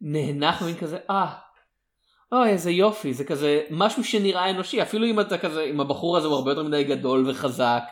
נהנה 0.00 0.62
ומין 0.62 0.74
כזה 0.74 0.98
אה. 1.10 1.32
אוי 2.32 2.48
איזה 2.48 2.70
יופי 2.70 3.14
זה 3.14 3.24
כזה 3.24 3.62
משהו 3.70 4.04
שנראה 4.04 4.50
אנושי 4.50 4.82
אפילו 4.82 5.06
אם 5.06 5.20
אתה 5.20 5.38
כזה 5.38 5.62
אם 5.62 5.80
הבחור 5.80 6.16
הזה 6.16 6.26
הוא 6.26 6.34
הרבה 6.36 6.50
יותר 6.50 6.62
מדי 6.62 6.84
גדול 6.84 7.30
וחזק 7.30 7.82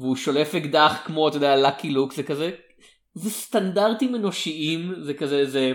והוא 0.00 0.16
שולף 0.16 0.54
אקדח 0.54 0.98
כמו 1.04 1.28
אתה 1.28 1.36
יודע 1.36 1.56
לאקי 1.56 1.90
לוק 1.90 2.12
זה 2.12 2.22
כזה 2.22 2.50
זה 3.14 3.30
סטנדרטים 3.30 4.14
אנושיים 4.14 4.94
זה 5.00 5.14
כזה 5.14 5.46
זה 5.46 5.72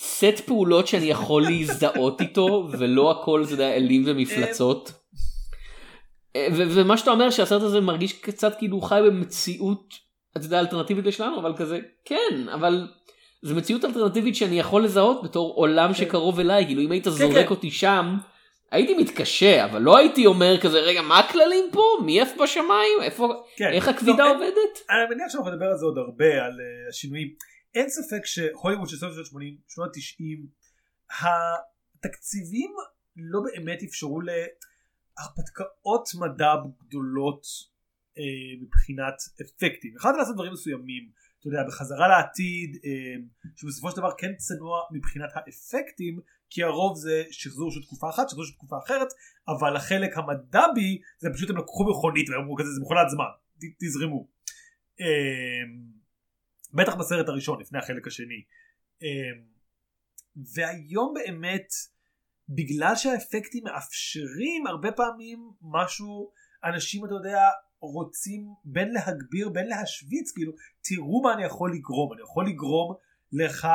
סט 0.00 0.40
פעולות 0.46 0.86
שאני 0.86 1.06
יכול 1.06 1.42
להזדהות 1.42 2.20
איתו 2.20 2.68
ולא 2.78 3.10
הכל 3.10 3.44
זה 3.44 3.54
יודע, 3.54 3.74
אלים 3.74 4.02
ומפלצות. 4.06 4.92
אה, 6.36 6.48
ו- 6.52 6.62
ומה 6.70 6.96
שאתה 6.96 7.10
אומר 7.10 7.30
שהסרט 7.30 7.62
הזה 7.62 7.80
מרגיש 7.80 8.12
קצת 8.12 8.58
כאילו 8.58 8.76
הוא 8.76 8.82
חי 8.82 9.00
במציאות 9.06 9.94
אתה 10.36 10.46
יודע 10.46 10.60
אלטרנטיבית 10.60 11.06
לשלנו 11.06 11.40
אבל 11.40 11.54
כזה 11.56 11.78
כן 12.04 12.48
אבל 12.54 12.88
זה 13.42 13.54
מציאות 13.54 13.84
אלטרנטיבית 13.84 14.36
שאני 14.36 14.58
יכול 14.58 14.84
לזהות 14.84 15.22
בתור 15.22 15.54
עולם 15.54 15.94
שקרוב 15.94 16.40
אליי 16.40 16.66
כאילו 16.66 16.82
אם 16.82 16.90
היית 16.90 17.04
זורק 17.04 17.32
כן. 17.32 17.46
אותי 17.50 17.70
שם 17.70 18.16
הייתי 18.70 18.94
מתקשה 18.94 19.64
אבל 19.64 19.82
לא 19.82 19.98
הייתי 19.98 20.26
אומר 20.26 20.60
כזה 20.62 20.78
רגע 20.78 21.02
מה 21.02 21.18
הכללים 21.18 21.64
פה? 21.72 21.82
מי 22.04 22.20
איפה 22.20 22.42
בשמיים? 22.42 23.02
איפה 23.02 23.44
כן. 23.56 23.70
איך 23.72 23.88
הכבידה 23.88 24.24
לא, 24.24 24.34
עובדת. 24.34 24.78
אני 24.90 25.14
מניח 25.14 25.26
שאנחנו 25.28 25.50
נדבר 25.50 25.66
על 25.66 25.76
זה 25.78 25.84
עוד 25.84 25.98
הרבה 25.98 26.44
על 26.44 26.52
uh, 26.52 26.88
השינויים. 26.88 27.28
אין 27.74 27.88
ספק 27.88 28.24
שהוליווד 28.24 28.88
של 28.88 28.96
סוף 28.96 29.12
שנות 29.12 29.26
80 29.26 29.56
שנות 29.68 29.90
90 29.94 30.46
התקציבים 31.20 32.70
לא 33.16 33.40
באמת 33.40 33.82
אפשרו 33.82 34.20
להרפתקאות 34.20 36.08
מדע 36.20 36.54
גדולות 36.86 37.42
uh, 37.42 38.20
מבחינת 38.62 39.14
אפקטים. 39.42 39.94
יכולת 39.96 40.14
לעשות 40.18 40.34
דברים 40.34 40.52
מסוימים. 40.52 41.10
אתה 41.38 41.48
יודע 41.48 41.62
בחזרה 41.68 42.08
לעתיד 42.08 42.74
uh, 42.74 43.50
שבסופו 43.56 43.90
של 43.90 43.96
דבר 43.96 44.10
כן 44.18 44.34
צנוע 44.36 44.80
מבחינת 44.92 45.30
האפקטים 45.34 46.20
כי 46.50 46.62
הרוב 46.62 46.96
זה 46.96 47.24
שחזור 47.30 47.70
של 47.70 47.82
תקופה 47.82 48.10
אחת 48.10 48.28
שחזור 48.28 48.44
של 48.44 48.52
תקופה 48.52 48.76
אחרת 48.84 49.08
אבל 49.48 49.76
החלק 49.76 50.10
המדבי 50.18 51.00
זה 51.18 51.28
פשוט 51.34 51.50
הם 51.50 51.56
לקחו 51.56 51.90
מכונית 51.90 52.30
ואמרו 52.30 52.56
כזה 52.56 52.68
זה 52.70 52.80
מכונת 52.80 53.10
זמן 53.10 53.24
ת- 53.58 53.84
תזרמו. 53.84 54.28
אמ, 55.00 55.06
בטח 56.74 56.94
בסרט 56.94 57.28
הראשון 57.28 57.60
לפני 57.60 57.78
החלק 57.78 58.06
השני. 58.06 58.42
אמ, 59.02 59.42
והיום 60.54 61.14
באמת 61.14 61.68
בגלל 62.48 62.96
שהאפקטים 62.96 63.64
מאפשרים 63.64 64.66
הרבה 64.66 64.92
פעמים 64.92 65.50
משהו 65.62 66.30
אנשים 66.64 67.04
אתה 67.04 67.14
יודע 67.14 67.42
רוצים 67.80 68.46
בין 68.64 68.92
להגביר 68.92 69.48
בין 69.48 69.66
להשוויץ 69.66 70.32
כאילו 70.32 70.52
תראו 70.82 71.22
מה 71.22 71.34
אני 71.34 71.44
יכול 71.44 71.74
לגרום 71.74 72.12
אני 72.12 72.22
יכול 72.22 72.48
לגרום 72.48 72.94
לך 73.32 73.68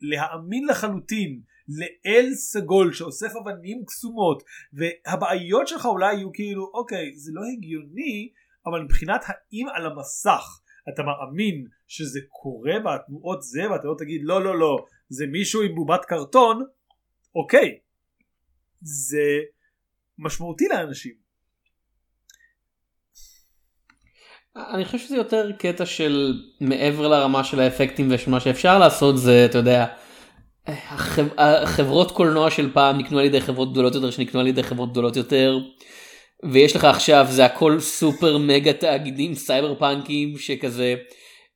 להאמין 0.00 0.66
לחלוטין 0.66 1.40
לאל 1.78 2.34
סגול 2.34 2.92
שאוסף 2.92 3.32
אבנים 3.36 3.84
קסומות 3.86 4.42
והבעיות 4.72 5.68
שלך 5.68 5.86
אולי 5.86 6.14
יהיו 6.14 6.32
כאילו 6.32 6.70
אוקיי 6.74 7.16
זה 7.16 7.32
לא 7.34 7.42
הגיוני 7.52 8.28
אבל 8.66 8.82
מבחינת 8.82 9.20
האם 9.26 9.66
על 9.74 9.86
המסך 9.86 10.60
אתה 10.88 11.02
מאמין 11.02 11.66
שזה 11.86 12.20
קורה 12.28 12.72
והתנועות 12.84 13.42
זה 13.42 13.70
ואתה 13.70 13.86
לא 13.86 13.94
תגיד 13.98 14.20
לא 14.24 14.44
לא 14.44 14.58
לא 14.58 14.76
זה 15.08 15.26
מישהו 15.26 15.62
עם 15.62 15.74
בובת 15.74 16.04
קרטון 16.04 16.62
אוקיי. 17.34 17.78
זה 18.82 19.38
משמעותי 20.18 20.64
לאנשים. 20.68 21.14
אני 24.56 24.84
חושב 24.84 24.98
שזה 24.98 25.16
יותר 25.16 25.52
קטע 25.58 25.86
של 25.86 26.42
מעבר 26.60 27.08
לרמה 27.08 27.44
של 27.44 27.60
האפקטים 27.60 28.08
ושמה 28.10 28.40
שאפשר 28.40 28.78
לעשות 28.78 29.18
זה 29.18 29.46
אתה 29.50 29.58
יודע 29.58 29.86
החב- 30.88 31.38
החברות 31.38 32.10
קולנוע 32.10 32.50
של 32.50 32.72
פעם 32.72 32.98
נקנו 32.98 33.18
על 33.18 33.24
ידי 33.24 33.40
חברות 33.40 33.72
גדולות 33.72 33.94
יותר 33.94 34.10
שנקנו 34.10 34.40
על 34.40 34.46
ידי 34.46 34.62
חברות 34.62 34.90
גדולות 34.90 35.16
יותר. 35.16 35.58
ויש 36.52 36.76
לך 36.76 36.84
עכשיו 36.84 37.26
זה 37.28 37.44
הכל 37.44 37.80
סופר 37.80 38.38
מגה 38.38 38.72
תאגידים 38.72 39.34
סייבר 39.34 39.74
פאנקים 39.74 40.38
שכזה. 40.38 40.94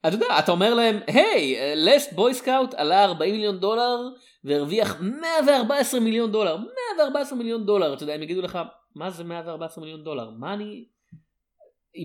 אתה 0.07 0.15
יודע 0.15 0.27
אתה 0.39 0.53
אומר 0.53 0.75
להם 0.75 1.01
היי 1.07 1.57
Last 1.77 2.13
Boy 2.13 2.35
Scout 2.35 2.75
עלה 2.75 3.05
40 3.05 3.35
מיליון 3.35 3.59
דולר 3.61 3.97
והרוויח 4.45 5.01
114 5.01 6.01
מיליון 6.01 6.33
דולר 6.33 6.57
114 6.99 7.39
מיליון 7.39 7.67
דולר. 7.67 7.95
אתה 7.95 8.03
יודע 8.03 8.15
הם 8.15 8.23
יגידו 8.23 8.43
לך 8.43 8.59
מה 8.97 9.11
זה 9.11 9.25
114 9.25 9.85
מיליון 9.85 10.05
דולר? 10.05 10.31
מה 10.39 10.55
אני 10.55 10.85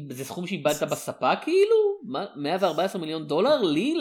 זה 0.10 0.26
סכום 0.26 0.48
שאיבדת 0.48 0.84
בספה 0.84 1.36
כאילו? 1.36 1.76
מה, 2.04 2.26
114 2.36 3.02
מיליון 3.02 3.28
דולר? 3.28 3.62
לי 3.62 3.96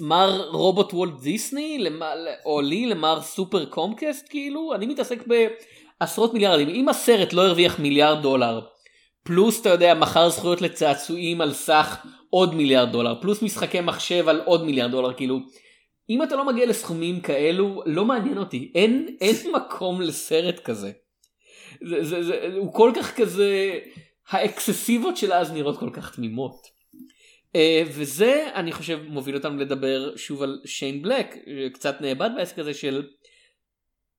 למר 0.00 0.48
רובוט 0.50 0.92
וולט 0.94 1.20
דיסני? 1.22 1.78
למה- 1.78 2.12
או 2.44 2.60
לי 2.60 2.86
למר 2.86 3.22
סופר 3.22 3.64
קומקסט 3.64 4.26
כאילו? 4.30 4.74
אני 4.74 4.86
מתעסק 4.86 5.18
בעשרות 6.00 6.34
מיליארדים. 6.34 6.68
אם 6.68 6.88
הסרט 6.88 7.32
לא 7.32 7.42
הרוויח 7.46 7.78
מיליארד 7.78 8.22
דולר, 8.22 8.60
פלוס 9.24 9.60
אתה 9.60 9.68
יודע 9.68 9.94
מכר 9.94 10.28
זכויות 10.28 10.62
לצעצועים 10.62 11.40
על 11.40 11.52
סך 11.52 12.06
עוד 12.30 12.54
מיליארד 12.54 12.92
דולר, 12.92 13.14
פלוס 13.20 13.42
משחקי 13.42 13.80
מחשב 13.80 14.28
על 14.28 14.40
עוד 14.44 14.64
מיליארד 14.64 14.90
דולר 14.90 15.14
כאילו. 15.14 15.38
אם 16.10 16.22
אתה 16.22 16.36
לא 16.36 16.46
מגיע 16.46 16.66
לסכומים 16.66 17.20
כאלו 17.20 17.82
לא 17.86 18.04
מעניין 18.04 18.38
אותי 18.38 18.72
אין 18.74 19.16
אין 19.20 19.36
מקום 19.56 20.00
לסרט 20.00 20.58
כזה. 20.58 20.90
זה, 21.88 22.04
זה, 22.04 22.22
זה, 22.22 22.48
הוא 22.56 22.72
כל 22.74 22.92
כך 22.96 23.16
כזה 23.16 23.78
האקססיבות 24.30 25.16
של 25.16 25.32
אז 25.32 25.52
נראות 25.52 25.78
כל 25.78 25.90
כך 25.92 26.16
תמימות. 26.16 26.80
Uh, 27.56 27.86
וזה 27.86 28.48
אני 28.54 28.72
חושב 28.72 29.00
מוביל 29.08 29.36
אותנו 29.36 29.56
לדבר 29.56 30.16
שוב 30.16 30.42
על 30.42 30.60
שיין 30.64 31.02
בלק 31.02 31.34
קצת 31.72 32.00
נאבד 32.00 32.30
בעסק 32.36 32.58
הזה 32.58 32.74
של 32.74 33.06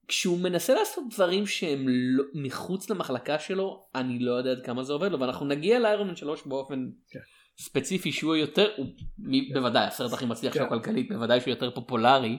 כשהוא 0.07 0.39
מנסה 0.39 0.73
לעשות 0.73 1.03
דברים 1.09 1.47
שהם 1.47 1.85
לא, 1.87 2.23
מחוץ 2.33 2.89
למחלקה 2.89 3.39
שלו 3.39 3.85
אני 3.95 4.19
לא 4.19 4.31
יודע 4.31 4.51
עד 4.51 4.61
כמה 4.65 4.83
זה 4.83 4.93
עובד 4.93 5.11
לו 5.11 5.19
ואנחנו 5.19 5.45
נגיע 5.45 5.79
לאיירון 5.79 6.15
3 6.15 6.41
באופן 6.45 6.89
כן. 7.09 7.19
ספציפי 7.59 8.11
שהוא 8.11 8.35
יותר 8.35 8.69
הוא 8.77 8.85
מ- 9.19 9.53
בוודאי 9.53 9.85
הסרט 9.87 10.13
הכי 10.13 10.25
מצליח 10.25 10.53
שלו 10.53 10.63
כן. 10.63 10.69
כלכלית 10.69 11.11
בוודאי 11.11 11.41
שהוא 11.41 11.51
יותר 11.51 11.71
פופולרי. 11.71 12.37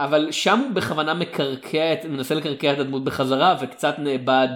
אבל 0.00 0.32
שם 0.32 0.58
הוא 0.58 0.70
בכוונה 0.70 1.14
מקרקע 1.14 1.92
את 1.92 2.04
מנסה 2.04 2.34
לקרקע 2.34 2.72
את 2.72 2.78
הדמות 2.78 3.04
בחזרה 3.04 3.56
וקצת 3.62 3.94
נאבד 3.98 4.48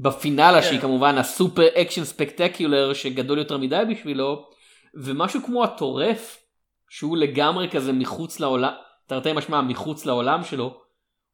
בפינאלה 0.00 0.62
כן. 0.62 0.68
שהיא 0.68 0.80
כמובן 0.80 1.18
הסופר 1.18 1.66
אקשן 1.74 2.04
spectacular 2.04 2.92
שגדול 2.92 3.38
יותר 3.38 3.58
מדי 3.58 3.82
בשבילו 3.90 4.48
ומשהו 4.94 5.40
כמו 5.46 5.64
הטורף 5.64 6.40
שהוא 6.88 7.16
לגמרי 7.16 7.68
כזה 7.70 7.92
מחוץ 7.92 8.40
לעולם 8.40 8.72
תרתי 9.06 9.32
משמע 9.32 9.60
מחוץ 9.60 10.06
לעולם 10.06 10.44
שלו 10.44 10.80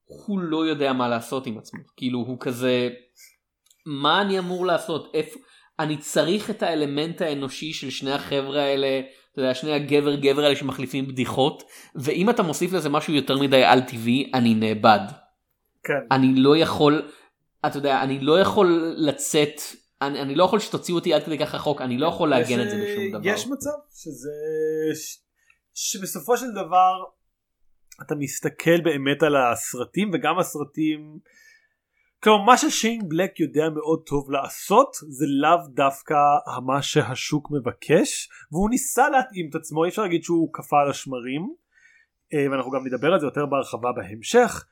הוא 0.04 0.38
לא 0.38 0.66
יודע 0.66 0.92
מה 0.92 1.08
לעשות 1.08 1.46
עם 1.46 1.58
עצמו 1.58 1.80
כאילו 1.96 2.18
הוא 2.18 2.36
כזה 2.40 2.88
מה 3.86 4.20
אני 4.20 4.38
אמור 4.38 4.66
לעשות 4.66 5.10
איפה 5.14 5.40
אני 5.78 5.96
צריך 5.96 6.50
את 6.50 6.62
האלמנט 6.62 7.22
האנושי 7.22 7.72
של 7.72 7.90
שני 7.90 8.12
החבר'ה 8.12 8.62
האלה 8.62 9.00
אתה 9.32 9.40
יודע, 9.40 9.54
שני 9.54 9.72
הגבר 9.72 10.14
גבר 10.14 10.44
האלה 10.44 10.56
שמחליפים 10.56 11.08
בדיחות 11.08 11.62
ואם 11.94 12.30
אתה 12.30 12.42
מוסיף 12.42 12.72
לזה 12.72 12.88
משהו 12.88 13.14
יותר 13.14 13.38
מדי 13.38 13.64
על 13.64 13.80
טבעי 13.80 14.30
אני 14.34 14.54
נאבד 14.54 15.00
כן. 15.84 16.14
אני 16.16 16.34
לא 16.36 16.56
יכול 16.56 17.02
אתה 17.66 17.78
יודע 17.78 18.02
אני 18.02 18.20
לא 18.20 18.40
יכול 18.40 18.94
לצאת 18.96 19.60
אני, 20.02 20.22
אני 20.22 20.34
לא 20.34 20.44
יכול 20.44 20.58
שתוציאו 20.58 20.98
אותי 20.98 21.14
עד 21.14 21.22
כדי 21.24 21.38
כך 21.38 21.54
רחוק 21.54 21.80
אני 21.80 21.98
לא 21.98 22.06
יכול 22.06 22.30
לעגן 22.30 22.60
יש, 22.60 22.66
את 22.66 22.70
זה 22.70 22.76
בשום 22.76 23.14
אה, 23.14 23.18
דבר. 23.20 23.28
יש 23.28 23.46
מצב 23.46 23.70
שזה 23.90 24.30
ש... 24.94 25.18
שבסופו 25.74 26.36
של 26.36 26.50
דבר 26.50 27.04
אתה 28.02 28.14
מסתכל 28.14 28.80
באמת 28.80 29.22
על 29.22 29.36
הסרטים 29.36 30.10
וגם 30.14 30.38
הסרטים 30.38 31.18
כלומר 32.22 32.44
מה 32.44 32.56
ששיין 32.56 33.08
בלק 33.08 33.40
יודע 33.40 33.68
מאוד 33.74 34.02
טוב 34.06 34.30
לעשות 34.30 34.96
זה 35.08 35.24
לאו 35.28 35.66
דווקא 35.74 36.14
מה 36.66 36.82
שהשוק 36.82 37.48
מבקש 37.50 38.28
והוא 38.52 38.70
ניסה 38.70 39.08
להתאים 39.08 39.48
את 39.50 39.54
עצמו 39.54 39.84
אי 39.84 39.88
אפשר 39.88 40.02
להגיד 40.02 40.22
שהוא 40.22 40.48
קפא 40.52 40.76
על 40.76 40.90
השמרים 40.90 41.54
אה, 42.34 42.50
ואנחנו 42.50 42.70
גם 42.70 42.86
נדבר 42.86 43.12
על 43.12 43.20
זה 43.20 43.26
יותר 43.26 43.46
בהרחבה 43.46 43.88
בהמשך 43.92 44.64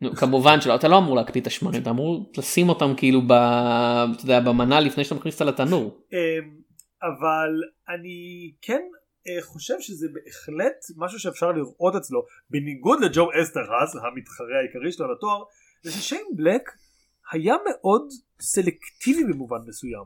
נו, 0.00 0.16
כמובן 0.16 0.60
שלא 0.60 0.74
אתה 0.74 0.88
לא 0.88 0.98
אמור 0.98 1.16
להקפיא 1.16 1.40
את 1.40 1.46
השמרים 1.46 1.82
אתה 1.82 1.90
אמור 1.90 2.32
לשים 2.36 2.68
אותם 2.68 2.92
כאילו 2.96 3.22
ב, 3.22 3.32
אתה 3.32 4.24
יודע, 4.24 4.40
במנה 4.40 4.80
לפני 4.80 5.04
שאתה 5.04 5.14
מכניס 5.14 5.34
אותה 5.34 5.44
לתנור. 5.44 6.00
אמ, 6.12 6.18
אבל 7.02 7.50
אני 7.88 8.52
כן 8.62 8.80
אה, 9.28 9.42
חושב 9.42 9.74
שזה 9.80 10.06
בהחלט 10.12 10.76
משהו 10.96 11.18
שאפשר 11.18 11.52
לראות 11.52 11.94
אצלו. 11.96 12.22
בניגוד 12.50 13.00
לג'ו 13.04 13.28
אסטרהאז 13.42 13.96
המתחרה 13.96 14.58
העיקרי 14.60 14.92
שלו 14.92 15.12
לתואר 15.12 15.42
זה 15.82 15.92
ששיין 15.92 16.26
בלק 16.36 16.70
היה 17.32 17.54
מאוד 17.70 18.08
סלקטיבי 18.40 19.24
במובן 19.24 19.58
מסוים. 19.66 20.04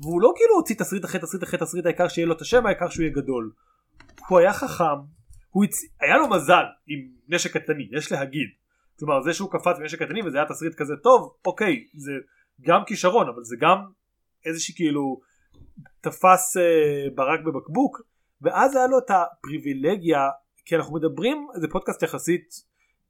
והוא 0.00 0.22
לא 0.22 0.32
כאילו 0.36 0.54
הוציא 0.54 0.76
תסריט 0.76 1.04
אחרי 1.04 1.20
תסריט 1.20 1.42
אחרי 1.42 1.58
תסריט 1.58 1.86
העיקר 1.86 2.08
שיהיה 2.08 2.26
לו 2.26 2.34
את 2.36 2.40
השם 2.40 2.66
העיקר 2.66 2.88
שהוא 2.88 3.02
יהיה 3.02 3.14
גדול. 3.14 3.52
הוא 4.28 4.38
היה 4.38 4.52
חכם 4.52 4.84
הוא 5.50 5.64
הצ... 5.64 5.82
היה 6.00 6.16
לו 6.16 6.28
מזל 6.28 6.64
עם 6.86 6.98
נשק 7.28 7.56
קטני 7.56 7.88
יש 7.92 8.12
להגיד 8.12 8.48
כלומר 9.00 9.22
זה 9.22 9.34
שהוא 9.34 9.50
קפץ 9.50 9.78
בנשק 9.78 10.02
קטני 10.02 10.22
וזה 10.22 10.38
היה 10.38 10.46
תסריט 10.48 10.74
כזה 10.74 10.94
טוב 11.02 11.34
אוקיי 11.46 11.86
זה 11.94 12.12
גם 12.60 12.80
כישרון 12.86 13.28
אבל 13.28 13.44
זה 13.44 13.56
גם 13.60 13.78
איזושהי 14.46 14.74
כאילו 14.74 15.20
תפס 16.00 16.56
אה, 16.56 17.10
ברק 17.14 17.40
בבקבוק 17.40 18.00
ואז 18.40 18.76
היה 18.76 18.86
לו 18.86 18.98
את 18.98 19.10
הפריבילגיה 19.10 20.28
כי 20.64 20.76
אנחנו 20.76 20.94
מדברים 20.94 21.48
זה 21.54 21.68
פודקאסט 21.68 22.02
יחסית 22.02 22.48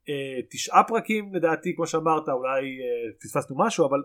אה, 0.09 0.43
תשעה 0.51 0.85
פרקים 0.85 1.35
לדעתי 1.35 1.77
כמו 1.77 1.87
שאמרת 1.87 2.29
אולי 2.29 2.61
אה, 2.61 3.13
פספסנו 3.21 3.57
משהו 3.59 3.87
אבל 3.89 4.03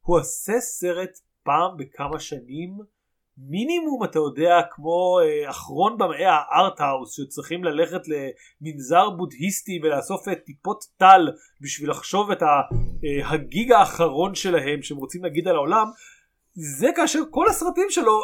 הוא 0.00 0.18
עושה 0.18 0.60
סרט 0.60 1.10
פעם 1.42 1.76
בכמה 1.76 2.20
שנים 2.20 2.78
מינימום 3.38 4.04
אתה 4.04 4.18
יודע 4.18 4.60
כמו 4.70 5.18
אה, 5.22 5.50
אחרון 5.50 5.98
במאי 5.98 6.24
הארטהאוס 6.24 7.16
שצריכים 7.16 7.64
ללכת 7.64 8.00
למנזר 8.08 9.10
בודהיסטי 9.10 9.80
ולאסוף 9.82 10.28
אה, 10.28 10.34
טיפות 10.34 10.84
טל 10.96 11.28
בשביל 11.60 11.90
לחשוב 11.90 12.30
את 12.30 12.42
אה, 12.42 12.48
הגיג 13.30 13.72
האחרון 13.72 14.34
שלהם 14.34 14.82
שהם 14.82 14.98
רוצים 14.98 15.24
להגיד 15.24 15.48
על 15.48 15.56
העולם 15.56 15.86
זה 16.54 16.88
כאשר 16.96 17.20
כל 17.30 17.48
הסרטים 17.48 17.86
שלו 17.90 18.20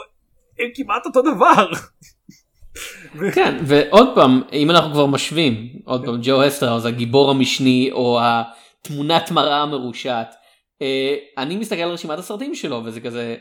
הם 0.58 0.68
כמעט 0.74 1.06
אותו 1.06 1.22
דבר. 1.22 1.70
כן 3.34 3.58
ועוד 3.66 4.08
פעם 4.14 4.42
אם 4.52 4.70
אנחנו 4.70 4.92
כבר 4.92 5.06
משווים 5.06 5.68
עוד 5.84 6.04
פעם 6.04 6.20
ג'ו 6.22 6.46
אסטראוס 6.46 6.84
הגיבור 6.84 7.30
המשני 7.30 7.90
או 7.92 8.18
התמונת 8.22 9.30
מראה 9.30 9.62
המרושעת 9.62 10.34
אה, 10.82 11.16
אני 11.38 11.56
מסתכל 11.56 11.82
על 11.82 11.90
רשימת 11.90 12.18
הסרטים 12.18 12.54
שלו 12.54 12.82
וזה 12.84 13.00
כזה 13.00 13.36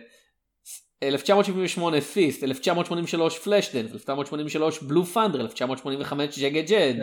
1978 1.03 2.01
F.I.S.T 2.01 2.43
1983 2.43 3.37
Flashdance 3.37 3.93
1983 3.93 4.79
Blue 4.79 5.05
Thunder 5.05 5.41
1985 5.41 6.39
ג'גה 6.39 6.61
ג'אג' 6.61 6.99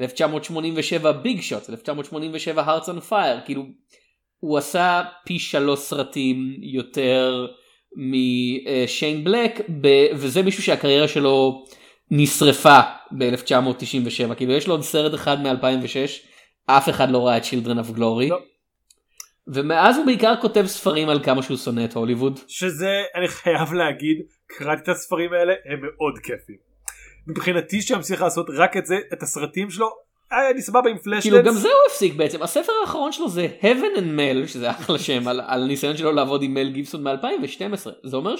1987 0.00 1.12
Big 1.12 1.40
Shots 1.40 1.70
1987 1.70 2.62
Hearts 2.62 2.88
of 2.88 3.00
Fire 3.00 3.40
כאילו 3.44 3.62
הוא 4.38 4.58
עשה 4.58 5.02
פי 5.26 5.38
שלוש 5.38 5.78
סרטים 5.80 6.56
יותר 6.60 7.46
משיין 7.96 9.24
בלק 9.24 9.60
ב- 9.80 10.06
וזה 10.12 10.42
מישהו 10.42 10.62
שהקריירה 10.62 11.08
שלו 11.08 11.64
נשרפה 12.10 12.78
ב-1997 13.18 14.34
כאילו 14.34 14.52
יש 14.52 14.66
לו 14.66 14.74
עוד 14.74 14.82
סרט 14.82 15.14
אחד 15.14 15.42
מ-2006 15.42 16.28
אף 16.66 16.88
אחד 16.88 17.10
לא 17.10 17.26
ראה 17.26 17.36
את 17.36 17.42
Children 17.42 17.78
of 17.84 17.96
Glory 17.96 18.28
לא. 18.28 18.38
ומאז 19.48 19.96
הוא 19.96 20.06
בעיקר 20.06 20.34
כותב 20.40 20.66
ספרים 20.66 21.08
על 21.08 21.24
כמה 21.24 21.42
שהוא 21.42 21.56
שונא 21.56 21.84
את 21.84 21.94
הוליווד. 21.94 22.40
שזה 22.46 23.02
אני 23.14 23.28
חייב 23.28 23.72
להגיד 23.72 24.16
קראתי 24.46 24.82
את 24.82 24.88
הספרים 24.88 25.32
האלה 25.32 25.52
הם 25.64 25.80
מאוד 25.80 26.18
כיפים. 26.18 26.56
מבחינתי 27.26 27.82
שימשיך 27.82 28.22
לעשות 28.22 28.46
רק 28.56 28.76
את 28.76 28.86
זה 28.86 28.98
את 29.12 29.22
הסרטים 29.22 29.70
שלו 29.70 29.90
היה 30.30 30.52
לי 30.52 30.62
סבבה 30.62 30.90
עם 30.90 30.98
פלאשלנס. 30.98 31.22
כאילו 31.22 31.44
גם 31.44 31.54
זה 31.54 31.68
הוא 31.68 31.90
הפסיק 31.90 32.14
בעצם 32.14 32.42
הספר 32.42 32.72
האחרון 32.80 33.12
שלו 33.12 33.28
זה 33.28 33.48
heaven 33.60 33.98
and 33.98 34.18
mel 34.18 34.46
שזה 34.46 34.70
אחלה 34.70 34.98
שם 34.98 35.28
על, 35.28 35.40
על 35.46 35.62
הניסיון 35.62 35.96
שלו 35.96 36.12
לעבוד 36.12 36.42
עם 36.42 36.54
מל 36.54 36.70
גיבסון 36.70 37.02
מ-2012 37.02 37.88
זה 38.04 38.16
אומר 38.16 38.36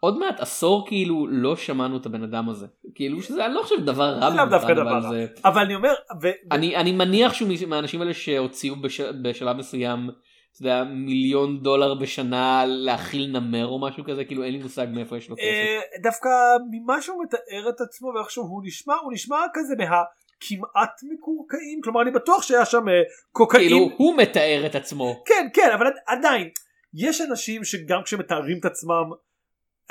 שעוד 0.00 0.18
מעט 0.18 0.40
עשור 0.40 0.86
כאילו 0.86 1.26
לא 1.30 1.56
שמענו 1.56 1.96
את 1.96 2.06
הבן 2.06 2.22
אדם 2.22 2.48
הזה 2.48 2.66
כאילו 2.94 3.22
שזה 3.22 3.46
אני 3.46 3.54
לא 3.54 3.62
חושב 3.62 3.84
דבר 3.84 4.04
רע 4.04 4.34
לאו 4.34 4.46
דווקא 4.46 4.74
דבר 4.74 4.98
רע. 4.98 5.10
זה- 5.10 5.26
אבל 5.44 5.62
אני 5.62 5.74
אומר 5.74 5.92
ו- 6.22 6.52
אני 6.52 6.76
אני 6.76 6.92
מניח 6.92 7.34
שהוא 7.34 7.48
מהאנשים 7.66 8.00
האלה 8.00 8.14
שהוציאו 8.14 8.76
בש, 8.76 9.00
בשלב 9.00 9.56
מסוים 9.56 10.10
אתה 10.52 10.66
יודע, 10.66 10.84
מיליון 10.84 11.62
דולר 11.62 11.94
בשנה 11.94 12.64
להכיל 12.66 13.26
נמר 13.26 13.66
או 13.66 13.80
משהו 13.80 14.04
כזה 14.04 14.24
כאילו 14.24 14.44
אין 14.44 14.52
לי 14.52 14.58
מושג 14.62 14.86
מאיפה 14.92 15.16
יש 15.16 15.28
לו 15.30 15.36
כסף. 15.36 15.44
אה, 15.44 15.80
דווקא 16.02 16.28
ממה 16.70 17.02
שהוא 17.02 17.22
מתאר 17.24 17.68
את 17.68 17.80
עצמו 17.80 18.08
ואיכשהו 18.16 18.44
הוא 18.44 18.62
נשמע 18.64 18.94
הוא 18.94 19.12
נשמע 19.12 19.36
כזה 19.54 19.74
מהכמעט 19.78 20.90
מקורקעים 21.12 21.80
כלומר 21.84 22.02
אני 22.02 22.10
בטוח 22.10 22.42
שהיה 22.42 22.64
שם 22.64 22.88
אה, 22.88 22.94
קוקאין 23.32 23.62
כאילו 23.62 23.78
הוא 23.96 24.16
מתאר 24.16 24.62
את 24.66 24.74
עצמו. 24.74 25.22
כן 25.26 25.46
כן 25.54 25.70
אבל 25.74 25.86
עדיין 26.06 26.48
יש 26.94 27.20
אנשים 27.20 27.64
שגם 27.64 28.02
כשמתארים 28.04 28.58
את 28.60 28.64
עצמם 28.64 29.04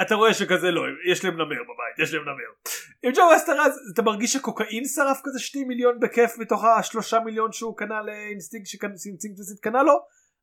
אתה 0.02 0.16
רואה 0.16 0.34
שכזה 0.34 0.72
לא 0.72 0.82
יש 1.12 1.26
להם 1.26 1.34
נמר 1.34 1.46
בבית 1.46 2.00
יש 2.08 2.14
להם 2.14 2.24
נמר. 2.24 2.72
עם 3.04 3.12
ג'ו 3.16 3.36
אסטרז 3.36 3.80
אתה 3.94 4.02
מרגיש 4.02 4.34
שקוקאין 4.34 4.86
שרף 4.86 5.22
כזה 5.24 5.40
2 5.40 5.68
מיליון 5.68 6.00
בכיף 6.00 6.38
מתוך 6.38 6.64
השלושה 6.64 7.20
מיליון 7.20 7.52
שהוא 7.52 7.78
קנה 7.78 8.02
לאינסטינקט 8.02 8.68
שאינסטינקט 8.68 9.62
קנה 9.62 9.84
לו 9.84 9.94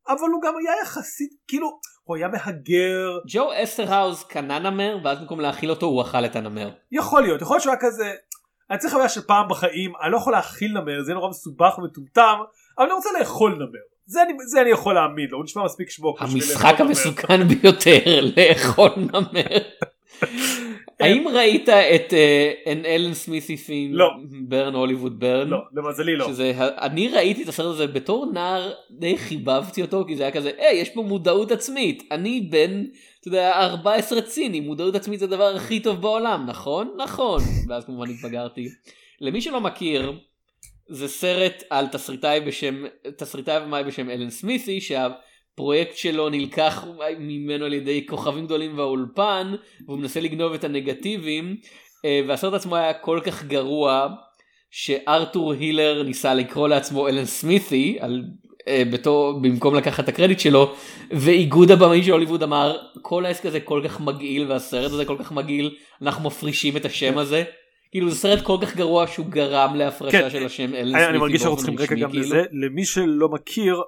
אבל 0.09 0.29
הוא 0.33 0.43
גם 0.43 0.55
היה 0.57 0.73
יחסית 0.83 1.31
כאילו 1.49 1.81
הוא 2.05 2.17
היה 2.17 2.29
מהגר 2.29 3.19
ג'ו 3.29 3.51
אסטרהאוז 3.63 4.25
קנה 4.25 4.59
נמר 4.59 4.99
ואז 5.05 5.21
במקום 5.21 5.41
להאכיל 5.41 5.71
אותו 5.71 5.87
הוא 5.87 6.03
אכל 6.03 6.25
את 6.25 6.37
הנמר. 6.37 6.71
יכול 6.93 7.23
להיות 7.23 7.43
יכול 7.43 7.55
להיות 7.55 7.63
שהוא 7.63 7.73
היה 7.73 7.81
כזה 7.81 8.15
אני 8.71 8.79
צריך 8.79 8.93
חוויה 8.93 9.09
של 9.09 9.21
פעם 9.21 9.49
בחיים 9.49 9.93
אני 10.03 10.13
לא 10.13 10.17
יכול 10.17 10.33
להאכיל 10.33 10.73
נמר 10.73 11.03
זה 11.03 11.15
נורא 11.15 11.29
מסובך 11.29 11.79
ומטומטם 11.79 12.37
אבל 12.79 12.87
אני 12.87 12.95
רוצה 12.95 13.11
לאכול 13.19 13.53
נמר 13.55 13.94
זה 14.07 14.23
אני, 14.23 14.33
זה 14.47 14.61
אני 14.63 14.71
יכול 14.71 14.95
להעמיד 14.95 15.31
לו 15.31 15.39
הוא 15.39 15.45
נשמע 15.45 15.65
מספיק 15.65 15.89
בשביל 15.89 16.13
המשחק 16.19 16.65
לאכול 16.65 16.87
נמר. 16.87 16.87
המסוכן 16.87 17.49
ביותר 17.49 18.21
לאכול 18.37 18.91
נמר. 18.97 19.59
האם 21.01 21.29
ראית 21.29 21.69
את 21.69 22.13
an 22.65 22.87
אלן 22.87 23.15
סמיתי 23.15 23.89
לא. 23.93 24.11
ברן 24.49 24.75
הוליווד 24.75 25.21
ברן? 25.21 25.49
לא, 25.49 25.59
למזלי 25.73 26.17
לא. 26.17 26.29
שזה, 26.29 26.53
אני 26.59 27.09
ראיתי 27.09 27.43
את 27.43 27.49
הסרט 27.49 27.75
הזה 27.75 27.87
בתור 27.87 28.27
נער 28.33 28.73
די 28.91 29.19
חיבבתי 29.19 29.83
אותו 29.83 30.05
כי 30.09 30.17
זה 30.17 30.23
היה 30.23 30.33
כזה 30.33 30.51
היי 30.59 30.81
יש 30.81 30.91
פה 30.91 31.03
מודעות 31.03 31.53
עצמית 31.53 32.03
אני 32.11 32.41
בן 32.41 32.85
אתה 33.21 33.29
יודע 33.29 33.53
14 33.53 34.23
ציני 34.23 34.61
מודעות 34.61 34.95
עצמית 34.95 35.19
זה 35.19 35.25
הדבר 35.25 35.57
הכי 35.57 35.81
טוב 35.81 36.01
בעולם 36.01 36.45
נכון 36.47 36.89
נכון 36.97 37.41
ואז 37.69 37.85
כמובן 37.85 38.11
התבגרתי. 38.11 38.69
למי 39.21 39.41
שלא 39.41 39.61
מכיר 39.61 40.13
זה 40.89 41.09
סרט 41.09 41.63
על 41.71 41.87
תסריטאי 41.87 42.41
בשם 42.41 42.85
תסריטאי 43.17 43.65
ומאי 43.65 43.85
בשם 43.85 44.11
אלן 44.11 44.31
סמיתי 44.31 44.81
שהפרויקט 44.81 45.97
שלו 45.97 46.29
נלקח 46.29 46.85
ממנו 47.19 47.65
על 47.65 47.73
ידי 47.73 48.07
כוכבים 48.07 48.45
גדולים 48.47 48.79
והאולפן 48.79 49.55
והוא 49.87 49.99
מנסה 49.99 50.21
לגנוב 50.21 50.53
את 50.53 50.65
הנגטיבים 50.65 51.57
אה, 52.05 52.21
והסרט 52.29 52.55
עצמו 52.55 52.77
היה 52.77 52.93
כל 52.93 53.21
כך 53.25 53.45
גרוע 53.45 54.09
שארתור 54.71 55.53
הילר 55.53 56.03
ניסה 56.03 56.35
לקרוא 56.35 56.69
לעצמו 56.69 57.09
אלן 57.09 57.25
סמיתי 57.25 57.97
על, 58.01 58.23
אה, 58.69 58.83
בתור, 58.93 59.33
במקום 59.41 59.75
לקחת 59.75 60.05
את 60.05 60.09
הקרדיט 60.09 60.41
שלו 60.41 60.75
ואיגוד 61.11 61.71
הבמאים 61.71 62.03
של 62.03 62.13
הוליווד 62.13 62.43
אמר 62.43 62.77
כל 63.03 63.27
העסק 63.27 63.47
הזה 63.47 63.61
כל 63.61 63.81
כך 63.85 64.01
מגעיל 64.01 64.51
והסרט 64.51 64.93
הזה 64.93 65.05
כל 65.05 65.17
כך 65.19 65.33
מגעיל 65.33 65.77
אנחנו 66.03 66.25
מפרישים 66.25 66.77
את 66.77 66.85
השם 66.85 67.19
הזה. 67.19 67.45
כאילו 67.95 68.11
זה 68.11 68.17
סרט 68.17 68.45
כל 68.45 68.57
כך 68.63 68.77
גרוע 68.77 69.07
שהוא 69.07 69.27
גרם 69.27 69.75
להפרשה 69.75 70.23
כן, 70.23 70.31
של 70.31 70.47
השם 70.47 70.75
אלן 70.75 70.77
אני, 70.77 70.91
סמיתי 70.91 71.09
אני 71.11 71.19
מרגיש 71.19 71.41
שאנחנו 71.41 71.57
צריכים 71.57 71.79
רקע 71.79 71.95
גם 71.95 72.11
כאילו. 72.11 72.25
לזה 72.25 72.45
למי 72.53 72.85
שלא 72.85 73.29
מכיר 73.29 73.83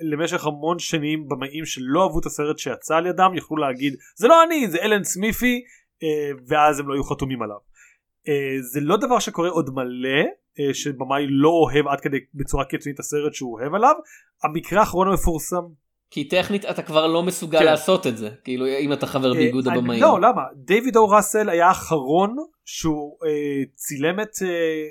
למשך 0.00 0.46
המון 0.46 0.78
שנים 0.78 1.28
במאים 1.28 1.64
שלא 1.64 2.02
אהבו 2.02 2.18
את 2.18 2.26
הסרט 2.26 2.58
שיצא 2.58 2.96
על 2.96 3.06
ידם 3.06 3.32
יכלו 3.36 3.56
להגיד 3.56 3.94
זה 4.16 4.28
לא 4.28 4.42
אני 4.42 4.68
זה 4.68 4.78
אלן 4.82 5.04
סמיפי 5.04 5.60
אה, 6.02 6.30
ואז 6.48 6.80
הם 6.80 6.88
לא 6.88 6.94
היו 6.94 7.04
חתומים 7.04 7.42
עליו. 7.42 7.56
אה, 8.28 8.56
זה 8.72 8.80
לא 8.80 8.96
דבר 8.96 9.18
שקורה 9.18 9.48
עוד 9.48 9.70
מלא 9.70 10.24
אה, 10.60 10.74
שבמאי 10.74 11.26
לא 11.28 11.48
אוהב 11.48 11.88
עד 11.88 12.00
כדי 12.00 12.18
בצורה 12.34 12.64
קיצונית 12.64 13.00
הסרט 13.00 13.34
שהוא 13.34 13.60
אוהב 13.60 13.74
עליו 13.74 13.94
המקרה 14.44 14.80
האחרון 14.80 15.08
המפורסם 15.08 15.64
כי 16.10 16.28
טכנית 16.28 16.64
אתה 16.64 16.82
כבר 16.82 17.06
לא 17.06 17.22
מסוגל 17.22 17.58
כן. 17.58 17.64
לעשות 17.64 18.06
את 18.06 18.16
זה 18.16 18.30
כאילו 18.44 18.66
אם 18.66 18.92
אתה 18.92 19.06
חבר 19.06 19.32
באיגוד 19.32 19.68
אה, 19.68 19.74
הבמאים. 19.74 20.02
לא 20.02 20.20
למה 20.20 20.42
דיוויד 20.54 20.96
או 20.96 21.08
ראסל 21.08 21.48
היה 21.48 21.68
האחרון 21.68 22.36
שהוא 22.64 23.18
אה, 23.26 23.62
צילם 23.74 24.20
את 24.20 24.42
אה, 24.42 24.48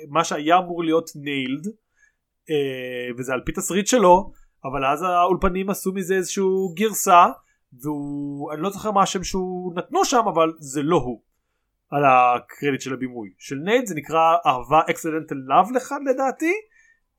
מה 0.08 0.24
שהיה 0.24 0.58
אמור 0.58 0.84
להיות 0.84 1.10
Nailed 1.16 1.66
אה, 2.50 3.14
וזה 3.18 3.32
על 3.32 3.40
פי 3.46 3.52
תסריט 3.52 3.86
שלו 3.86 4.30
אבל 4.64 4.84
אז 4.84 5.02
האולפנים 5.02 5.70
עשו 5.70 5.92
מזה 5.92 6.14
איזשהו 6.14 6.74
גרסה 6.74 7.26
והוא 7.72 8.52
אני 8.52 8.62
לא 8.62 8.70
זוכר 8.70 8.90
מה 8.90 9.02
השם 9.02 9.24
שהוא 9.24 9.74
נתנו 9.76 10.04
שם 10.04 10.22
אבל 10.34 10.52
זה 10.58 10.82
לא 10.82 10.96
הוא 10.96 11.20
על 11.90 12.02
הקרדיט 12.04 12.80
של 12.80 12.92
הבימוי 12.92 13.28
של 13.38 13.56
Nailed 13.64 13.86
זה 13.86 13.94
נקרא 13.94 14.36
אהבה 14.46 14.80
Accidental 14.90 15.34
Love 15.34 15.70
לך 15.74 15.94
לדעתי 16.10 16.52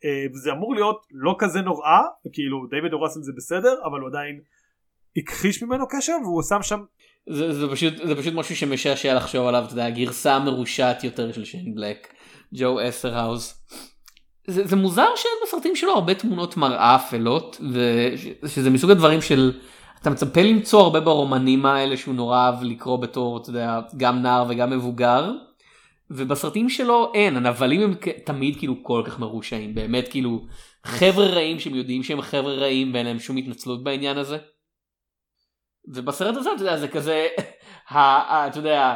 אה, 0.06 0.26
וזה 0.34 0.51
אמור 0.51 0.76
להיות 0.76 1.06
לא 1.12 1.36
כזה 1.39 1.62
נורא 1.62 1.99
כאילו 2.34 2.66
דיוויד 2.70 2.93
או. 2.93 3.01
ראסל 3.01 3.22
זה 3.22 3.32
בסדר 3.38 3.76
אבל 3.86 3.99
הוא 3.99 4.10
עדיין 4.10 4.39
הכחיש 5.18 5.64
ממנו 5.64 5.86
קשר 5.88 6.14
והוא 6.24 6.43
שם 6.43 6.62
שם 6.62 6.80
זה, 7.30 7.53
זה 7.53 7.68
פשוט 7.72 7.93
זה 8.08 8.16
פשוט 8.16 8.34
משהו 8.34 8.56
שמשעשע 8.56 9.14
לחשוב 9.14 9.47
עליו 9.47 9.64
אתה 9.64 9.74
יודע 9.74 9.86
הגרסה 9.86 10.36
המרושעת 10.36 11.03
יותר 11.03 11.32
של 11.32 11.45
שיין 11.45 11.76
בלק 11.76 12.08
ג'ו 12.53 12.89
אסרהאוז. 12.89 13.53
זה, 14.47 14.68
זה 14.68 14.76
מוזר 14.76 15.08
שאין 15.16 15.34
בסרטים 15.43 15.76
שלו 15.76 15.91
הרבה 15.91 16.14
תמונות 16.14 16.58
מראה 16.58 16.95
אפלות 16.95 17.62
ושזה 18.43 18.70
מסוג 18.70 18.91
הדברים 18.91 19.22
של 19.22 19.53
אתה 20.01 20.10
מצפה 20.10 20.41
למצוא 20.41 20.82
הרבה 20.82 20.99
ברומנים 20.99 21.66
האלה 21.66 21.97
שהוא 21.97 22.16
נורא 22.16 22.45
אהב 22.45 22.64
לקרוא 22.64 22.97
בתור 22.97 23.38
אתה 23.38 23.49
יודע 23.49 23.80
גם 23.97 24.22
נער 24.22 24.45
וגם 24.49 24.70
מבוגר. 24.70 25.32
ובסרטים 26.10 26.70
שלו 26.70 27.12
אין 27.16 27.38
הנבלים 27.38 27.82
הם 27.82 27.93
תמיד 28.26 28.58
כאילו 28.60 28.84
כל 28.84 29.03
כך 29.06 29.20
מרושעים 29.20 29.76
באמת 29.76 30.08
כאילו 30.08 30.45
חבר'ה 30.86 31.26
רעים 31.26 31.60
שהם 31.60 31.76
יודעים 31.76 32.03
שהם 32.03 32.22
חבר'ה 32.22 32.53
רעים 32.53 32.93
ואין 32.93 33.06
להם 33.06 33.20
שום 33.20 33.38
התנצלות 33.38 33.84
בעניין 33.84 34.18
הזה. 34.18 34.38
ובסרט 35.88 36.36
הזה 36.38 36.49
אתה 36.56 36.62
יודע 36.62 36.78
זה 36.78 36.88
כזה 36.88 37.28
ה- 37.89 37.99
ה- 37.99 38.47
אתה 38.47 38.60
יודע 38.60 38.95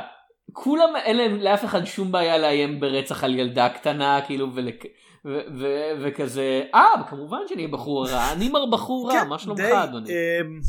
כולם 0.54 0.90
אין 0.96 1.18
להם 1.18 1.36
לאף 1.42 1.66
אחד 1.66 1.86
שום 1.86 2.12
בעיה 2.12 2.38
לאיים 2.38 2.80
ברצח 2.80 3.24
על 3.24 3.36
ילדה 3.40 3.70
קטנה 3.70 4.20
כאילו 4.28 4.56
ולק... 4.56 4.84
ו- 5.26 5.42
ו- 5.60 5.92
וכזה 6.02 6.64
אה 6.76 7.04
כמובן 7.10 7.38
שאני 7.48 7.62
אהיה 7.64 7.74
בחור 7.74 8.08
רע 8.08 8.32
אני 8.34 8.50
מר 8.50 8.66
בחור 8.66 9.12
רע 9.12 9.22
כן, 9.22 9.28
מה 9.28 9.40
שלומך 9.40 9.60
אדוני. 9.60 10.10
אמ, 10.10 10.60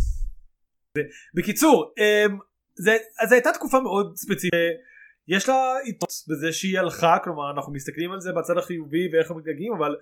זה- 0.97 1.03
בקיצור 1.35 1.93
אמ, 1.99 2.39
זה 2.75 2.97
זו 3.29 3.35
הייתה 3.35 3.53
תקופה 3.53 3.81
מאוד 3.81 4.13
ספציפית 4.17 4.55
יש 5.29 5.49
לה 5.49 5.55
יתרונות 5.87 6.13
בזה 6.29 6.53
שהיא 6.53 6.79
הלכה 6.79 7.17
כלומר 7.25 7.51
אנחנו 7.51 7.73
מסתכלים 7.73 8.13
על 8.13 8.21
זה 8.21 8.31
בצד 8.33 8.59
החיובי 8.59 9.09
ואיך 9.13 9.31
הם 9.31 9.39
מתגעגעים 9.39 9.73
אבל 9.79 9.97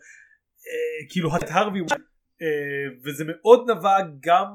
אה, 0.66 1.08
כאילו 1.10 1.36
את 1.36 1.50
הרווי 1.50 1.80
אה, 2.42 2.46
וזה 3.04 3.24
מאוד 3.26 3.70
נבע 3.70 3.96
גם 4.20 4.46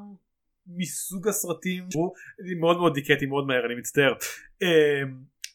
מסוג 0.68 1.28
הסרטים 1.28 1.92
שהוא 1.92 2.14
מאוד 2.60 2.78
מאוד 2.78 2.94
דיכאתי 2.94 3.26
מאוד 3.26 3.48
מהר 3.48 3.66
אני 3.66 3.76
מצטער. 3.76 4.14
אה, 4.64 5.02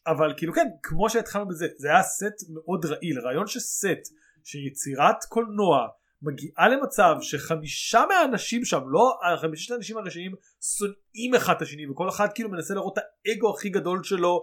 אבל 0.06 0.34
כאילו 0.36 0.52
כן 0.52 0.66
כמו 0.82 1.10
שהתחלנו 1.10 1.48
בזה 1.48 1.66
זה 1.76 1.88
היה 1.88 2.02
סט 2.02 2.50
מאוד 2.54 2.84
רעיל 2.84 3.20
רעיון 3.20 3.46
שסט 3.46 4.14
שיצירת 4.44 5.24
קולנוע 5.28 5.86
מגיעה 6.22 6.68
למצב 6.68 7.16
שחמישה 7.20 8.04
מהאנשים 8.08 8.64
שם 8.64 8.80
לא 8.86 9.18
חמישת 9.40 9.70
האנשים 9.70 9.96
הראשיים 9.96 10.32
שונאים 10.78 11.34
אחד 11.36 11.54
את 11.56 11.62
השני 11.62 11.90
וכל 11.90 12.08
אחד 12.08 12.28
כאילו 12.34 12.50
מנסה 12.50 12.74
להראות 12.74 12.98
את 12.98 13.02
האגו 13.26 13.54
הכי 13.54 13.68
גדול 13.68 14.02
שלו 14.04 14.42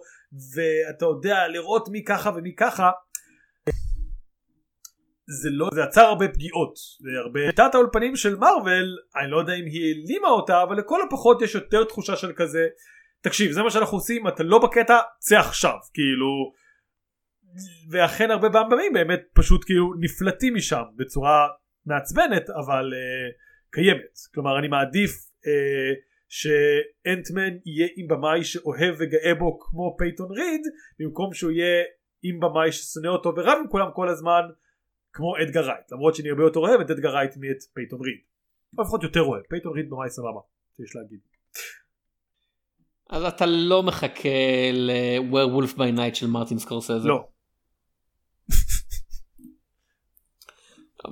ואתה 0.56 1.06
יודע 1.06 1.48
לראות 1.48 1.90
מי 1.90 2.04
ככה 2.04 2.32
ומי 2.36 2.56
ככה. 2.56 2.92
זה 5.42 5.50
לא 5.52 5.70
זה 5.74 5.82
יצר 5.82 6.02
הרבה 6.02 6.28
פגיעות 6.28 6.74
והרבה 7.04 7.40
שיטת 7.50 7.76
האולפנים 7.76 8.16
של 8.16 8.36
מארוול 8.36 8.98
אני 9.16 9.32
לא 9.32 9.38
יודע 9.38 9.54
אם 9.54 9.66
היא 9.66 9.96
העלימה 9.96 10.28
אותה 10.28 10.64
אבל 10.64 10.78
לכל 10.78 11.00
הפחות 11.08 11.42
יש 11.42 11.56
יותר 11.56 11.84
תחושה 11.84 12.16
של 12.16 12.34
כזה 12.36 12.68
תקשיב 13.22 13.52
זה 13.52 13.64
מה 13.64 13.72
שאנחנו 13.72 13.98
עושים 13.98 14.28
אתה 14.28 14.44
לא 14.44 14.60
בקטע 14.60 15.00
צא 15.20 15.40
עכשיו 15.40 15.76
כאילו. 15.94 16.54
ואכן 17.92 18.32
הרבה 18.32 18.50
פעמים 18.50 18.94
באמת 18.94 19.22
פשוט 19.34 19.66
כאילו 19.66 19.94
נפלטים 20.00 20.56
משם 20.56 20.84
בצורה 20.96 21.48
מעצבנת 21.86 22.50
אבל 22.50 22.94
אה, 22.94 23.34
קיימת. 23.72 24.18
כלומר 24.34 24.60
אני 24.60 24.68
מעדיף 24.68 25.12
אה, 25.12 25.48
ש 26.28 26.57
Ant-Man 26.57 27.58
יהיה 27.66 27.88
עם 27.96 28.08
במאי 28.08 28.44
שאוהב 28.44 28.96
וגאה 29.00 29.36
בו 29.40 29.60
כמו 29.60 29.96
פייטון 29.98 30.32
ריד 30.32 30.62
במקום 31.00 31.34
שהוא 31.34 31.52
יהיה 31.52 31.84
עם 32.24 32.40
במאי 32.40 32.72
ששונא 32.72 33.08
אותו 33.08 33.34
ורב 33.38 33.58
עם 33.62 33.68
כולם 33.68 33.88
כל 33.94 34.10
הזמן 34.10 34.42
כמו 35.14 35.38
אדגר 35.44 35.62
רייט. 35.62 35.92
למרות 35.92 36.16
שאני 36.16 36.30
הרבה 36.30 36.44
יותר 36.44 36.60
אוהב 36.60 36.80
את 36.82 36.90
אדגר 36.90 37.10
רייט 37.10 37.38
מאת 37.38 37.64
פייטון 37.74 38.00
ריד. 38.02 38.20
או 38.78 38.84
לפחות 38.84 39.04
יותר 39.04 39.22
אוהב. 39.22 39.44
פייטון 39.50 39.74
ריד 39.74 39.90
במאי 39.90 40.10
סבבה 40.10 40.42
שיש 40.78 40.96
להגיד. 40.96 41.20
אז 43.10 43.24
אתה 43.24 43.46
לא 43.46 43.84
מחכה 43.84 44.30
ל-Werewolf 44.74 45.78
by 45.78 45.98
Night 45.98 46.16
של 46.16 46.28
מרטין 46.28 46.58
סקורסזה. 46.58 47.08
לא 47.08 47.28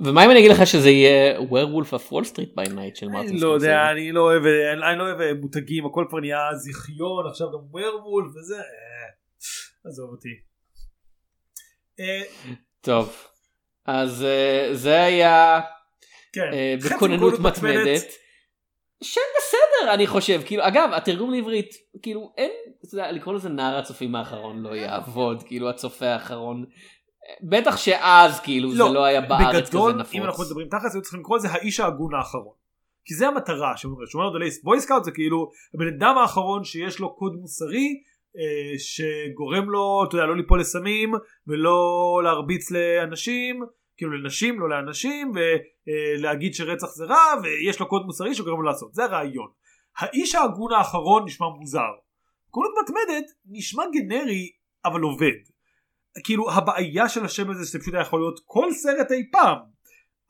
ומה 0.04 0.24
אם 0.24 0.30
אני 0.30 0.38
אגיד 0.38 0.50
לך 0.50 0.66
שזה 0.66 0.90
יהיה 0.90 1.38
Werewolf 1.38 1.90
of 1.90 2.12
Wall 2.12 2.24
Street 2.24 2.60
by 2.60 2.68
Night 2.68 2.94
של 2.94 3.08
מרטין? 3.08 3.38
לא 3.40 3.48
יודע 3.48 3.90
אני 3.90 4.12
לא 4.12 4.20
אוהב 4.20 4.42
אני 4.90 4.98
לא 4.98 5.04
אוהב 5.04 5.40
מותגים 5.40 5.86
הכל 5.86 6.04
כבר 6.08 6.20
נהיה 6.20 6.54
זיכיון 6.54 7.26
עכשיו 7.30 7.46
גם 7.52 7.58
ווירבולף 7.70 8.36
וזה 8.36 8.56
אה, 8.56 9.90
עזוב 9.90 10.10
אותי. 10.10 10.28
אה, 12.00 12.22
טוב 12.80 13.16
אז 13.86 14.24
אה, 14.24 14.68
זה 14.72 15.02
היה 15.02 15.60
כן 16.32 16.50
אה, 16.52 16.74
בכוננות 16.84 17.38
מתמדת. 17.38 18.02
שם 19.02 19.20
בסדר 19.38 19.94
אני 19.94 20.06
חושב 20.06 20.40
כאילו 20.46 20.66
אגב 20.66 20.90
התרגום 20.92 21.30
לעברית 21.30 21.70
כאילו 22.02 22.32
אין 22.36 22.50
אתה 22.86 22.94
יודע, 22.94 23.12
לקרוא 23.12 23.34
לזה 23.34 23.48
נער 23.48 23.78
הצופים 23.78 24.14
האחרון 24.14 24.62
לא 24.62 24.76
יעבוד 24.76 25.42
כאילו 25.42 25.70
הצופה 25.70 26.06
האחרון 26.06 26.64
בטח 27.42 27.76
שאז 27.76 28.40
כאילו 28.40 28.74
זה 28.74 28.82
לא 28.82 29.04
היה 29.04 29.20
בארץ 29.20 29.54
כזה 29.54 29.60
בגדול 29.60 29.92
נפוץ. 29.92 30.14
אם 30.14 30.24
אנחנו 30.24 30.44
מדברים 30.44 30.68
תכלס 30.68 30.94
היו 30.94 31.02
צריכים 31.02 31.20
לקרוא 31.20 31.36
לזה 31.36 31.48
האיש 31.50 31.80
ההגון 31.80 32.14
האחרון. 32.14 32.54
כי 33.04 33.14
זה 33.14 33.28
המטרה 33.28 33.76
שאומר 33.76 34.06
שומר 34.06 34.30
The 34.30 34.44
Last 34.44 34.62
Boy 34.62 34.80
Scout 34.80 35.04
זה 35.04 35.10
כאילו 35.10 35.50
הבן 35.74 35.86
אדם 35.86 36.18
האחרון 36.18 36.64
שיש 36.64 36.98
לו 36.98 37.14
קוד 37.14 37.32
מוסרי 37.34 38.02
אה, 38.36 38.78
שגורם 38.78 39.70
לו 39.70 40.04
אתה 40.08 40.16
יודע 40.16 40.26
לא 40.26 40.36
ליפול 40.36 40.60
לסמים 40.60 41.12
ולא 41.46 42.20
להרביץ 42.24 42.70
לאנשים 42.70 43.62
כאילו 43.96 44.12
לנשים 44.12 44.60
לא 44.60 44.68
לאנשים 44.68 45.32
ולהגיד 45.34 46.54
שרצח 46.54 46.86
זה 46.86 47.04
רע 47.04 47.40
ויש 47.42 47.80
לו 47.80 47.88
קוד 47.88 48.06
מוסרי 48.06 48.34
שגורם 48.34 48.56
לו 48.56 48.62
לעשות 48.62 48.94
זה 48.94 49.04
הרעיון. 49.04 49.48
האיש 49.98 50.34
ההגון 50.34 50.72
האחרון 50.72 51.24
נשמע 51.24 51.46
מוזר. 51.48 51.92
כוננות 52.50 52.72
מתמדת 52.82 53.30
נשמע 53.46 53.84
גנרי 53.92 54.50
אבל 54.84 55.00
עובד. 55.00 55.53
כאילו 56.24 56.50
הבעיה 56.50 57.08
של 57.08 57.24
השם 57.24 57.50
הזה 57.50 57.66
שזה 57.66 57.78
פשוט 57.78 57.94
היה 57.94 58.02
יכול 58.02 58.20
להיות 58.20 58.40
כל 58.44 58.72
סרט 58.72 59.12
אי 59.12 59.30
פעם 59.32 59.58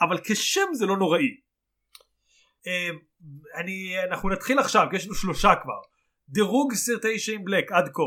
אבל 0.01 0.19
כשם 0.25 0.67
זה 0.73 0.87
לא 0.87 0.97
נוראי. 0.97 1.37
אה, 2.67 2.91
אני 3.55 4.03
אנחנו 4.11 4.29
נתחיל 4.29 4.59
עכשיו 4.59 4.87
כי 4.91 4.97
יש 4.97 5.07
לנו 5.07 5.15
שלושה 5.15 5.53
כבר 5.63 5.81
דירוג 6.29 6.75
סרטי 6.75 7.19
שיין 7.19 7.45
בלק 7.45 7.73
עד 7.73 7.89
כה. 7.95 8.03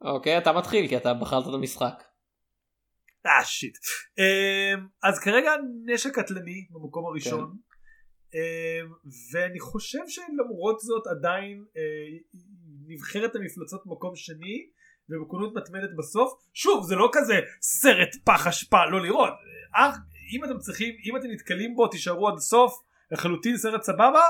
אוקיי 0.00 0.38
אתה 0.38 0.52
מתחיל 0.52 0.88
כי 0.88 0.96
אתה 0.96 1.14
בחרת 1.14 1.48
את 1.48 1.54
המשחק. 1.54 2.02
אה 3.26 3.44
שיט. 3.44 3.78
אמ, 4.18 4.86
אז 5.02 5.18
כרגע 5.18 5.50
נשק 5.84 6.14
קטלני 6.14 6.66
במקום 6.70 7.06
הראשון. 7.06 7.56
אמ, 8.34 8.92
ואני 9.32 9.60
חושב 9.60 10.02
שלמרות 10.08 10.80
זאת 10.80 11.06
עדיין 11.06 11.64
אה, 11.76 12.18
נבחרת 12.86 13.36
המפלצות 13.36 13.82
מקום 13.86 14.16
שני 14.16 14.68
ובקונות 15.10 15.54
מתמדת 15.54 15.90
בסוף. 15.98 16.32
שוב 16.54 16.86
זה 16.86 16.96
לא 16.96 17.10
כזה 17.12 17.34
סרט 17.60 18.16
פח 18.24 18.46
אשפה 18.46 18.86
לא 18.90 19.02
לראות. 19.02 19.32
אך 19.72 19.96
אם 20.32 20.44
אתם 20.44 20.58
צריכים 20.58 20.94
אם 21.04 21.16
אתם 21.16 21.30
נתקלים 21.30 21.74
בו 21.74 21.88
תישארו 21.88 22.28
עד 22.28 22.34
הסוף 22.36 22.82
לחלוטין 23.10 23.56
סרט 23.56 23.82
סבבה. 23.82 24.22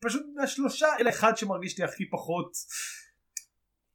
פשוט 0.00 0.22
מהשלושה 0.34 0.86
אלה 1.00 1.10
אחד 1.10 1.36
שמרגיש 1.36 1.78
לי 1.78 1.84
הכי 1.84 2.10
פחות 2.10 2.56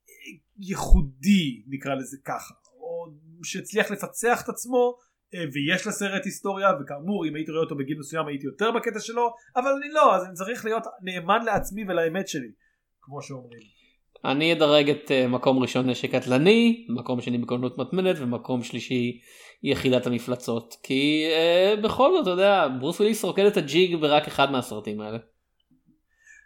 אה, 0.10 0.14
ייחודי 0.58 1.64
נקרא 1.68 1.96
לזה 1.96 2.18
ככה. 2.26 2.54
או 2.74 3.14
שהצליח 3.44 3.92
לפצח 3.92 4.42
את 4.44 4.50
עצמו 4.50 4.98
אה, 5.34 5.44
ויש 5.54 5.88
לסרט 5.88 6.26
היסטוריה 6.26 6.70
וכאמור 6.82 7.26
אם 7.26 7.36
הייתי 7.36 7.52
רואה 7.52 7.64
אותו 7.64 7.76
בגיל 7.76 8.00
מסוים 8.00 8.28
הייתי 8.28 8.46
יותר 8.46 8.72
בקטע 8.72 9.00
שלו 9.00 9.34
אבל 9.56 9.72
אני 9.72 9.94
לא 9.94 10.16
אז 10.16 10.26
אני 10.26 10.34
צריך 10.34 10.66
להיות 10.66 10.84
נאמן 11.02 11.46
לעצמי 11.46 11.84
ולאמת 11.84 12.28
שלי 12.28 12.52
כמו 13.02 13.22
שאומרים. 13.22 13.81
אני 14.26 14.54
אדרג 14.54 14.90
את 14.90 15.12
uh, 15.12 15.28
מקום 15.28 15.60
ראשון 15.60 15.90
נשק 15.90 16.16
קטלני, 16.16 16.86
מקום 16.90 17.22
שני 17.22 17.38
בקולנות 17.38 17.78
מתמדת 17.78 18.16
ומקום 18.20 18.64
שלישי 18.64 19.20
יחידת 19.64 20.08
המפלצות 20.08 20.76
כי 20.84 21.28
uh, 21.30 21.82
בכל 21.84 22.12
זאת 22.12 22.22
אתה 22.22 22.30
יודע 22.30 22.68
ברוס 22.80 23.00
וויליס 23.00 23.24
רוקד 23.24 23.46
את 23.46 23.58
הג'יג 23.58 23.96
ברק 23.96 24.28
אחד 24.28 24.52
מהסרטים 24.52 25.02
האלה. 25.02 25.18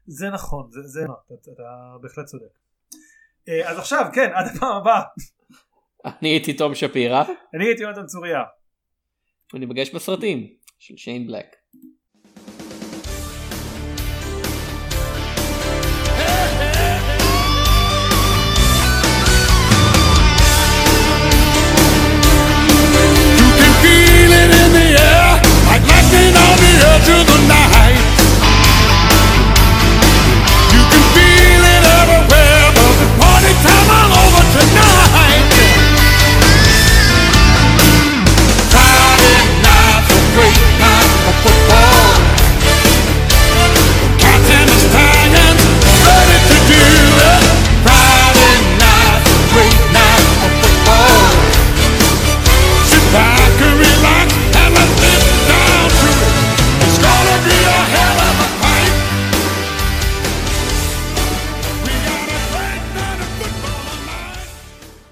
זה 0.07 0.29
נכון 0.29 0.67
זה, 0.69 0.81
זה 0.81 0.99
אתה, 1.03 1.33
אתה, 1.33 1.51
אתה 1.51 1.63
בהחלט 2.01 2.25
צודק. 2.25 2.45
Uh, 3.49 3.69
אז 3.69 3.79
עכשיו 3.79 4.05
כן 4.13 4.31
עד 4.33 4.45
הפעם 4.55 4.75
הבאה 4.77 5.01
אני 6.05 6.29
הייתי 6.29 6.53
תום 6.53 6.75
שפירא 6.75 7.23
אני 7.55 7.65
הייתי 7.65 7.83
יונתן 7.83 8.05
צוריה. 8.05 8.41
וניפגש 9.53 9.95
בסרטים 9.95 10.47
של 10.79 10.97
שיין 10.97 11.27
בלק. 11.27 11.55